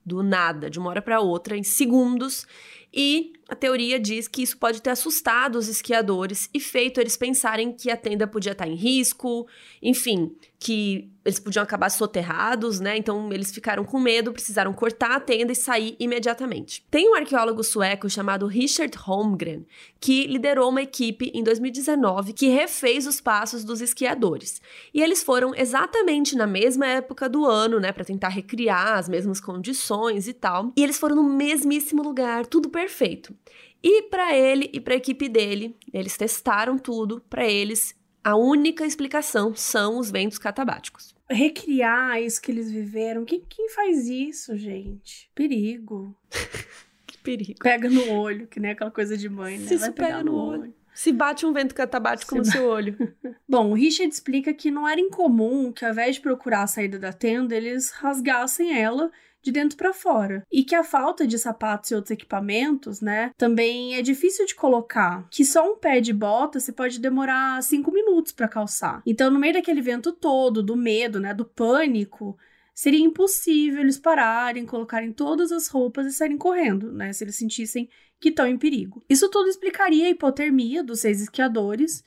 do 0.05 0.21
nada, 0.21 0.69
de 0.69 0.77
uma 0.77 0.89
hora 0.89 1.01
para 1.01 1.21
outra, 1.21 1.55
em 1.55 1.63
segundos, 1.63 2.45
e 2.93 3.33
a 3.49 3.55
teoria 3.55 3.99
diz 3.99 4.27
que 4.27 4.43
isso 4.43 4.57
pode 4.57 4.81
ter 4.81 4.91
assustado 4.91 5.55
os 5.55 5.67
esquiadores 5.67 6.49
e 6.53 6.59
feito 6.59 7.01
eles 7.01 7.17
pensarem 7.17 7.73
que 7.73 7.89
a 7.89 7.97
tenda 7.97 8.27
podia 8.27 8.51
estar 8.51 8.67
em 8.67 8.75
risco, 8.75 9.47
enfim, 9.81 10.35
que 10.59 11.09
eles 11.25 11.39
podiam 11.39 11.63
acabar 11.63 11.89
soterrados, 11.89 12.79
né? 12.79 12.97
Então 12.97 13.31
eles 13.31 13.51
ficaram 13.51 13.83
com 13.83 13.99
medo, 13.99 14.31
precisaram 14.31 14.73
cortar 14.73 15.11
a 15.11 15.19
tenda 15.19 15.51
e 15.51 15.55
sair 15.55 15.95
imediatamente. 15.99 16.85
Tem 16.89 17.09
um 17.09 17.15
arqueólogo 17.15 17.63
sueco 17.63 18.09
chamado 18.09 18.45
Richard 18.45 18.95
Holmgren 18.97 19.65
que 19.99 20.27
liderou 20.27 20.69
uma 20.69 20.81
equipe 20.81 21.31
em 21.33 21.43
2019 21.43 22.33
que 22.33 22.47
refez 22.47 23.05
os 23.05 23.19
passos 23.19 23.63
dos 23.63 23.81
esquiadores. 23.81 24.61
E 24.93 25.01
eles 25.01 25.23
foram 25.23 25.53
exatamente 25.55 26.35
na 26.35 26.47
mesma 26.47 26.87
época 26.87 27.27
do 27.27 27.45
ano, 27.45 27.79
né, 27.79 27.91
para 27.91 28.05
tentar 28.05 28.29
recriar 28.29 28.97
as 28.97 29.09
mesmas 29.09 29.39
condições 29.39 30.27
e 30.27 30.33
tal. 30.33 30.71
E 30.75 30.83
eles 30.83 30.97
foram 30.97 31.15
no 31.15 31.23
mesmíssimo 31.23 32.01
lugar, 32.01 32.45
tudo 32.45 32.69
perfeito. 32.79 33.35
E 33.83 34.03
para 34.03 34.35
ele 34.35 34.69
e 34.73 34.79
para 34.79 34.93
a 34.93 34.97
equipe 34.97 35.27
dele, 35.27 35.75
eles 35.93 36.17
testaram 36.17 36.77
tudo, 36.77 37.21
para 37.29 37.45
eles 37.45 37.97
a 38.23 38.35
única 38.35 38.85
explicação 38.85 39.55
são 39.55 39.97
os 39.97 40.11
ventos 40.11 40.37
catabáticos. 40.37 41.15
Recriar 41.29 42.21
isso 42.21 42.41
que 42.41 42.51
eles 42.51 42.69
viveram. 42.69 43.23
Quem, 43.23 43.41
quem 43.47 43.69
faz 43.69 44.07
isso, 44.07 44.57
gente? 44.57 45.29
Perigo. 45.33 46.15
que 47.07 47.17
perigo. 47.19 47.59
Pega 47.61 47.89
no 47.89 48.11
olho, 48.11 48.47
que 48.47 48.59
nem 48.59 48.71
aquela 48.71 48.91
coisa 48.91 49.17
de 49.17 49.29
mãe, 49.29 49.57
né? 49.57 49.67
Se 49.67 49.77
Vai 49.77 49.91
pega 49.91 50.23
no 50.23 50.35
olho. 50.35 50.61
olho. 50.63 50.73
Se 50.93 51.13
bate 51.13 51.45
um 51.45 51.53
vento 51.53 51.73
catabático 51.73 52.33
Se 52.33 52.37
no 52.37 52.45
seu 52.45 52.65
olho. 52.65 52.97
Bom, 53.47 53.71
o 53.71 53.73
Richard 53.73 54.13
explica 54.13 54.53
que 54.53 54.69
não 54.69 54.87
era 54.87 54.99
incomum 54.99 55.71
que, 55.71 55.85
ao 55.85 55.91
invés 55.91 56.15
de 56.15 56.21
procurar 56.21 56.63
a 56.63 56.67
saída 56.67 56.99
da 56.99 57.13
tenda, 57.13 57.55
eles 57.55 57.91
rasgassem 57.91 58.77
ela 58.77 59.09
de 59.41 59.51
dentro 59.51 59.77
para 59.77 59.93
fora. 59.93 60.43
E 60.51 60.63
que 60.63 60.75
a 60.75 60.83
falta 60.83 61.25
de 61.25 61.37
sapatos 61.37 61.91
e 61.91 61.95
outros 61.95 62.11
equipamentos, 62.11 63.01
né, 63.01 63.31
também 63.37 63.95
é 63.95 64.01
difícil 64.01 64.45
de 64.45 64.55
colocar. 64.55 65.27
Que 65.29 65.45
só 65.45 65.71
um 65.71 65.77
pé 65.77 66.01
de 66.01 66.13
bota 66.13 66.59
você 66.59 66.71
pode 66.71 66.99
demorar 66.99 67.61
cinco 67.63 67.91
minutos 67.91 68.31
para 68.31 68.47
calçar. 68.47 69.01
Então, 69.05 69.29
no 69.29 69.39
meio 69.39 69.53
daquele 69.53 69.81
vento 69.81 70.11
todo, 70.11 70.63
do 70.63 70.75
medo, 70.75 71.19
né, 71.19 71.33
do 71.33 71.45
pânico, 71.45 72.37
seria 72.73 73.03
impossível 73.03 73.81
eles 73.81 73.97
pararem, 73.97 74.65
colocarem 74.65 75.11
todas 75.11 75.51
as 75.51 75.67
roupas 75.67 76.05
e 76.05 76.13
saírem 76.13 76.37
correndo, 76.37 76.91
né, 76.91 77.11
se 77.11 77.23
eles 77.23 77.35
sentissem 77.35 77.89
que 78.19 78.29
estão 78.29 78.47
em 78.47 78.57
perigo. 78.57 79.03
Isso 79.09 79.29
tudo 79.29 79.49
explicaria 79.49 80.07
a 80.07 80.09
hipotermia 80.09 80.83
dos 80.83 80.99
seis 80.99 81.21
esquiadores. 81.21 82.03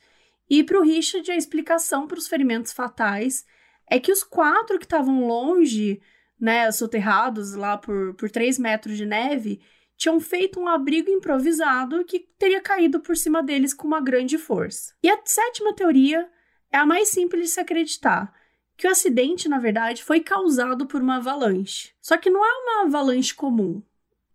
E 0.49 0.63
para 0.63 0.79
o 0.79 0.83
Richard, 0.83 1.31
a 1.31 1.35
explicação 1.35 2.07
para 2.07 2.17
os 2.17 2.27
ferimentos 2.27 2.71
fatais 2.71 3.45
é 3.89 3.99
que 3.99 4.11
os 4.11 4.23
quatro 4.23 4.77
que 4.77 4.85
estavam 4.85 5.27
longe 5.27 6.01
né, 6.43 6.69
soterrados 6.73 7.53
lá 7.53 7.77
por, 7.77 8.15
por 8.15 8.29
3 8.29 8.59
metros 8.59 8.97
de 8.97 9.05
neve, 9.05 9.61
tinham 9.95 10.19
feito 10.19 10.59
um 10.59 10.67
abrigo 10.67 11.09
improvisado 11.09 12.03
que 12.03 12.19
teria 12.37 12.59
caído 12.59 12.99
por 12.99 13.15
cima 13.15 13.41
deles 13.41 13.73
com 13.73 13.87
uma 13.87 14.01
grande 14.01 14.37
força. 14.37 14.93
E 15.01 15.09
a 15.09 15.17
sétima 15.23 15.73
teoria 15.73 16.29
é 16.69 16.77
a 16.77 16.85
mais 16.85 17.07
simples 17.07 17.43
de 17.43 17.47
se 17.47 17.61
acreditar, 17.61 18.33
que 18.75 18.85
o 18.85 18.91
acidente, 18.91 19.47
na 19.47 19.57
verdade, 19.57 20.03
foi 20.03 20.19
causado 20.19 20.85
por 20.85 21.01
uma 21.01 21.15
avalanche. 21.15 21.93
Só 22.01 22.17
que 22.17 22.29
não 22.29 22.43
é 22.43 22.51
uma 22.51 22.87
avalanche 22.87 23.33
comum, 23.33 23.81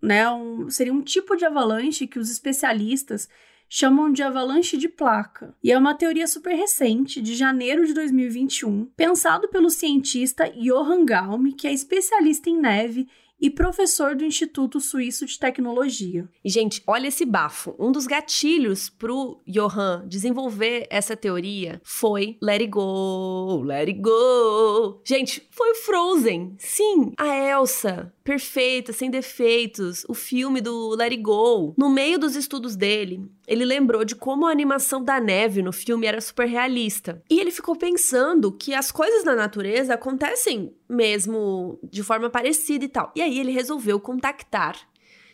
né? 0.01 0.31
Um, 0.31 0.71
seria 0.71 0.95
um 0.95 1.03
tipo 1.03 1.37
de 1.37 1.45
avalanche 1.45 2.07
que 2.07 2.19
os 2.19 2.31
especialistas 2.31 3.29
chamam 3.69 4.11
de 4.11 4.23
avalanche 4.23 4.77
de 4.77 4.89
placa, 4.89 5.55
e 5.63 5.71
é 5.71 5.79
uma 5.79 5.95
teoria 5.95 6.27
super 6.27 6.55
recente, 6.55 7.21
de 7.21 7.35
janeiro 7.35 7.87
de 7.87 7.93
2021, 7.93 8.87
pensado 8.97 9.49
pelo 9.49 9.71
cientista 9.71 10.51
Johann 10.51 11.05
Gaume, 11.05 11.53
que 11.53 11.67
é 11.67 11.73
especialista 11.73 12.49
em 12.49 12.59
neve 12.59 13.07
e 13.41 13.49
professor 13.49 14.17
do 14.17 14.25
Instituto 14.25 14.81
Suíço 14.81 15.25
de 15.25 15.39
Tecnologia. 15.39 16.29
E, 16.45 16.51
gente, 16.51 16.83
olha 16.87 17.07
esse 17.09 17.25
bafo. 17.25 17.75
Um 17.79 17.93
dos 17.93 18.07
gatilhos 18.07 18.89
pro 18.91 19.41
Johan 19.47 20.05
desenvolver 20.09 20.87
essa 20.91 21.17
teoria 21.17 21.81
foi 21.85 22.37
Let 22.43 22.61
It 22.61 22.67
Go, 22.71 23.63
Let 23.65 23.89
It 23.89 24.01
Go. 24.01 25.01
Gente, 25.05 25.47
foi 25.51 25.75
Frozen. 25.77 26.57
Sim, 26.59 27.13
a 27.17 27.27
Elsa 27.29 28.13
perfeita, 28.29 28.93
sem 28.93 29.11
defeitos, 29.11 30.05
o 30.07 30.13
filme 30.13 30.61
do 30.61 30.91
Let 30.91 31.13
It 31.13 31.23
Go. 31.23 31.73
No 31.79 31.89
meio 31.89 32.19
dos 32.19 32.37
estudos 32.37 32.77
dele, 32.77 33.27
ele 33.47 33.65
lembrou 33.65 34.05
de 34.05 34.15
como 34.15 34.47
a 34.47 34.51
animação 34.51 35.03
da 35.03 35.19
neve 35.19 35.63
no 35.63 35.73
filme 35.73 36.07
era 36.07 36.21
super 36.21 36.47
realista. 36.47 37.23
E 37.31 37.41
ele 37.41 37.51
ficou 37.51 37.75
pensando 37.75 38.53
que 38.53 38.75
as 38.75 38.93
coisas 38.93 39.25
na 39.25 39.35
natureza 39.35 39.95
acontecem 39.95 40.75
mesmo 40.87 41.79
de 41.83 42.03
forma 42.03 42.29
parecida 42.29 42.85
e 42.85 42.89
tal. 42.89 43.11
E 43.17 43.23
aí 43.23 43.39
ele 43.39 43.51
resolveu 43.51 43.99
contactar 43.99 44.77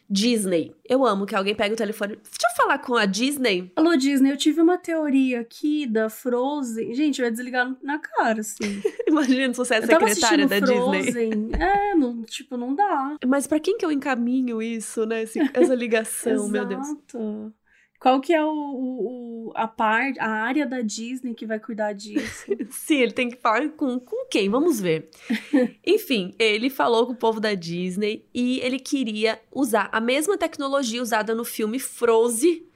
Disney. 0.09 0.75
Eu 0.85 1.05
amo 1.05 1.27
que 1.27 1.35
alguém 1.35 1.55
pegue 1.55 1.75
o 1.75 1.77
telefone. 1.77 2.17
Deixa 2.17 2.47
eu 2.51 2.57
falar 2.57 2.79
com 2.79 2.95
a 2.97 3.07
Disney. 3.07 3.73
Alô, 3.77 3.97
Disney, 3.97 4.31
eu 4.31 4.37
tive 4.37 4.61
uma 4.61 4.79
teoria 4.79 5.41
aqui 5.41 5.87
da 5.87 6.09
Frozen. 6.09 6.95
Gente, 6.95 7.21
vai 7.21 7.31
desligar 7.31 7.75
na 7.83 7.99
cara, 7.99 8.41
assim. 8.41 8.83
Imagina 9.09 9.53
se 9.53 9.59
você 9.59 9.75
é 9.75 9.81
secretária 9.81 10.47
da 10.47 10.59
Frozen. 10.59 11.03
Disney. 11.03 11.31
É, 11.59 11.95
não, 11.95 12.23
tipo, 12.23 12.57
não 12.57 12.75
dá. 12.75 13.17
Mas 13.27 13.47
para 13.47 13.61
quem 13.61 13.79
que 13.79 13.85
eu 13.85 13.93
encaminho 13.93 14.61
isso, 14.61 15.07
né? 15.07 15.23
Esse, 15.23 15.39
essa 15.55 15.75
ligação, 15.75 16.49
meu 16.49 16.65
Deus. 16.65 16.87
Exato. 16.87 17.53
Qual 18.05 18.21
que 18.21 18.35
é 18.35 18.45
o, 18.45 18.51
o, 18.51 19.53
a 19.55 19.67
parte, 19.67 20.21
a 20.21 20.29
área 20.29 20.67
da 20.67 20.83
Disney 20.83 21.33
que 21.33 21.47
vai 21.47 21.59
cuidar 21.59 21.95
disso? 21.95 22.45
Sim, 22.69 22.97
ele 22.97 23.13
tem 23.13 23.31
que 23.31 23.37
falar 23.39 23.67
com, 23.71 23.99
com 23.99 24.27
quem? 24.27 24.51
Vamos 24.51 24.79
ver. 24.79 25.09
Enfim, 25.87 26.35
ele 26.39 26.69
falou 26.69 27.07
com 27.07 27.15
o 27.15 27.17
povo 27.17 27.41
da 27.41 27.55
Disney 27.55 28.23
e 28.35 28.61
ele 28.61 28.79
queria 28.79 29.41
usar 29.51 29.89
a 29.91 30.03
mesma 30.03 30.37
tecnologia 30.37 31.01
usada 31.01 31.35
no 31.35 31.47
filme 31.47 31.79
Frozen 31.79 32.67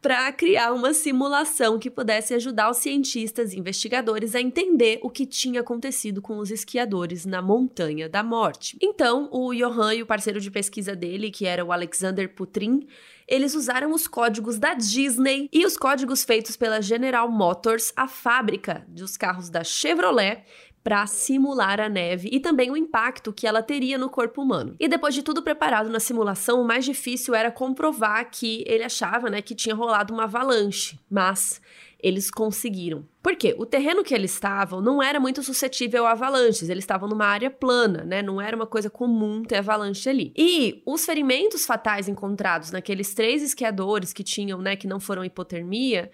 para 0.00 0.30
criar 0.32 0.72
uma 0.72 0.94
simulação 0.94 1.78
que 1.78 1.90
pudesse 1.90 2.32
ajudar 2.34 2.70
os 2.70 2.76
cientistas 2.76 3.52
e 3.52 3.58
investigadores 3.58 4.34
a 4.34 4.40
entender 4.40 5.00
o 5.02 5.10
que 5.10 5.26
tinha 5.26 5.60
acontecido 5.60 6.22
com 6.22 6.38
os 6.38 6.50
esquiadores 6.50 7.26
na 7.26 7.42
Montanha 7.42 8.08
da 8.08 8.22
Morte. 8.22 8.76
Então, 8.80 9.28
o 9.32 9.52
Johan 9.52 9.94
e 9.94 10.02
o 10.02 10.06
parceiro 10.06 10.40
de 10.40 10.50
pesquisa 10.50 10.94
dele, 10.94 11.30
que 11.30 11.46
era 11.46 11.64
o 11.64 11.72
Alexander 11.72 12.32
Putrin, 12.32 12.86
eles 13.26 13.54
usaram 13.54 13.92
os 13.92 14.08
códigos 14.08 14.58
da 14.58 14.72
Disney 14.72 15.50
e 15.52 15.66
os 15.66 15.76
códigos 15.76 16.24
feitos 16.24 16.56
pela 16.56 16.80
General 16.80 17.30
Motors, 17.30 17.92
a 17.94 18.08
fábrica 18.08 18.86
dos 18.88 19.18
carros 19.18 19.50
da 19.50 19.62
Chevrolet, 19.62 20.44
para 20.82 21.06
simular 21.06 21.80
a 21.80 21.88
neve 21.88 22.28
e 22.32 22.40
também 22.40 22.70
o 22.70 22.76
impacto 22.76 23.32
que 23.32 23.46
ela 23.46 23.62
teria 23.62 23.98
no 23.98 24.08
corpo 24.08 24.42
humano. 24.42 24.74
E 24.78 24.88
depois 24.88 25.14
de 25.14 25.22
tudo 25.22 25.42
preparado 25.42 25.90
na 25.90 26.00
simulação, 26.00 26.60
o 26.60 26.66
mais 26.66 26.84
difícil 26.84 27.34
era 27.34 27.50
comprovar 27.50 28.30
que 28.30 28.64
ele 28.66 28.84
achava, 28.84 29.28
né, 29.28 29.42
que 29.42 29.54
tinha 29.54 29.74
rolado 29.74 30.14
uma 30.14 30.24
avalanche, 30.24 30.98
mas 31.10 31.60
eles 32.00 32.30
conseguiram. 32.30 33.04
Por 33.22 33.34
quê? 33.34 33.54
O 33.58 33.66
terreno 33.66 34.04
que 34.04 34.14
eles 34.14 34.32
estavam 34.32 34.80
não 34.80 35.02
era 35.02 35.18
muito 35.18 35.42
suscetível 35.42 36.06
a 36.06 36.12
avalanches, 36.12 36.68
eles 36.68 36.84
estavam 36.84 37.08
numa 37.08 37.26
área 37.26 37.50
plana, 37.50 38.04
né? 38.04 38.22
Não 38.22 38.40
era 38.40 38.54
uma 38.54 38.66
coisa 38.66 38.88
comum 38.88 39.42
ter 39.42 39.56
avalanche 39.56 40.08
ali. 40.08 40.32
E 40.36 40.80
os 40.86 41.04
ferimentos 41.04 41.66
fatais 41.66 42.08
encontrados 42.08 42.70
naqueles 42.70 43.12
três 43.14 43.42
esquiadores 43.42 44.12
que 44.12 44.22
tinham, 44.22 44.62
né, 44.62 44.76
que 44.76 44.86
não 44.86 45.00
foram 45.00 45.24
hipotermia, 45.24 46.10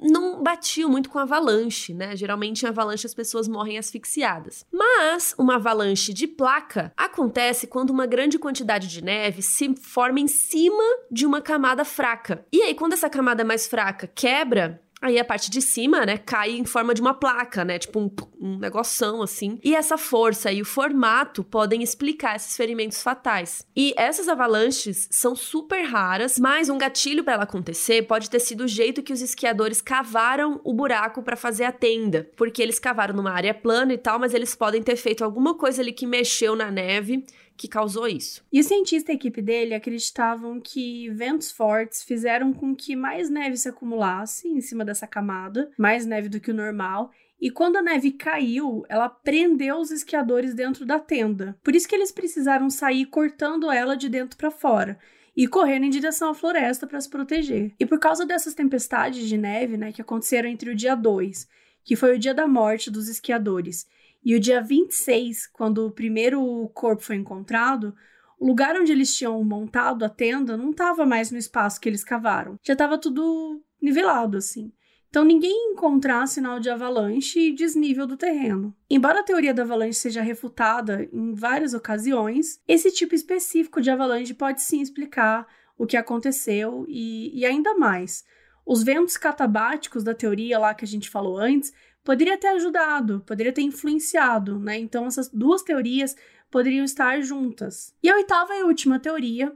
não 0.00 0.42
batiam 0.42 0.90
muito 0.90 1.08
com 1.08 1.18
avalanche, 1.18 1.94
né? 1.94 2.16
Geralmente 2.16 2.62
em 2.62 2.68
avalanche 2.68 3.06
as 3.06 3.14
pessoas 3.14 3.48
morrem 3.48 3.78
asfixiadas. 3.78 4.64
Mas 4.72 5.34
uma 5.38 5.56
avalanche 5.56 6.12
de 6.12 6.26
placa 6.26 6.92
acontece 6.96 7.66
quando 7.66 7.90
uma 7.90 8.06
grande 8.06 8.38
quantidade 8.38 8.88
de 8.88 9.02
neve 9.02 9.42
se 9.42 9.74
forma 9.76 10.20
em 10.20 10.28
cima 10.28 10.84
de 11.10 11.26
uma 11.26 11.40
camada 11.40 11.84
fraca. 11.84 12.44
E 12.52 12.62
aí, 12.62 12.74
quando 12.74 12.92
essa 12.92 13.10
camada 13.10 13.44
mais 13.44 13.66
fraca 13.66 14.06
quebra, 14.06 14.80
Aí 15.04 15.18
a 15.18 15.24
parte 15.24 15.50
de 15.50 15.60
cima, 15.60 16.06
né, 16.06 16.16
cai 16.16 16.52
em 16.52 16.64
forma 16.64 16.94
de 16.94 17.02
uma 17.02 17.12
placa, 17.12 17.62
né? 17.62 17.78
Tipo 17.78 18.00
um, 18.00 18.10
um 18.40 18.58
negoção 18.58 19.20
assim. 19.20 19.58
E 19.62 19.74
essa 19.74 19.98
força 19.98 20.50
e 20.50 20.62
o 20.62 20.64
formato 20.64 21.44
podem 21.44 21.82
explicar 21.82 22.36
esses 22.36 22.56
ferimentos 22.56 23.02
fatais. 23.02 23.66
E 23.76 23.92
essas 23.98 24.28
avalanches 24.28 25.06
são 25.10 25.36
super 25.36 25.82
raras, 25.82 26.38
mas 26.38 26.70
um 26.70 26.78
gatilho 26.78 27.22
para 27.22 27.34
ela 27.34 27.42
acontecer 27.42 28.06
pode 28.06 28.30
ter 28.30 28.40
sido 28.40 28.64
o 28.64 28.68
jeito 28.68 29.02
que 29.02 29.12
os 29.12 29.20
esquiadores 29.20 29.82
cavaram 29.82 30.58
o 30.64 30.72
buraco 30.72 31.22
para 31.22 31.36
fazer 31.36 31.64
a 31.64 31.72
tenda. 31.72 32.30
Porque 32.34 32.62
eles 32.62 32.78
cavaram 32.78 33.14
numa 33.14 33.32
área 33.32 33.52
plana 33.52 33.92
e 33.92 33.98
tal, 33.98 34.18
mas 34.18 34.32
eles 34.32 34.54
podem 34.54 34.82
ter 34.82 34.96
feito 34.96 35.22
alguma 35.22 35.54
coisa 35.54 35.82
ali 35.82 35.92
que 35.92 36.06
mexeu 36.06 36.56
na 36.56 36.70
neve 36.70 37.26
que 37.56 37.68
causou 37.68 38.06
isso. 38.06 38.44
E 38.52 38.60
o 38.60 38.64
cientista 38.64 39.10
e 39.10 39.14
a 39.14 39.16
equipe 39.16 39.40
dele 39.40 39.74
acreditavam 39.74 40.60
que 40.60 41.08
ventos 41.10 41.50
fortes 41.50 42.02
fizeram 42.02 42.52
com 42.52 42.74
que 42.74 42.96
mais 42.96 43.30
neve 43.30 43.56
se 43.56 43.68
acumulasse 43.68 44.48
em 44.48 44.60
cima 44.60 44.84
dessa 44.84 45.06
camada, 45.06 45.70
mais 45.78 46.04
neve 46.04 46.28
do 46.28 46.40
que 46.40 46.50
o 46.50 46.54
normal, 46.54 47.10
e 47.40 47.50
quando 47.50 47.76
a 47.76 47.82
neve 47.82 48.12
caiu, 48.12 48.84
ela 48.88 49.08
prendeu 49.08 49.76
os 49.76 49.90
esquiadores 49.90 50.54
dentro 50.54 50.86
da 50.86 50.98
tenda. 50.98 51.58
Por 51.62 51.74
isso 51.74 51.86
que 51.86 51.94
eles 51.94 52.10
precisaram 52.10 52.70
sair 52.70 53.06
cortando 53.06 53.70
ela 53.70 53.96
de 53.96 54.08
dentro 54.08 54.36
para 54.36 54.50
fora 54.50 54.98
e 55.36 55.46
correndo 55.48 55.84
em 55.84 55.90
direção 55.90 56.30
à 56.30 56.34
floresta 56.34 56.86
para 56.86 57.00
se 57.00 57.10
proteger. 57.10 57.74
E 57.78 57.84
por 57.84 57.98
causa 57.98 58.24
dessas 58.24 58.54
tempestades 58.54 59.28
de 59.28 59.36
neve, 59.36 59.76
né, 59.76 59.92
que 59.92 60.00
aconteceram 60.00 60.48
entre 60.48 60.70
o 60.70 60.74
dia 60.74 60.94
2, 60.94 61.48
que 61.84 61.96
foi 61.96 62.16
o 62.16 62.18
dia 62.18 62.32
da 62.32 62.46
morte 62.46 62.90
dos 62.90 63.08
esquiadores, 63.08 63.86
e 64.24 64.34
o 64.34 64.40
dia 64.40 64.62
26, 64.62 65.48
quando 65.48 65.86
o 65.86 65.90
primeiro 65.90 66.68
corpo 66.72 67.02
foi 67.02 67.16
encontrado, 67.16 67.94
o 68.40 68.46
lugar 68.46 68.74
onde 68.76 68.90
eles 68.90 69.14
tinham 69.14 69.42
montado 69.44 70.04
a 70.04 70.08
tenda 70.08 70.56
não 70.56 70.70
estava 70.70 71.04
mais 71.04 71.30
no 71.30 71.38
espaço 71.38 71.80
que 71.80 71.88
eles 71.88 72.02
cavaram. 72.02 72.58
Já 72.62 72.72
estava 72.72 72.98
tudo 72.98 73.62
nivelado, 73.80 74.38
assim. 74.38 74.72
Então 75.08 75.24
ninguém 75.24 75.72
encontrar 75.72 76.26
sinal 76.26 76.58
de 76.58 76.68
avalanche 76.68 77.38
e 77.38 77.54
desnível 77.54 78.06
do 78.06 78.16
terreno. 78.16 78.74
Embora 78.90 79.20
a 79.20 79.22
teoria 79.22 79.54
da 79.54 79.62
avalanche 79.62 80.00
seja 80.00 80.20
refutada 80.20 81.08
em 81.12 81.32
várias 81.32 81.72
ocasiões, 81.72 82.60
esse 82.66 82.90
tipo 82.90 83.14
específico 83.14 83.80
de 83.80 83.90
avalanche 83.90 84.34
pode 84.34 84.60
sim 84.60 84.80
explicar 84.80 85.46
o 85.78 85.86
que 85.86 85.96
aconteceu 85.96 86.84
e, 86.88 87.38
e 87.38 87.46
ainda 87.46 87.74
mais. 87.74 88.24
Os 88.66 88.82
ventos 88.82 89.16
catabáticos 89.16 90.02
da 90.02 90.14
teoria 90.14 90.58
lá 90.58 90.74
que 90.74 90.84
a 90.84 90.88
gente 90.88 91.08
falou 91.10 91.38
antes 91.38 91.72
poderia 92.04 92.38
ter 92.38 92.48
ajudado, 92.48 93.24
poderia 93.26 93.52
ter 93.52 93.62
influenciado, 93.62 94.58
né? 94.58 94.78
Então 94.78 95.06
essas 95.06 95.28
duas 95.28 95.62
teorias 95.62 96.14
poderiam 96.50 96.84
estar 96.84 97.20
juntas. 97.22 97.92
E 98.02 98.08
a 98.08 98.14
oitava 98.14 98.54
e 98.54 98.62
última 98.62 99.00
teoria 99.00 99.52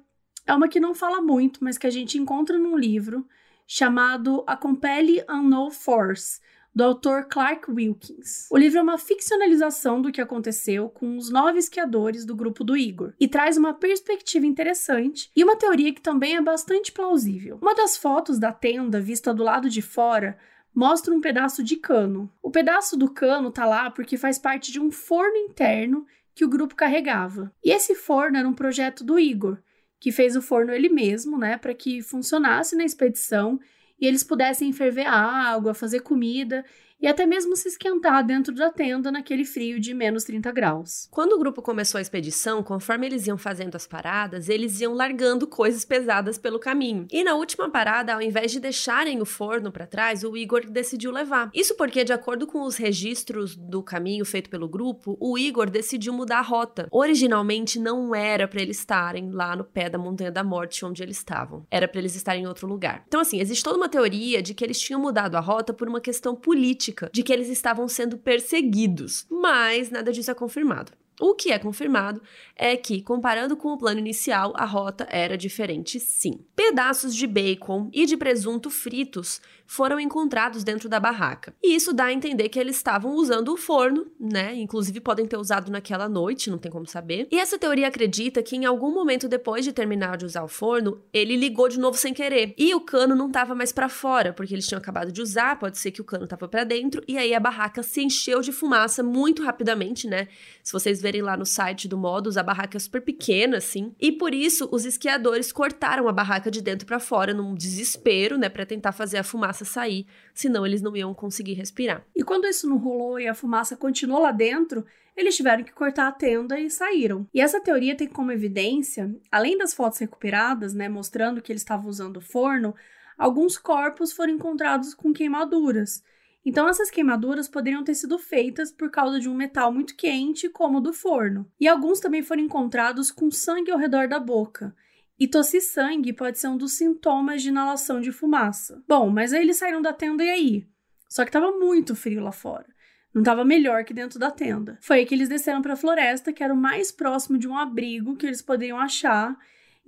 é 0.46 0.54
uma 0.54 0.68
que 0.68 0.80
não 0.80 0.94
fala 0.94 1.20
muito, 1.20 1.62
mas 1.62 1.76
que 1.76 1.86
a 1.86 1.90
gente 1.90 2.18
encontra 2.18 2.58
num 2.58 2.76
livro 2.76 3.26
chamado 3.66 4.42
A 4.46 4.56
Compelling 4.56 5.22
Unknown 5.28 5.70
Force, 5.70 6.40
do 6.74 6.84
autor 6.84 7.24
Clark 7.24 7.70
Wilkins. 7.70 8.46
O 8.50 8.56
livro 8.56 8.78
é 8.78 8.82
uma 8.82 8.98
ficcionalização 8.98 10.00
do 10.00 10.12
que 10.12 10.20
aconteceu 10.20 10.88
com 10.88 11.16
os 11.16 11.28
nove 11.28 11.58
esquiadores 11.58 12.24
do 12.24 12.36
grupo 12.36 12.62
do 12.62 12.76
Igor 12.76 13.12
e 13.18 13.26
traz 13.26 13.56
uma 13.56 13.74
perspectiva 13.74 14.46
interessante 14.46 15.30
e 15.34 15.42
uma 15.42 15.56
teoria 15.56 15.92
que 15.92 16.00
também 16.00 16.36
é 16.36 16.40
bastante 16.40 16.92
plausível. 16.92 17.58
Uma 17.60 17.74
das 17.74 17.96
fotos 17.96 18.38
da 18.38 18.52
tenda 18.52 19.00
vista 19.00 19.34
do 19.34 19.42
lado 19.42 19.68
de 19.68 19.82
fora 19.82 20.38
mostra 20.78 21.12
um 21.12 21.20
pedaço 21.20 21.60
de 21.60 21.74
cano. 21.74 22.30
O 22.40 22.52
pedaço 22.52 22.96
do 22.96 23.10
cano 23.10 23.50
tá 23.50 23.66
lá 23.66 23.90
porque 23.90 24.16
faz 24.16 24.38
parte 24.38 24.70
de 24.70 24.78
um 24.78 24.92
forno 24.92 25.36
interno 25.36 26.06
que 26.32 26.44
o 26.44 26.48
grupo 26.48 26.76
carregava. 26.76 27.52
E 27.64 27.72
esse 27.72 27.96
forno 27.96 28.36
era 28.36 28.48
um 28.48 28.54
projeto 28.54 29.02
do 29.02 29.18
Igor, 29.18 29.58
que 29.98 30.12
fez 30.12 30.36
o 30.36 30.40
forno 30.40 30.72
ele 30.72 30.88
mesmo, 30.88 31.36
né, 31.36 31.58
para 31.58 31.74
que 31.74 32.00
funcionasse 32.00 32.76
na 32.76 32.84
expedição 32.84 33.58
e 34.00 34.06
eles 34.06 34.22
pudessem 34.22 34.72
ferver 34.72 35.08
água, 35.08 35.74
fazer 35.74 35.98
comida 35.98 36.64
e 37.00 37.06
até 37.06 37.24
mesmo 37.24 37.56
se 37.56 37.68
esquentar 37.68 38.24
dentro 38.24 38.54
da 38.54 38.70
tenda 38.70 39.10
naquele 39.12 39.44
frio 39.44 39.78
de 39.78 39.94
menos 39.94 40.24
30 40.24 40.50
graus. 40.50 41.08
Quando 41.10 41.34
o 41.34 41.38
grupo 41.38 41.62
começou 41.62 41.98
a 41.98 42.02
expedição, 42.02 42.62
conforme 42.62 43.06
eles 43.06 43.26
iam 43.26 43.38
fazendo 43.38 43.76
as 43.76 43.86
paradas, 43.86 44.48
eles 44.48 44.80
iam 44.80 44.94
largando 44.94 45.46
coisas 45.46 45.84
pesadas 45.84 46.36
pelo 46.36 46.58
caminho. 46.58 47.06
E 47.10 47.22
na 47.22 47.34
última 47.34 47.70
parada, 47.70 48.14
ao 48.14 48.22
invés 48.22 48.50
de 48.50 48.60
deixarem 48.60 49.20
o 49.22 49.24
forno 49.24 49.70
para 49.70 49.86
trás, 49.86 50.24
o 50.24 50.36
Igor 50.36 50.68
decidiu 50.68 51.12
levar. 51.12 51.50
Isso 51.54 51.76
porque, 51.76 52.02
de 52.02 52.12
acordo 52.12 52.46
com 52.46 52.62
os 52.62 52.76
registros 52.76 53.54
do 53.56 53.82
caminho 53.82 54.24
feito 54.24 54.50
pelo 54.50 54.68
grupo, 54.68 55.16
o 55.20 55.38
Igor 55.38 55.70
decidiu 55.70 56.12
mudar 56.12 56.38
a 56.38 56.42
rota. 56.42 56.88
Originalmente 56.90 57.78
não 57.78 58.14
era 58.14 58.48
para 58.48 58.60
eles 58.60 58.78
estarem 58.78 59.30
lá 59.30 59.54
no 59.54 59.64
pé 59.64 59.88
da 59.88 59.98
Montanha 59.98 60.32
da 60.32 60.42
Morte 60.42 60.84
onde 60.84 61.02
eles 61.02 61.18
estavam. 61.18 61.64
Era 61.70 61.86
para 61.86 62.00
eles 62.00 62.16
estarem 62.16 62.42
em 62.42 62.46
outro 62.46 62.66
lugar. 62.66 63.04
Então, 63.06 63.20
assim, 63.20 63.40
existe 63.40 63.62
toda 63.62 63.76
uma 63.76 63.88
teoria 63.88 64.42
de 64.42 64.52
que 64.54 64.64
eles 64.64 64.80
tinham 64.80 65.00
mudado 65.00 65.36
a 65.36 65.40
rota 65.40 65.72
por 65.72 65.88
uma 65.88 66.00
questão 66.00 66.34
política 66.34 66.87
de 67.12 67.22
que 67.22 67.32
eles 67.32 67.48
estavam 67.48 67.88
sendo 67.88 68.18
perseguidos, 68.18 69.26
mas 69.30 69.90
nada 69.90 70.12
disso 70.12 70.30
é 70.30 70.34
confirmado. 70.34 70.92
O 71.20 71.34
que 71.34 71.50
é 71.50 71.58
confirmado 71.58 72.22
é 72.54 72.76
que, 72.76 73.02
comparando 73.02 73.56
com 73.56 73.72
o 73.72 73.78
plano 73.78 73.98
inicial, 73.98 74.52
a 74.56 74.64
rota 74.64 75.06
era 75.10 75.36
diferente 75.36 75.98
sim. 75.98 76.40
Pedaços 76.54 77.14
de 77.14 77.26
bacon 77.26 77.90
e 77.92 78.06
de 78.06 78.16
presunto 78.16 78.70
fritos 78.70 79.40
foram 79.66 80.00
encontrados 80.00 80.64
dentro 80.64 80.88
da 80.88 80.98
barraca. 80.98 81.54
E 81.62 81.74
isso 81.74 81.92
dá 81.92 82.04
a 82.04 82.12
entender 82.12 82.48
que 82.48 82.58
eles 82.58 82.76
estavam 82.76 83.14
usando 83.14 83.52
o 83.52 83.56
forno, 83.56 84.06
né? 84.18 84.54
Inclusive 84.54 84.98
podem 84.98 85.26
ter 85.26 85.36
usado 85.36 85.70
naquela 85.70 86.08
noite, 86.08 86.50
não 86.50 86.56
tem 86.56 86.72
como 86.72 86.86
saber. 86.86 87.28
E 87.30 87.38
essa 87.38 87.58
teoria 87.58 87.88
acredita 87.88 88.42
que 88.42 88.56
em 88.56 88.64
algum 88.64 88.90
momento 88.90 89.28
depois 89.28 89.64
de 89.64 89.72
terminar 89.72 90.16
de 90.16 90.24
usar 90.24 90.42
o 90.42 90.48
forno, 90.48 91.02
ele 91.12 91.36
ligou 91.36 91.68
de 91.68 91.78
novo 91.78 91.98
sem 91.98 92.14
querer. 92.14 92.54
E 92.56 92.74
o 92.74 92.80
cano 92.80 93.14
não 93.14 93.26
estava 93.26 93.54
mais 93.54 93.70
para 93.70 93.90
fora, 93.90 94.32
porque 94.32 94.54
eles 94.54 94.66
tinham 94.66 94.78
acabado 94.78 95.12
de 95.12 95.20
usar, 95.20 95.58
pode 95.58 95.76
ser 95.76 95.90
que 95.90 96.00
o 96.00 96.04
cano 96.04 96.24
estava 96.24 96.48
para 96.48 96.64
dentro, 96.64 97.02
e 97.06 97.18
aí 97.18 97.34
a 97.34 97.40
barraca 97.40 97.82
se 97.82 98.02
encheu 98.02 98.40
de 98.40 98.52
fumaça 98.52 99.02
muito 99.02 99.42
rapidamente, 99.42 100.06
né? 100.06 100.28
Se 100.62 100.72
vocês 100.72 101.00
verem 101.02 101.07
verem 101.08 101.22
lá 101.22 101.38
no 101.38 101.46
site 101.46 101.88
do 101.88 101.96
Modus, 101.96 102.36
a 102.36 102.42
barraca 102.42 102.76
é 102.76 102.80
super 102.80 103.00
pequena, 103.00 103.56
assim. 103.56 103.94
E 103.98 104.12
por 104.12 104.34
isso, 104.34 104.68
os 104.70 104.84
esquiadores 104.84 105.50
cortaram 105.50 106.06
a 106.06 106.12
barraca 106.12 106.50
de 106.50 106.60
dentro 106.60 106.86
para 106.86 107.00
fora, 107.00 107.32
num 107.32 107.54
desespero, 107.54 108.36
né, 108.36 108.50
para 108.50 108.66
tentar 108.66 108.92
fazer 108.92 109.16
a 109.16 109.24
fumaça 109.24 109.64
sair. 109.64 110.06
Senão, 110.34 110.66
eles 110.66 110.82
não 110.82 110.94
iam 110.94 111.14
conseguir 111.14 111.54
respirar. 111.54 112.04
E 112.14 112.22
quando 112.22 112.46
isso 112.46 112.68
não 112.68 112.76
rolou 112.76 113.18
e 113.18 113.26
a 113.26 113.34
fumaça 113.34 113.74
continuou 113.74 114.20
lá 114.20 114.32
dentro, 114.32 114.84
eles 115.16 115.34
tiveram 115.34 115.64
que 115.64 115.72
cortar 115.72 116.08
a 116.08 116.12
tenda 116.12 116.60
e 116.60 116.68
saíram. 116.68 117.26
E 117.32 117.40
essa 117.40 117.60
teoria 117.60 117.96
tem 117.96 118.06
como 118.06 118.30
evidência, 118.30 119.10
além 119.32 119.56
das 119.56 119.72
fotos 119.72 119.98
recuperadas, 119.98 120.74
né, 120.74 120.90
mostrando 120.90 121.40
que 121.40 121.50
eles 121.50 121.62
estavam 121.62 121.88
usando 121.88 122.18
o 122.18 122.20
forno, 122.20 122.74
alguns 123.16 123.56
corpos 123.56 124.12
foram 124.12 124.34
encontrados 124.34 124.92
com 124.92 125.12
queimaduras. 125.12 126.04
Então, 126.48 126.66
essas 126.66 126.90
queimaduras 126.90 127.46
poderiam 127.46 127.84
ter 127.84 127.94
sido 127.94 128.18
feitas 128.18 128.72
por 128.72 128.90
causa 128.90 129.20
de 129.20 129.28
um 129.28 129.34
metal 129.34 129.70
muito 129.70 129.94
quente, 129.94 130.48
como 130.48 130.78
o 130.78 130.80
do 130.80 130.94
forno. 130.94 131.46
E 131.60 131.68
alguns 131.68 132.00
também 132.00 132.22
foram 132.22 132.40
encontrados 132.40 133.10
com 133.10 133.30
sangue 133.30 133.70
ao 133.70 133.76
redor 133.76 134.08
da 134.08 134.18
boca. 134.18 134.74
E 135.20 135.28
tossir 135.28 135.60
sangue 135.60 136.10
pode 136.10 136.38
ser 136.38 136.48
um 136.48 136.56
dos 136.56 136.72
sintomas 136.72 137.42
de 137.42 137.50
inalação 137.50 138.00
de 138.00 138.10
fumaça. 138.10 138.82
Bom, 138.88 139.10
mas 139.10 139.34
aí 139.34 139.42
eles 139.42 139.58
saíram 139.58 139.82
da 139.82 139.92
tenda 139.92 140.24
e 140.24 140.30
aí? 140.30 140.66
Só 141.06 141.22
que 141.22 141.28
estava 141.28 141.52
muito 141.52 141.94
frio 141.94 142.22
lá 142.22 142.32
fora. 142.32 142.64
Não 143.12 143.20
estava 143.20 143.44
melhor 143.44 143.84
que 143.84 143.92
dentro 143.92 144.18
da 144.18 144.30
tenda. 144.30 144.78
Foi 144.80 145.00
aí 145.00 145.04
que 145.04 145.14
eles 145.14 145.28
desceram 145.28 145.60
para 145.60 145.74
a 145.74 145.76
floresta, 145.76 146.32
que 146.32 146.42
era 146.42 146.54
o 146.54 146.56
mais 146.56 146.90
próximo 146.90 147.36
de 147.36 147.46
um 147.46 147.58
abrigo 147.58 148.16
que 148.16 148.24
eles 148.24 148.40
poderiam 148.40 148.80
achar, 148.80 149.36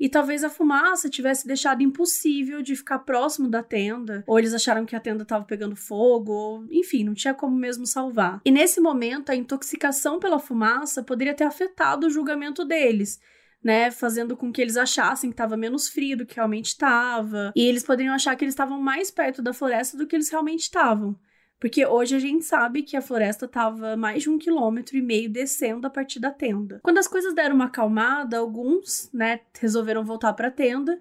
e 0.01 0.09
talvez 0.09 0.43
a 0.43 0.49
fumaça 0.49 1.11
tivesse 1.11 1.47
deixado 1.47 1.83
impossível 1.83 2.63
de 2.63 2.75
ficar 2.75 3.01
próximo 3.01 3.49
da 3.49 3.63
tenda, 3.63 4.25
ou 4.27 4.39
eles 4.39 4.55
acharam 4.55 4.87
que 4.87 4.97
a 4.97 5.01
tenda 5.01 5.25
estava 5.25 5.45
pegando 5.45 5.77
fogo, 5.77 6.33
ou 6.33 6.65
enfim, 6.71 7.05
não 7.05 7.13
tinha 7.13 7.35
como 7.35 7.55
mesmo 7.55 7.85
salvar. 7.85 8.41
E 8.43 8.51
nesse 8.51 8.81
momento, 8.81 9.31
a 9.31 9.37
intoxicação 9.37 10.19
pela 10.19 10.39
fumaça 10.39 11.03
poderia 11.03 11.35
ter 11.35 11.45
afetado 11.45 12.07
o 12.07 12.11
julgamento 12.11 12.65
deles. 12.65 13.21
Né, 13.63 13.91
fazendo 13.91 14.39
com 14.39 14.51
que 14.51 14.63
eles 14.63 14.79
achassem 14.79 15.29
que 15.29 15.35
estava 15.35 15.55
menos 15.55 15.87
frio 15.87 16.17
do 16.17 16.25
que 16.25 16.37
realmente 16.37 16.69
estava, 16.69 17.53
e 17.55 17.67
eles 17.67 17.85
poderiam 17.85 18.15
achar 18.15 18.35
que 18.35 18.43
eles 18.43 18.55
estavam 18.55 18.81
mais 18.81 19.11
perto 19.11 19.43
da 19.43 19.53
floresta 19.53 19.99
do 19.99 20.07
que 20.07 20.17
eles 20.17 20.31
realmente 20.31 20.61
estavam. 20.61 21.15
Porque 21.61 21.85
hoje 21.85 22.17
a 22.17 22.19
gente 22.19 22.45
sabe 22.45 22.83
que 22.83 22.97
a 22.97 23.03
floresta 23.03 23.45
estava 23.45 23.97
mais 23.97 24.23
de 24.23 24.31
um 24.31 24.39
quilômetro 24.39 24.97
e 24.97 25.03
meio 25.03 25.31
descendo 25.31 25.87
a 25.87 25.91
partir 25.91 26.19
da 26.19 26.31
tenda. 26.31 26.81
Quando 26.83 26.97
as 26.97 27.07
coisas 27.07 27.35
deram 27.35 27.55
uma 27.55 27.67
acalmada, 27.67 28.39
alguns, 28.39 29.11
né, 29.13 29.41
resolveram 29.61 30.03
voltar 30.03 30.33
para 30.33 30.49
a 30.49 30.51
tenda. 30.51 30.99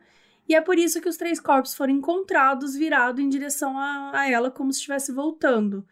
E 0.47 0.53
é 0.53 0.59
por 0.59 0.77
isso 0.77 0.99
que 0.99 1.07
os 1.07 1.15
três 1.15 1.39
corpos 1.39 1.73
foram 1.73 1.93
encontrados 1.93 2.75
virados 2.75 3.23
em 3.23 3.29
direção 3.29 3.77
a, 3.79 4.11
a 4.13 4.29
ela 4.29 4.51
como 4.51 4.73
se 4.73 4.79
estivesse 4.79 5.13
voltando 5.13 5.85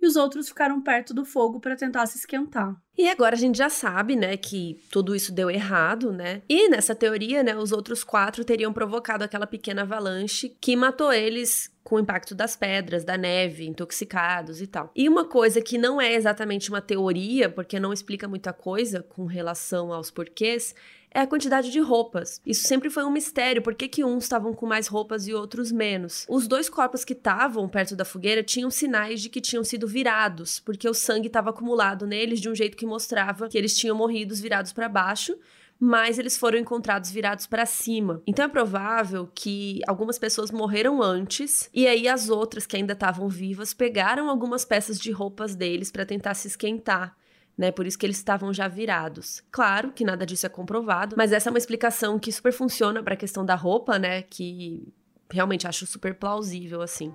e 0.00 0.06
os 0.06 0.16
outros 0.16 0.48
ficaram 0.48 0.80
perto 0.80 1.14
do 1.14 1.24
fogo 1.24 1.60
para 1.60 1.76
tentar 1.76 2.06
se 2.06 2.18
esquentar. 2.18 2.76
E 2.96 3.08
agora 3.08 3.34
a 3.34 3.38
gente 3.38 3.58
já 3.58 3.68
sabe, 3.68 4.14
né, 4.14 4.36
que 4.36 4.78
tudo 4.90 5.16
isso 5.16 5.32
deu 5.32 5.50
errado, 5.50 6.12
né? 6.12 6.42
E 6.48 6.68
nessa 6.68 6.94
teoria, 6.94 7.42
né, 7.42 7.56
os 7.56 7.72
outros 7.72 8.04
quatro 8.04 8.44
teriam 8.44 8.72
provocado 8.72 9.24
aquela 9.24 9.46
pequena 9.46 9.82
avalanche 9.82 10.56
que 10.60 10.76
matou 10.76 11.12
eles 11.12 11.72
com 11.82 11.96
o 11.96 12.00
impacto 12.00 12.34
das 12.34 12.56
pedras, 12.56 13.04
da 13.04 13.18
neve, 13.18 13.66
intoxicados 13.66 14.60
e 14.60 14.66
tal. 14.66 14.90
E 14.94 15.08
uma 15.08 15.24
coisa 15.24 15.60
que 15.60 15.76
não 15.76 16.00
é 16.00 16.14
exatamente 16.14 16.70
uma 16.70 16.80
teoria, 16.80 17.50
porque 17.50 17.80
não 17.80 17.92
explica 17.92 18.28
muita 18.28 18.52
coisa 18.52 19.02
com 19.02 19.26
relação 19.26 19.92
aos 19.92 20.10
porquês, 20.10 20.74
é 21.14 21.20
a 21.20 21.26
quantidade 21.26 21.70
de 21.70 21.78
roupas. 21.78 22.42
Isso 22.44 22.66
sempre 22.66 22.90
foi 22.90 23.04
um 23.04 23.10
mistério, 23.10 23.62
por 23.62 23.74
que, 23.74 23.86
que 23.86 24.04
uns 24.04 24.24
estavam 24.24 24.52
com 24.52 24.66
mais 24.66 24.88
roupas 24.88 25.28
e 25.28 25.32
outros 25.32 25.70
menos. 25.70 26.26
Os 26.28 26.48
dois 26.48 26.68
corpos 26.68 27.04
que 27.04 27.12
estavam 27.12 27.68
perto 27.68 27.94
da 27.94 28.04
fogueira 28.04 28.42
tinham 28.42 28.68
sinais 28.68 29.22
de 29.22 29.28
que 29.28 29.40
tinham 29.40 29.62
sido 29.62 29.86
virados, 29.86 30.58
porque 30.58 30.88
o 30.88 30.92
sangue 30.92 31.28
estava 31.28 31.50
acumulado 31.50 32.04
neles 32.04 32.40
de 32.40 32.50
um 32.50 32.54
jeito 32.54 32.76
que 32.76 32.84
mostrava 32.84 33.48
que 33.48 33.56
eles 33.56 33.76
tinham 33.76 33.96
morrido 33.96 34.34
virados 34.34 34.72
para 34.72 34.88
baixo, 34.88 35.38
mas 35.78 36.18
eles 36.18 36.36
foram 36.36 36.58
encontrados 36.58 37.10
virados 37.10 37.46
para 37.46 37.64
cima. 37.64 38.20
Então 38.26 38.44
é 38.44 38.48
provável 38.48 39.28
que 39.32 39.80
algumas 39.86 40.18
pessoas 40.18 40.50
morreram 40.50 41.00
antes 41.00 41.68
e 41.72 41.86
aí 41.86 42.08
as 42.08 42.28
outras 42.28 42.66
que 42.66 42.76
ainda 42.76 42.92
estavam 42.92 43.28
vivas 43.28 43.72
pegaram 43.72 44.28
algumas 44.28 44.64
peças 44.64 44.98
de 44.98 45.12
roupas 45.12 45.54
deles 45.54 45.92
para 45.92 46.06
tentar 46.06 46.34
se 46.34 46.48
esquentar 46.48 47.16
né? 47.56 47.70
Por 47.70 47.86
isso 47.86 47.98
que 47.98 48.06
eles 48.06 48.16
estavam 48.16 48.52
já 48.52 48.68
virados. 48.68 49.42
Claro 49.50 49.92
que 49.92 50.04
nada 50.04 50.26
disso 50.26 50.46
é 50.46 50.48
comprovado, 50.48 51.14
mas 51.16 51.32
essa 51.32 51.48
é 51.48 51.50
uma 51.50 51.58
explicação 51.58 52.18
que 52.18 52.32
super 52.32 52.52
funciona 52.52 53.02
para 53.02 53.14
a 53.14 53.16
questão 53.16 53.44
da 53.44 53.54
roupa, 53.54 53.98
né? 53.98 54.22
Que 54.22 54.86
realmente 55.30 55.66
acho 55.66 55.86
super 55.86 56.14
plausível 56.14 56.82
assim. 56.82 57.12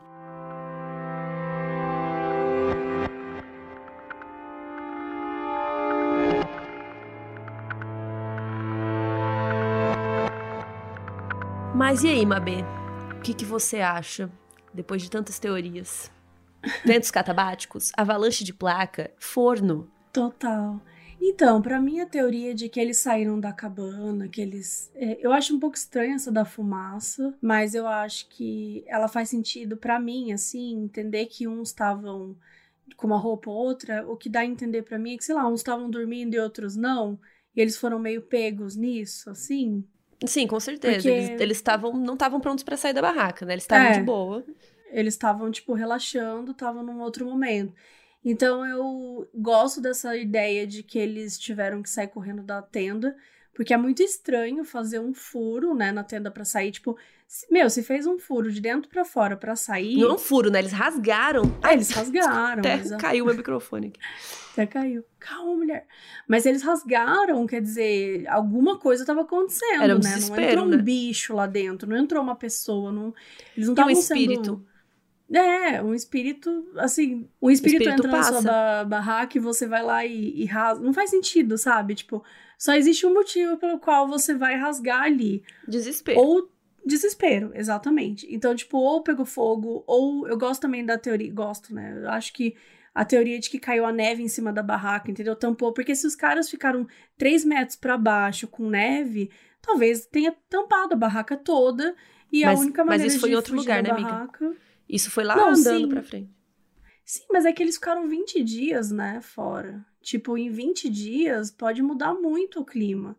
Mas 11.76 12.04
e 12.04 12.10
aí, 12.10 12.26
Mabê? 12.26 12.58
O 13.18 13.22
que, 13.22 13.34
que 13.34 13.46
você 13.46 13.80
acha 13.80 14.30
depois 14.74 15.02
de 15.02 15.10
tantas 15.10 15.40
teorias? 15.40 16.12
Ventos 16.86 17.10
catabáticos, 17.10 17.92
avalanche 17.96 18.44
de 18.44 18.54
placa, 18.54 19.12
forno. 19.18 19.90
Total. 20.12 20.82
Então, 21.22 21.62
para 21.62 21.82
mim 21.82 22.00
a 22.00 22.06
teoria 22.06 22.56
de 22.56 22.70
que 22.70 22.80
eles 22.80 22.98
saíram 22.98 23.40
da 23.40 23.52
cabana, 23.52 24.30
que 24.30 24.40
eles, 24.40 24.90
é, 24.96 25.18
eu 25.22 25.34
acho 25.34 25.54
um 25.54 25.60
pouco 25.60 25.76
estranha 25.76 26.16
essa 26.16 26.32
da 26.32 26.46
fumaça, 26.46 27.36
mas 27.42 27.76
eu 27.76 27.86
acho 27.86 28.30
que 28.30 28.86
ela 28.88 29.08
faz 29.08 29.30
sentido 29.30 29.76
para 29.76 30.00
mim, 30.00 30.32
assim, 30.32 30.84
entender 30.84 31.26
que 31.26 31.46
uns 31.48 31.70
estavam 31.70 32.38
com 32.96 33.08
uma 33.08 33.18
roupa 33.18 33.50
ou 33.50 33.56
outra, 33.56 34.08
o 34.08 34.16
que 34.16 34.30
dá 34.30 34.40
a 34.40 34.46
entender 34.46 34.84
para 34.84 34.98
mim 34.98 35.14
é 35.14 35.18
que, 35.18 35.24
sei 35.24 35.36
lá, 35.36 35.48
uns 35.48 35.60
estavam 35.60 35.90
dormindo 35.90 36.34
e 36.34 36.40
outros 36.40 36.76
não, 36.76 37.20
e 37.56 37.62
eles 37.62 37.78
foram 37.78 38.00
meio 38.00 38.22
pegos 38.22 38.76
nisso, 38.76 39.30
assim. 39.30 39.84
Sim, 40.26 40.48
com 40.48 40.60
certeza. 40.60 41.10
Porque... 41.10 41.44
Eles 41.44 41.58
estavam, 41.58 41.94
não 41.94 42.14
estavam 42.14 42.40
prontos 42.40 42.64
para 42.64 42.78
sair 42.78 42.94
da 42.94 43.02
barraca, 43.02 43.46
né? 43.46 43.54
Eles 43.54 43.64
estavam 43.64 43.88
é, 43.88 43.92
de 43.92 44.04
boa. 44.04 44.46
Eles 44.92 45.14
estavam, 45.14 45.52
tipo, 45.52 45.74
relaxando, 45.74 46.52
estavam 46.52 46.84
num 46.84 47.00
outro 47.00 47.26
momento. 47.26 47.74
Então 48.24 48.66
eu 48.66 49.30
gosto 49.34 49.82
dessa 49.82 50.16
ideia 50.16 50.68
de 50.68 50.84
que 50.84 51.00
eles 51.00 51.38
tiveram 51.38 51.82
que 51.82 51.90
sair 51.90 52.08
correndo 52.08 52.44
da 52.44 52.62
tenda, 52.62 53.16
porque 53.54 53.74
é 53.74 53.78
muito 53.78 54.02
estranho 54.02 54.64
fazer 54.64 55.00
um 55.00 55.14
furo, 55.14 55.74
né, 55.74 55.92
na 55.92 56.04
tenda 56.04 56.30
para 56.32 56.46
sair, 56.46 56.72
tipo, 56.72 56.98
meu, 57.52 57.70
se 57.70 57.84
fez 57.84 58.08
um 58.08 58.18
furo 58.18 58.52
de 58.52 58.60
dentro 58.60 58.90
para 58.90 59.06
fora 59.06 59.38
para 59.38 59.56
sair. 59.56 59.98
Não 59.98 60.10
é 60.10 60.14
um 60.14 60.18
furo, 60.18 60.50
né? 60.50 60.58
Eles 60.60 60.72
rasgaram. 60.72 61.44
É, 61.64 61.74
eles 61.74 61.92
rasgaram. 61.92 62.60
Até 62.60 62.78
mas... 62.78 62.96
caiu 62.96 63.26
meu 63.26 63.36
microfone 63.36 63.88
aqui. 63.88 64.00
Até 64.54 64.66
caiu. 64.66 65.06
Calma, 65.20 65.56
mulher. 65.58 65.86
Mas 66.28 66.48
eles 66.48 66.64
rasgaram, 66.64 67.46
quer 67.46 67.62
dizer, 67.62 68.28
alguma 68.30 68.80
coisa 68.80 69.04
estava 69.04 69.22
acontecendo, 69.22 69.84
Era 69.84 69.96
um 69.96 70.00
né? 70.00 70.16
Não 70.28 70.40
entrou 70.40 70.66
um 70.66 70.70
né? 70.70 70.78
bicho 70.78 71.36
lá 71.36 71.46
dentro, 71.46 71.88
não 71.88 71.98
entrou 71.98 72.24
uma 72.24 72.36
pessoa, 72.36 72.92
não. 72.92 73.14
Eles 73.56 73.68
não 73.68 73.74
estavam 73.74 73.94
um 73.94 74.00
espírito. 74.00 74.44
Sendo 74.44 74.69
é, 75.32 75.82
um 75.82 75.94
espírito, 75.94 76.68
assim, 76.78 77.30
um 77.42 77.50
espírito, 77.52 77.84
espírito 77.84 78.08
entra 78.08 78.12
passa. 78.12 78.32
na 78.32 78.42
sua 78.42 78.84
barraca 78.86 79.38
e 79.38 79.42
você 79.42 79.68
vai 79.68 79.84
lá 79.84 80.06
e, 80.06 80.42
e 80.42 80.46
rasga. 80.46 80.84
Não 80.84 80.94
faz 80.94 81.12
sentido, 81.12 81.58
sabe? 81.58 81.96
Tipo, 81.96 82.24
só 82.58 82.74
existe 82.74 83.06
um 83.06 83.14
motivo 83.14 83.58
pelo 83.58 83.80
qual 83.80 84.08
você 84.08 84.34
vai 84.34 84.56
rasgar 84.56 85.04
ali. 85.04 85.44
Desespero. 85.68 86.20
Ou 86.20 86.50
desespero, 86.86 87.52
exatamente. 87.54 88.28
Então, 88.34 88.56
tipo, 88.56 88.78
ou 88.78 89.04
pegou 89.04 89.26
fogo, 89.26 89.84
ou 89.86 90.28
eu 90.28 90.38
gosto 90.38 90.62
também 90.62 90.84
da 90.84 90.98
teoria, 90.98 91.32
gosto, 91.32 91.74
né? 91.74 92.02
Eu 92.04 92.10
acho 92.10 92.34
que 92.34 92.56
a 92.94 93.06
teoria 93.06 93.40
de 93.40 93.50
que 93.50 93.60
caiu 93.60 93.86
a 93.86 93.92
neve 93.92 94.24
em 94.24 94.28
cima 94.28 94.52
da 94.52 94.64
barraca, 94.64 95.12
entendeu? 95.12 95.36
Tampou, 95.36 95.72
porque 95.72 95.96
se 95.96 96.08
os 96.08 96.16
caras 96.16 96.50
ficaram 96.50 96.88
3 97.18 97.46
metros 97.46 97.76
para 97.76 97.98
baixo 97.98 98.48
com 98.48 98.68
neve, 98.68 99.30
talvez 99.62 100.06
tenha 100.08 100.36
tampado 100.50 100.96
a 100.96 100.98
barraca 100.98 101.38
toda 101.38 101.96
e 102.32 102.44
mas, 102.44 102.60
a 102.60 102.62
única 102.62 102.84
maneira 102.84 103.04
mas 103.04 103.14
isso 103.14 103.22
foi 103.22 103.32
em 103.32 103.36
outro 103.36 103.56
lugar, 103.56 103.84
né, 103.84 103.90
barraca... 103.90 104.46
amiga? 104.46 104.69
Isso 104.90 105.12
foi 105.12 105.24
lá 105.24 105.36
Não, 105.36 105.50
andando 105.50 105.82
sim. 105.82 105.90
pra 105.90 106.02
frente. 106.02 106.32
Sim, 107.06 107.26
mas 107.32 107.46
é 107.46 107.54
que 107.54 107.62
eles 107.62 107.76
ficaram 107.76 108.08
20 108.08 108.44
dias, 108.44 108.92
né, 108.92 109.22
fora. 109.22 109.86
Tipo, 110.02 110.38
em 110.38 110.50
20 110.50 110.90
dias 110.90 111.52
pode 111.52 111.82
mudar 111.82 112.14
muito 112.14 112.60
o 112.62 112.66
clima. 112.66 113.18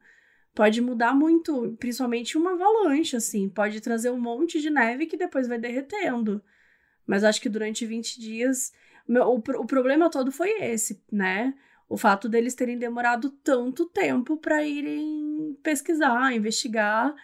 Pode 0.54 0.80
mudar 0.80 1.14
muito, 1.14 1.76
principalmente 1.78 2.36
uma 2.36 2.52
avalanche, 2.52 3.16
assim. 3.16 3.48
Pode 3.48 3.80
trazer 3.80 4.10
um 4.10 4.20
monte 4.20 4.60
de 4.60 4.68
neve 4.68 5.06
que 5.06 5.16
depois 5.16 5.46
vai 5.46 5.58
derretendo. 5.58 6.42
Mas 7.06 7.22
acho 7.22 7.40
que 7.40 7.48
durante 7.48 7.86
20 7.86 8.20
dias. 8.20 8.72
O, 9.08 9.36
o 9.60 9.66
problema 9.66 10.10
todo 10.10 10.30
foi 10.30 10.50
esse, 10.62 11.02
né? 11.10 11.54
O 11.88 11.96
fato 11.96 12.28
deles 12.28 12.54
terem 12.54 12.78
demorado 12.78 13.30
tanto 13.30 13.86
tempo 13.86 14.36
para 14.36 14.64
irem 14.64 15.58
pesquisar, 15.62 16.32
investigar 16.32 17.14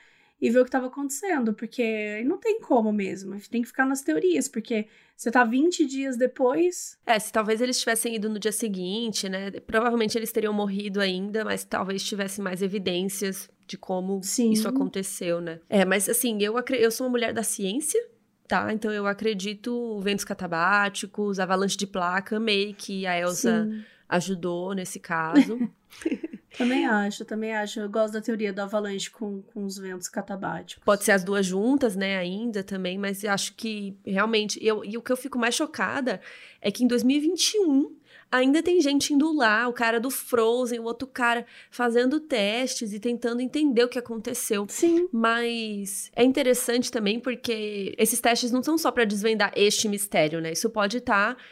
e 0.41 0.51
ver 0.51 0.61
o 0.61 0.64
que 0.64 0.68
estava 0.68 0.87
acontecendo, 0.87 1.55
porque 1.55 2.22
não 2.24 2.39
tem 2.39 2.61
como 2.61 2.93
mesmo, 2.93 3.39
tem 3.51 3.62
que 3.62 3.68
ficar 3.68 3.87
nas 3.87 4.03
teorias, 4.03 4.49
porque 4.49 4.87
você 5.16 5.30
tá 5.30 5.45
20 5.45 5.87
dias 5.87 6.16
depois. 6.16 6.99
É, 7.07 7.18
se 7.18 7.32
talvez 7.32 7.61
eles 7.61 7.80
tivessem 7.80 8.14
ido 8.14 8.28
no 8.28 8.39
dia 8.39 8.53
seguinte, 8.53 9.28
né? 9.28 9.51
Provavelmente 9.66 10.16
eles 10.18 10.30
teriam 10.30 10.53
morrido 10.53 11.01
ainda, 11.01 11.45
mas 11.45 11.64
talvez 11.64 12.03
tivessem 12.03 12.45
mais 12.45 12.61
evidências 12.61 13.49
de 13.66 13.78
como 13.78 14.22
Sim. 14.22 14.51
isso 14.51 14.68
aconteceu, 14.68 15.41
né? 15.41 15.59
É, 15.68 15.84
mas 15.84 16.09
assim, 16.09 16.43
eu, 16.43 16.55
eu 16.78 16.91
sou 16.91 17.07
uma 17.07 17.12
mulher 17.12 17.32
da 17.32 17.43
ciência, 17.43 18.01
tá? 18.47 18.70
Então 18.72 18.93
eu 18.93 19.07
acredito 19.07 19.99
ventos 20.01 20.24
catabáticos, 20.24 21.41
avalanche 21.41 21.78
de 21.78 21.87
placa, 21.87 22.37
amei 22.37 22.74
que 22.74 23.07
a 23.07 23.18
Elsa. 23.18 23.64
Sim 23.64 23.82
ajudou 24.09 24.72
nesse 24.74 24.99
caso. 25.01 25.59
Também 26.57 26.86
acho, 26.86 27.24
também 27.24 27.54
acho. 27.54 27.80
Eu 27.80 27.88
gosto 27.88 28.14
da 28.14 28.20
teoria 28.20 28.52
da 28.52 28.64
avalanche 28.64 29.11
com, 29.11 29.42
com 29.42 29.64
os 29.64 29.78
ventos 29.78 30.09
catabáticos. 30.09 30.82
Pode 30.84 31.04
ser 31.04 31.12
as 31.12 31.22
duas 31.22 31.44
juntas, 31.44 31.94
né, 31.94 32.16
ainda 32.16 32.62
também, 32.62 32.98
mas 32.98 33.24
acho 33.24 33.54
que 33.54 33.96
realmente. 34.04 34.59
Eu, 34.64 34.84
e 34.84 34.96
o 34.96 35.02
que 35.02 35.12
eu 35.12 35.16
fico 35.16 35.38
mais 35.38 35.54
chocada 35.54 36.20
é 36.61 36.70
que 36.70 36.84
em 36.84 36.86
2021 36.86 37.94
ainda 38.30 38.62
tem 38.62 38.80
gente 38.80 39.12
indo 39.12 39.32
lá, 39.32 39.68
o 39.68 39.72
cara 39.72 40.00
do 40.00 40.11
Frozen, 40.11 40.80
o 40.80 40.84
outro 40.84 41.07
cara 41.07 41.46
fazendo 41.70 42.18
testes 42.20 42.92
e 42.92 42.98
tentando 42.98 43.40
entender 43.40 43.84
o 43.84 43.88
que 43.88 43.98
aconteceu. 43.98 44.66
Sim. 44.68 45.09
Mas 45.12 46.11
é 46.14 46.24
interessante 46.24 46.90
também 46.90 47.20
porque 47.20 47.94
esses 47.98 48.20
testes 48.20 48.50
não 48.50 48.62
são 48.62 48.76
só 48.76 48.90
para 48.90 49.04
desvendar 49.04 49.52
este 49.54 49.88
mistério, 49.88 50.40
né? 50.40 50.52
Isso 50.52 50.70
pode 50.70 50.98
estar. 50.98 51.34
Tá 51.34 51.42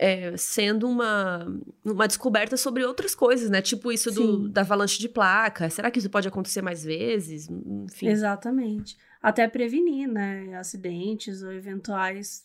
é, 0.00 0.36
sendo 0.36 0.88
uma, 0.88 1.44
uma 1.84 2.06
descoberta 2.06 2.56
sobre 2.56 2.84
outras 2.84 3.16
coisas, 3.16 3.50
né? 3.50 3.60
Tipo 3.60 3.90
isso 3.90 4.12
do, 4.12 4.48
da 4.48 4.60
avalanche 4.60 5.00
de 5.00 5.08
placa. 5.08 5.68
Será 5.68 5.90
que 5.90 5.98
isso 5.98 6.08
pode 6.08 6.28
acontecer 6.28 6.62
mais 6.62 6.84
vezes? 6.84 7.48
Enfim. 7.50 8.06
Exatamente. 8.06 8.96
Até 9.20 9.48
prevenir, 9.48 10.08
né? 10.08 10.54
Acidentes 10.56 11.42
ou 11.42 11.50
eventuais 11.52 12.44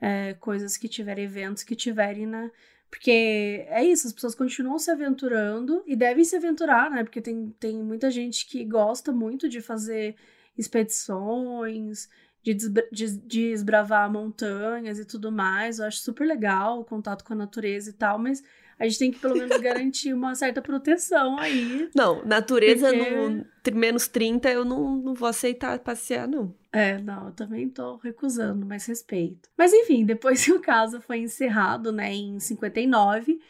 é, 0.00 0.32
coisas 0.40 0.78
que 0.78 0.88
tiverem, 0.88 1.24
eventos 1.24 1.62
que 1.62 1.76
tiverem 1.76 2.26
na. 2.26 2.50
Porque 2.88 3.66
é 3.68 3.84
isso, 3.84 4.06
as 4.06 4.12
pessoas 4.14 4.34
continuam 4.34 4.78
se 4.78 4.90
aventurando 4.90 5.82
e 5.86 5.94
devem 5.94 6.24
se 6.24 6.34
aventurar, 6.34 6.90
né? 6.90 7.04
Porque 7.04 7.20
tem, 7.20 7.54
tem 7.60 7.82
muita 7.82 8.10
gente 8.10 8.46
que 8.46 8.64
gosta 8.64 9.12
muito 9.12 9.50
de 9.50 9.60
fazer 9.60 10.16
expedições, 10.56 12.08
de, 12.54 12.68
de, 12.92 13.18
desbravar 13.18 14.10
montanhas 14.10 14.98
e 14.98 15.04
tudo 15.04 15.32
mais. 15.32 15.78
Eu 15.78 15.86
acho 15.86 15.98
super 15.98 16.26
legal 16.26 16.80
o 16.80 16.84
contato 16.84 17.24
com 17.24 17.32
a 17.32 17.36
natureza 17.36 17.90
e 17.90 17.92
tal, 17.92 18.18
mas 18.18 18.42
a 18.78 18.84
gente 18.84 18.98
tem 18.98 19.10
que 19.10 19.18
pelo 19.18 19.36
menos 19.36 19.56
garantir 19.60 20.12
uma 20.12 20.34
certa 20.34 20.60
proteção 20.60 21.38
aí. 21.38 21.88
Não, 21.94 22.24
natureza 22.24 22.88
porque... 22.92 23.10
no 23.10 23.46
menos 23.74 24.06
30 24.06 24.50
eu 24.50 24.64
não, 24.64 24.96
não 24.96 25.14
vou 25.14 25.28
aceitar 25.28 25.78
passear, 25.78 26.28
não. 26.28 26.54
É, 26.72 26.98
não, 26.98 27.26
eu 27.26 27.32
também 27.32 27.68
tô 27.68 27.96
recusando, 27.96 28.66
mas 28.66 28.86
respeito. 28.86 29.48
Mas 29.56 29.72
enfim, 29.72 30.04
depois 30.04 30.42
que 30.44 30.52
o 30.52 30.60
caso 30.60 31.00
foi 31.00 31.18
encerrado, 31.18 31.90
né, 31.90 32.12
em 32.12 32.38
59, 32.38 33.40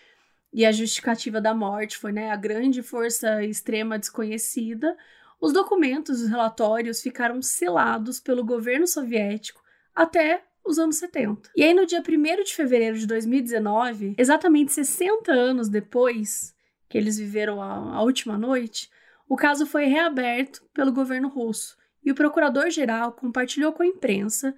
e 0.52 0.64
a 0.64 0.72
justificativa 0.72 1.40
da 1.40 1.54
morte 1.54 1.98
foi, 1.98 2.12
né, 2.12 2.30
a 2.30 2.36
grande 2.36 2.82
força 2.82 3.44
extrema 3.44 3.98
desconhecida, 3.98 4.96
os 5.40 5.52
documentos 5.52 6.22
e 6.22 6.28
relatórios 6.28 7.00
ficaram 7.00 7.40
selados 7.42 8.20
pelo 8.20 8.44
governo 8.44 8.86
soviético 8.86 9.62
até 9.94 10.44
os 10.64 10.78
anos 10.78 10.96
70. 10.96 11.50
E 11.56 11.62
aí, 11.62 11.72
no 11.72 11.86
dia 11.86 12.02
1 12.02 12.44
de 12.44 12.54
fevereiro 12.54 12.98
de 12.98 13.06
2019, 13.06 14.14
exatamente 14.18 14.72
60 14.72 15.32
anos 15.32 15.68
depois 15.68 16.54
que 16.88 16.98
eles 16.98 17.18
viveram 17.18 17.60
a, 17.60 17.96
a 17.96 18.02
última 18.02 18.36
noite, 18.36 18.90
o 19.28 19.36
caso 19.36 19.66
foi 19.66 19.86
reaberto 19.86 20.64
pelo 20.72 20.92
governo 20.92 21.28
russo 21.28 21.76
e 22.04 22.10
o 22.10 22.14
procurador-geral 22.14 23.12
compartilhou 23.12 23.72
com 23.72 23.82
a 23.82 23.86
imprensa 23.86 24.54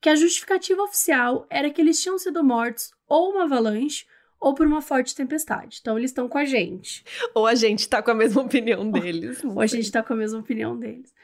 que 0.00 0.08
a 0.08 0.14
justificativa 0.14 0.82
oficial 0.82 1.46
era 1.50 1.70
que 1.70 1.80
eles 1.80 2.00
tinham 2.00 2.18
sido 2.18 2.42
mortos 2.42 2.92
ou 3.08 3.30
uma 3.30 3.44
avalanche 3.44 4.06
ou 4.42 4.52
por 4.54 4.66
uma 4.66 4.82
forte 4.82 5.14
tempestade. 5.14 5.78
Então 5.80 5.96
eles 5.96 6.10
estão 6.10 6.28
com 6.28 6.36
a 6.36 6.44
gente. 6.44 7.04
Ou 7.32 7.46
a 7.46 7.54
gente 7.54 7.88
tá 7.88 8.02
com 8.02 8.10
a 8.10 8.14
mesma 8.14 8.42
opinião 8.42 8.90
deles. 8.90 9.42
ou 9.44 9.60
a 9.60 9.66
gente 9.66 9.90
tá 9.90 10.02
com 10.02 10.12
a 10.12 10.16
mesma 10.16 10.40
opinião 10.40 10.76
deles. 10.76 11.14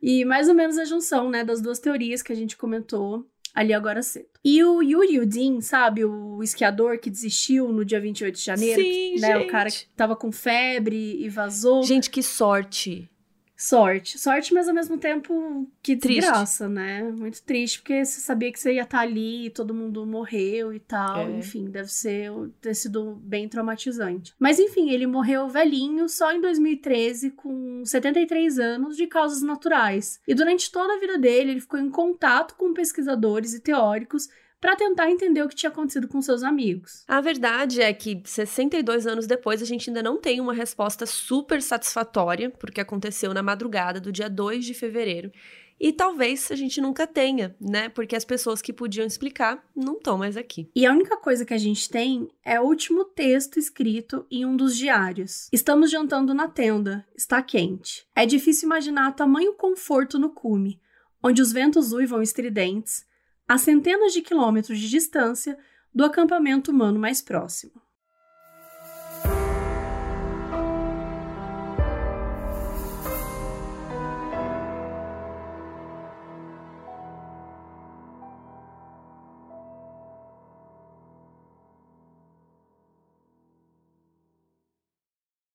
E 0.00 0.24
mais 0.26 0.46
ou 0.48 0.54
menos 0.54 0.76
a 0.76 0.84
junção, 0.84 1.30
né, 1.30 1.42
das 1.42 1.62
duas 1.62 1.78
teorias 1.78 2.22
que 2.22 2.32
a 2.32 2.36
gente 2.36 2.56
comentou 2.56 3.26
ali 3.54 3.72
agora 3.72 4.02
cedo. 4.02 4.28
E 4.44 4.62
o 4.62 4.82
Yuri 4.82 5.18
Udin, 5.18 5.62
sabe, 5.62 6.04
o 6.04 6.42
esquiador 6.42 6.98
que 6.98 7.08
desistiu 7.08 7.72
no 7.72 7.82
dia 7.82 7.98
28 7.98 8.34
de 8.34 8.44
janeiro, 8.44 8.82
Sim, 8.82 9.18
né, 9.18 9.38
gente. 9.38 9.48
o 9.48 9.50
cara 9.50 9.70
que 9.70 9.86
tava 9.96 10.14
com 10.14 10.30
febre 10.30 11.16
e 11.18 11.28
vazou. 11.30 11.82
Gente, 11.82 12.10
que 12.10 12.22
sorte 12.22 13.08
sorte. 13.56 14.18
Sorte, 14.18 14.52
mas 14.52 14.68
ao 14.68 14.74
mesmo 14.74 14.98
tempo 14.98 15.68
que 15.82 15.96
desgraça, 15.96 16.68
né? 16.68 17.02
Muito 17.02 17.42
triste, 17.42 17.80
porque 17.80 18.04
você 18.04 18.20
sabia 18.20 18.52
que 18.52 18.60
você 18.60 18.74
ia 18.74 18.82
estar 18.82 19.00
ali 19.00 19.46
e 19.46 19.50
todo 19.50 19.72
mundo 19.72 20.04
morreu 20.04 20.72
e 20.72 20.78
tal. 20.78 21.20
É. 21.20 21.38
Enfim, 21.38 21.70
deve 21.70 21.90
ser 21.90 22.30
ter 22.60 22.74
sido 22.74 23.14
bem 23.22 23.48
traumatizante. 23.48 24.34
Mas 24.38 24.58
enfim, 24.58 24.90
ele 24.90 25.06
morreu 25.06 25.48
velhinho 25.48 26.08
só 26.08 26.32
em 26.32 26.40
2013, 26.40 27.30
com 27.30 27.82
73 27.84 28.58
anos, 28.58 28.96
de 28.96 29.06
causas 29.06 29.42
naturais. 29.42 30.20
E 30.28 30.34
durante 30.34 30.70
toda 30.70 30.94
a 30.94 31.00
vida 31.00 31.16
dele, 31.16 31.52
ele 31.52 31.60
ficou 31.60 31.80
em 31.80 31.90
contato 31.90 32.54
com 32.56 32.74
pesquisadores 32.74 33.54
e 33.54 33.60
teóricos 33.60 34.28
para 34.66 34.74
tentar 34.74 35.08
entender 35.08 35.44
o 35.44 35.48
que 35.48 35.54
tinha 35.54 35.70
acontecido 35.70 36.08
com 36.08 36.20
seus 36.20 36.42
amigos. 36.42 37.04
A 37.06 37.20
verdade 37.20 37.80
é 37.80 37.92
que 37.92 38.20
62 38.24 39.06
anos 39.06 39.24
depois 39.24 39.62
a 39.62 39.64
gente 39.64 39.88
ainda 39.88 40.02
não 40.02 40.20
tem 40.20 40.40
uma 40.40 40.52
resposta 40.52 41.06
super 41.06 41.62
satisfatória 41.62 42.50
porque 42.50 42.80
aconteceu 42.80 43.32
na 43.32 43.44
madrugada 43.44 44.00
do 44.00 44.10
dia 44.10 44.28
2 44.28 44.64
de 44.64 44.74
fevereiro. 44.74 45.30
E 45.78 45.92
talvez 45.92 46.50
a 46.50 46.56
gente 46.56 46.80
nunca 46.80 47.06
tenha, 47.06 47.54
né? 47.60 47.88
Porque 47.90 48.16
as 48.16 48.24
pessoas 48.24 48.60
que 48.60 48.72
podiam 48.72 49.06
explicar 49.06 49.64
não 49.72 49.98
estão 49.98 50.18
mais 50.18 50.36
aqui. 50.36 50.68
E 50.74 50.84
a 50.84 50.90
única 50.90 51.16
coisa 51.16 51.44
que 51.44 51.54
a 51.54 51.58
gente 51.58 51.88
tem 51.88 52.28
é 52.44 52.60
o 52.60 52.64
último 52.64 53.04
texto 53.04 53.60
escrito 53.60 54.26
em 54.28 54.44
um 54.44 54.56
dos 54.56 54.76
diários. 54.76 55.48
Estamos 55.52 55.92
jantando 55.92 56.34
na 56.34 56.48
tenda, 56.48 57.06
está 57.14 57.40
quente. 57.40 58.04
É 58.16 58.26
difícil 58.26 58.66
imaginar 58.66 59.14
tamanho 59.14 59.54
conforto 59.54 60.18
no 60.18 60.30
cume, 60.30 60.80
onde 61.22 61.40
os 61.40 61.52
ventos 61.52 61.92
uivam 61.92 62.20
estridentes, 62.20 63.06
a 63.48 63.58
centenas 63.58 64.12
de 64.12 64.22
quilômetros 64.22 64.78
de 64.78 64.88
distância 64.88 65.58
do 65.94 66.04
acampamento 66.04 66.70
humano 66.70 66.98
mais 66.98 67.22
próximo. 67.22 67.85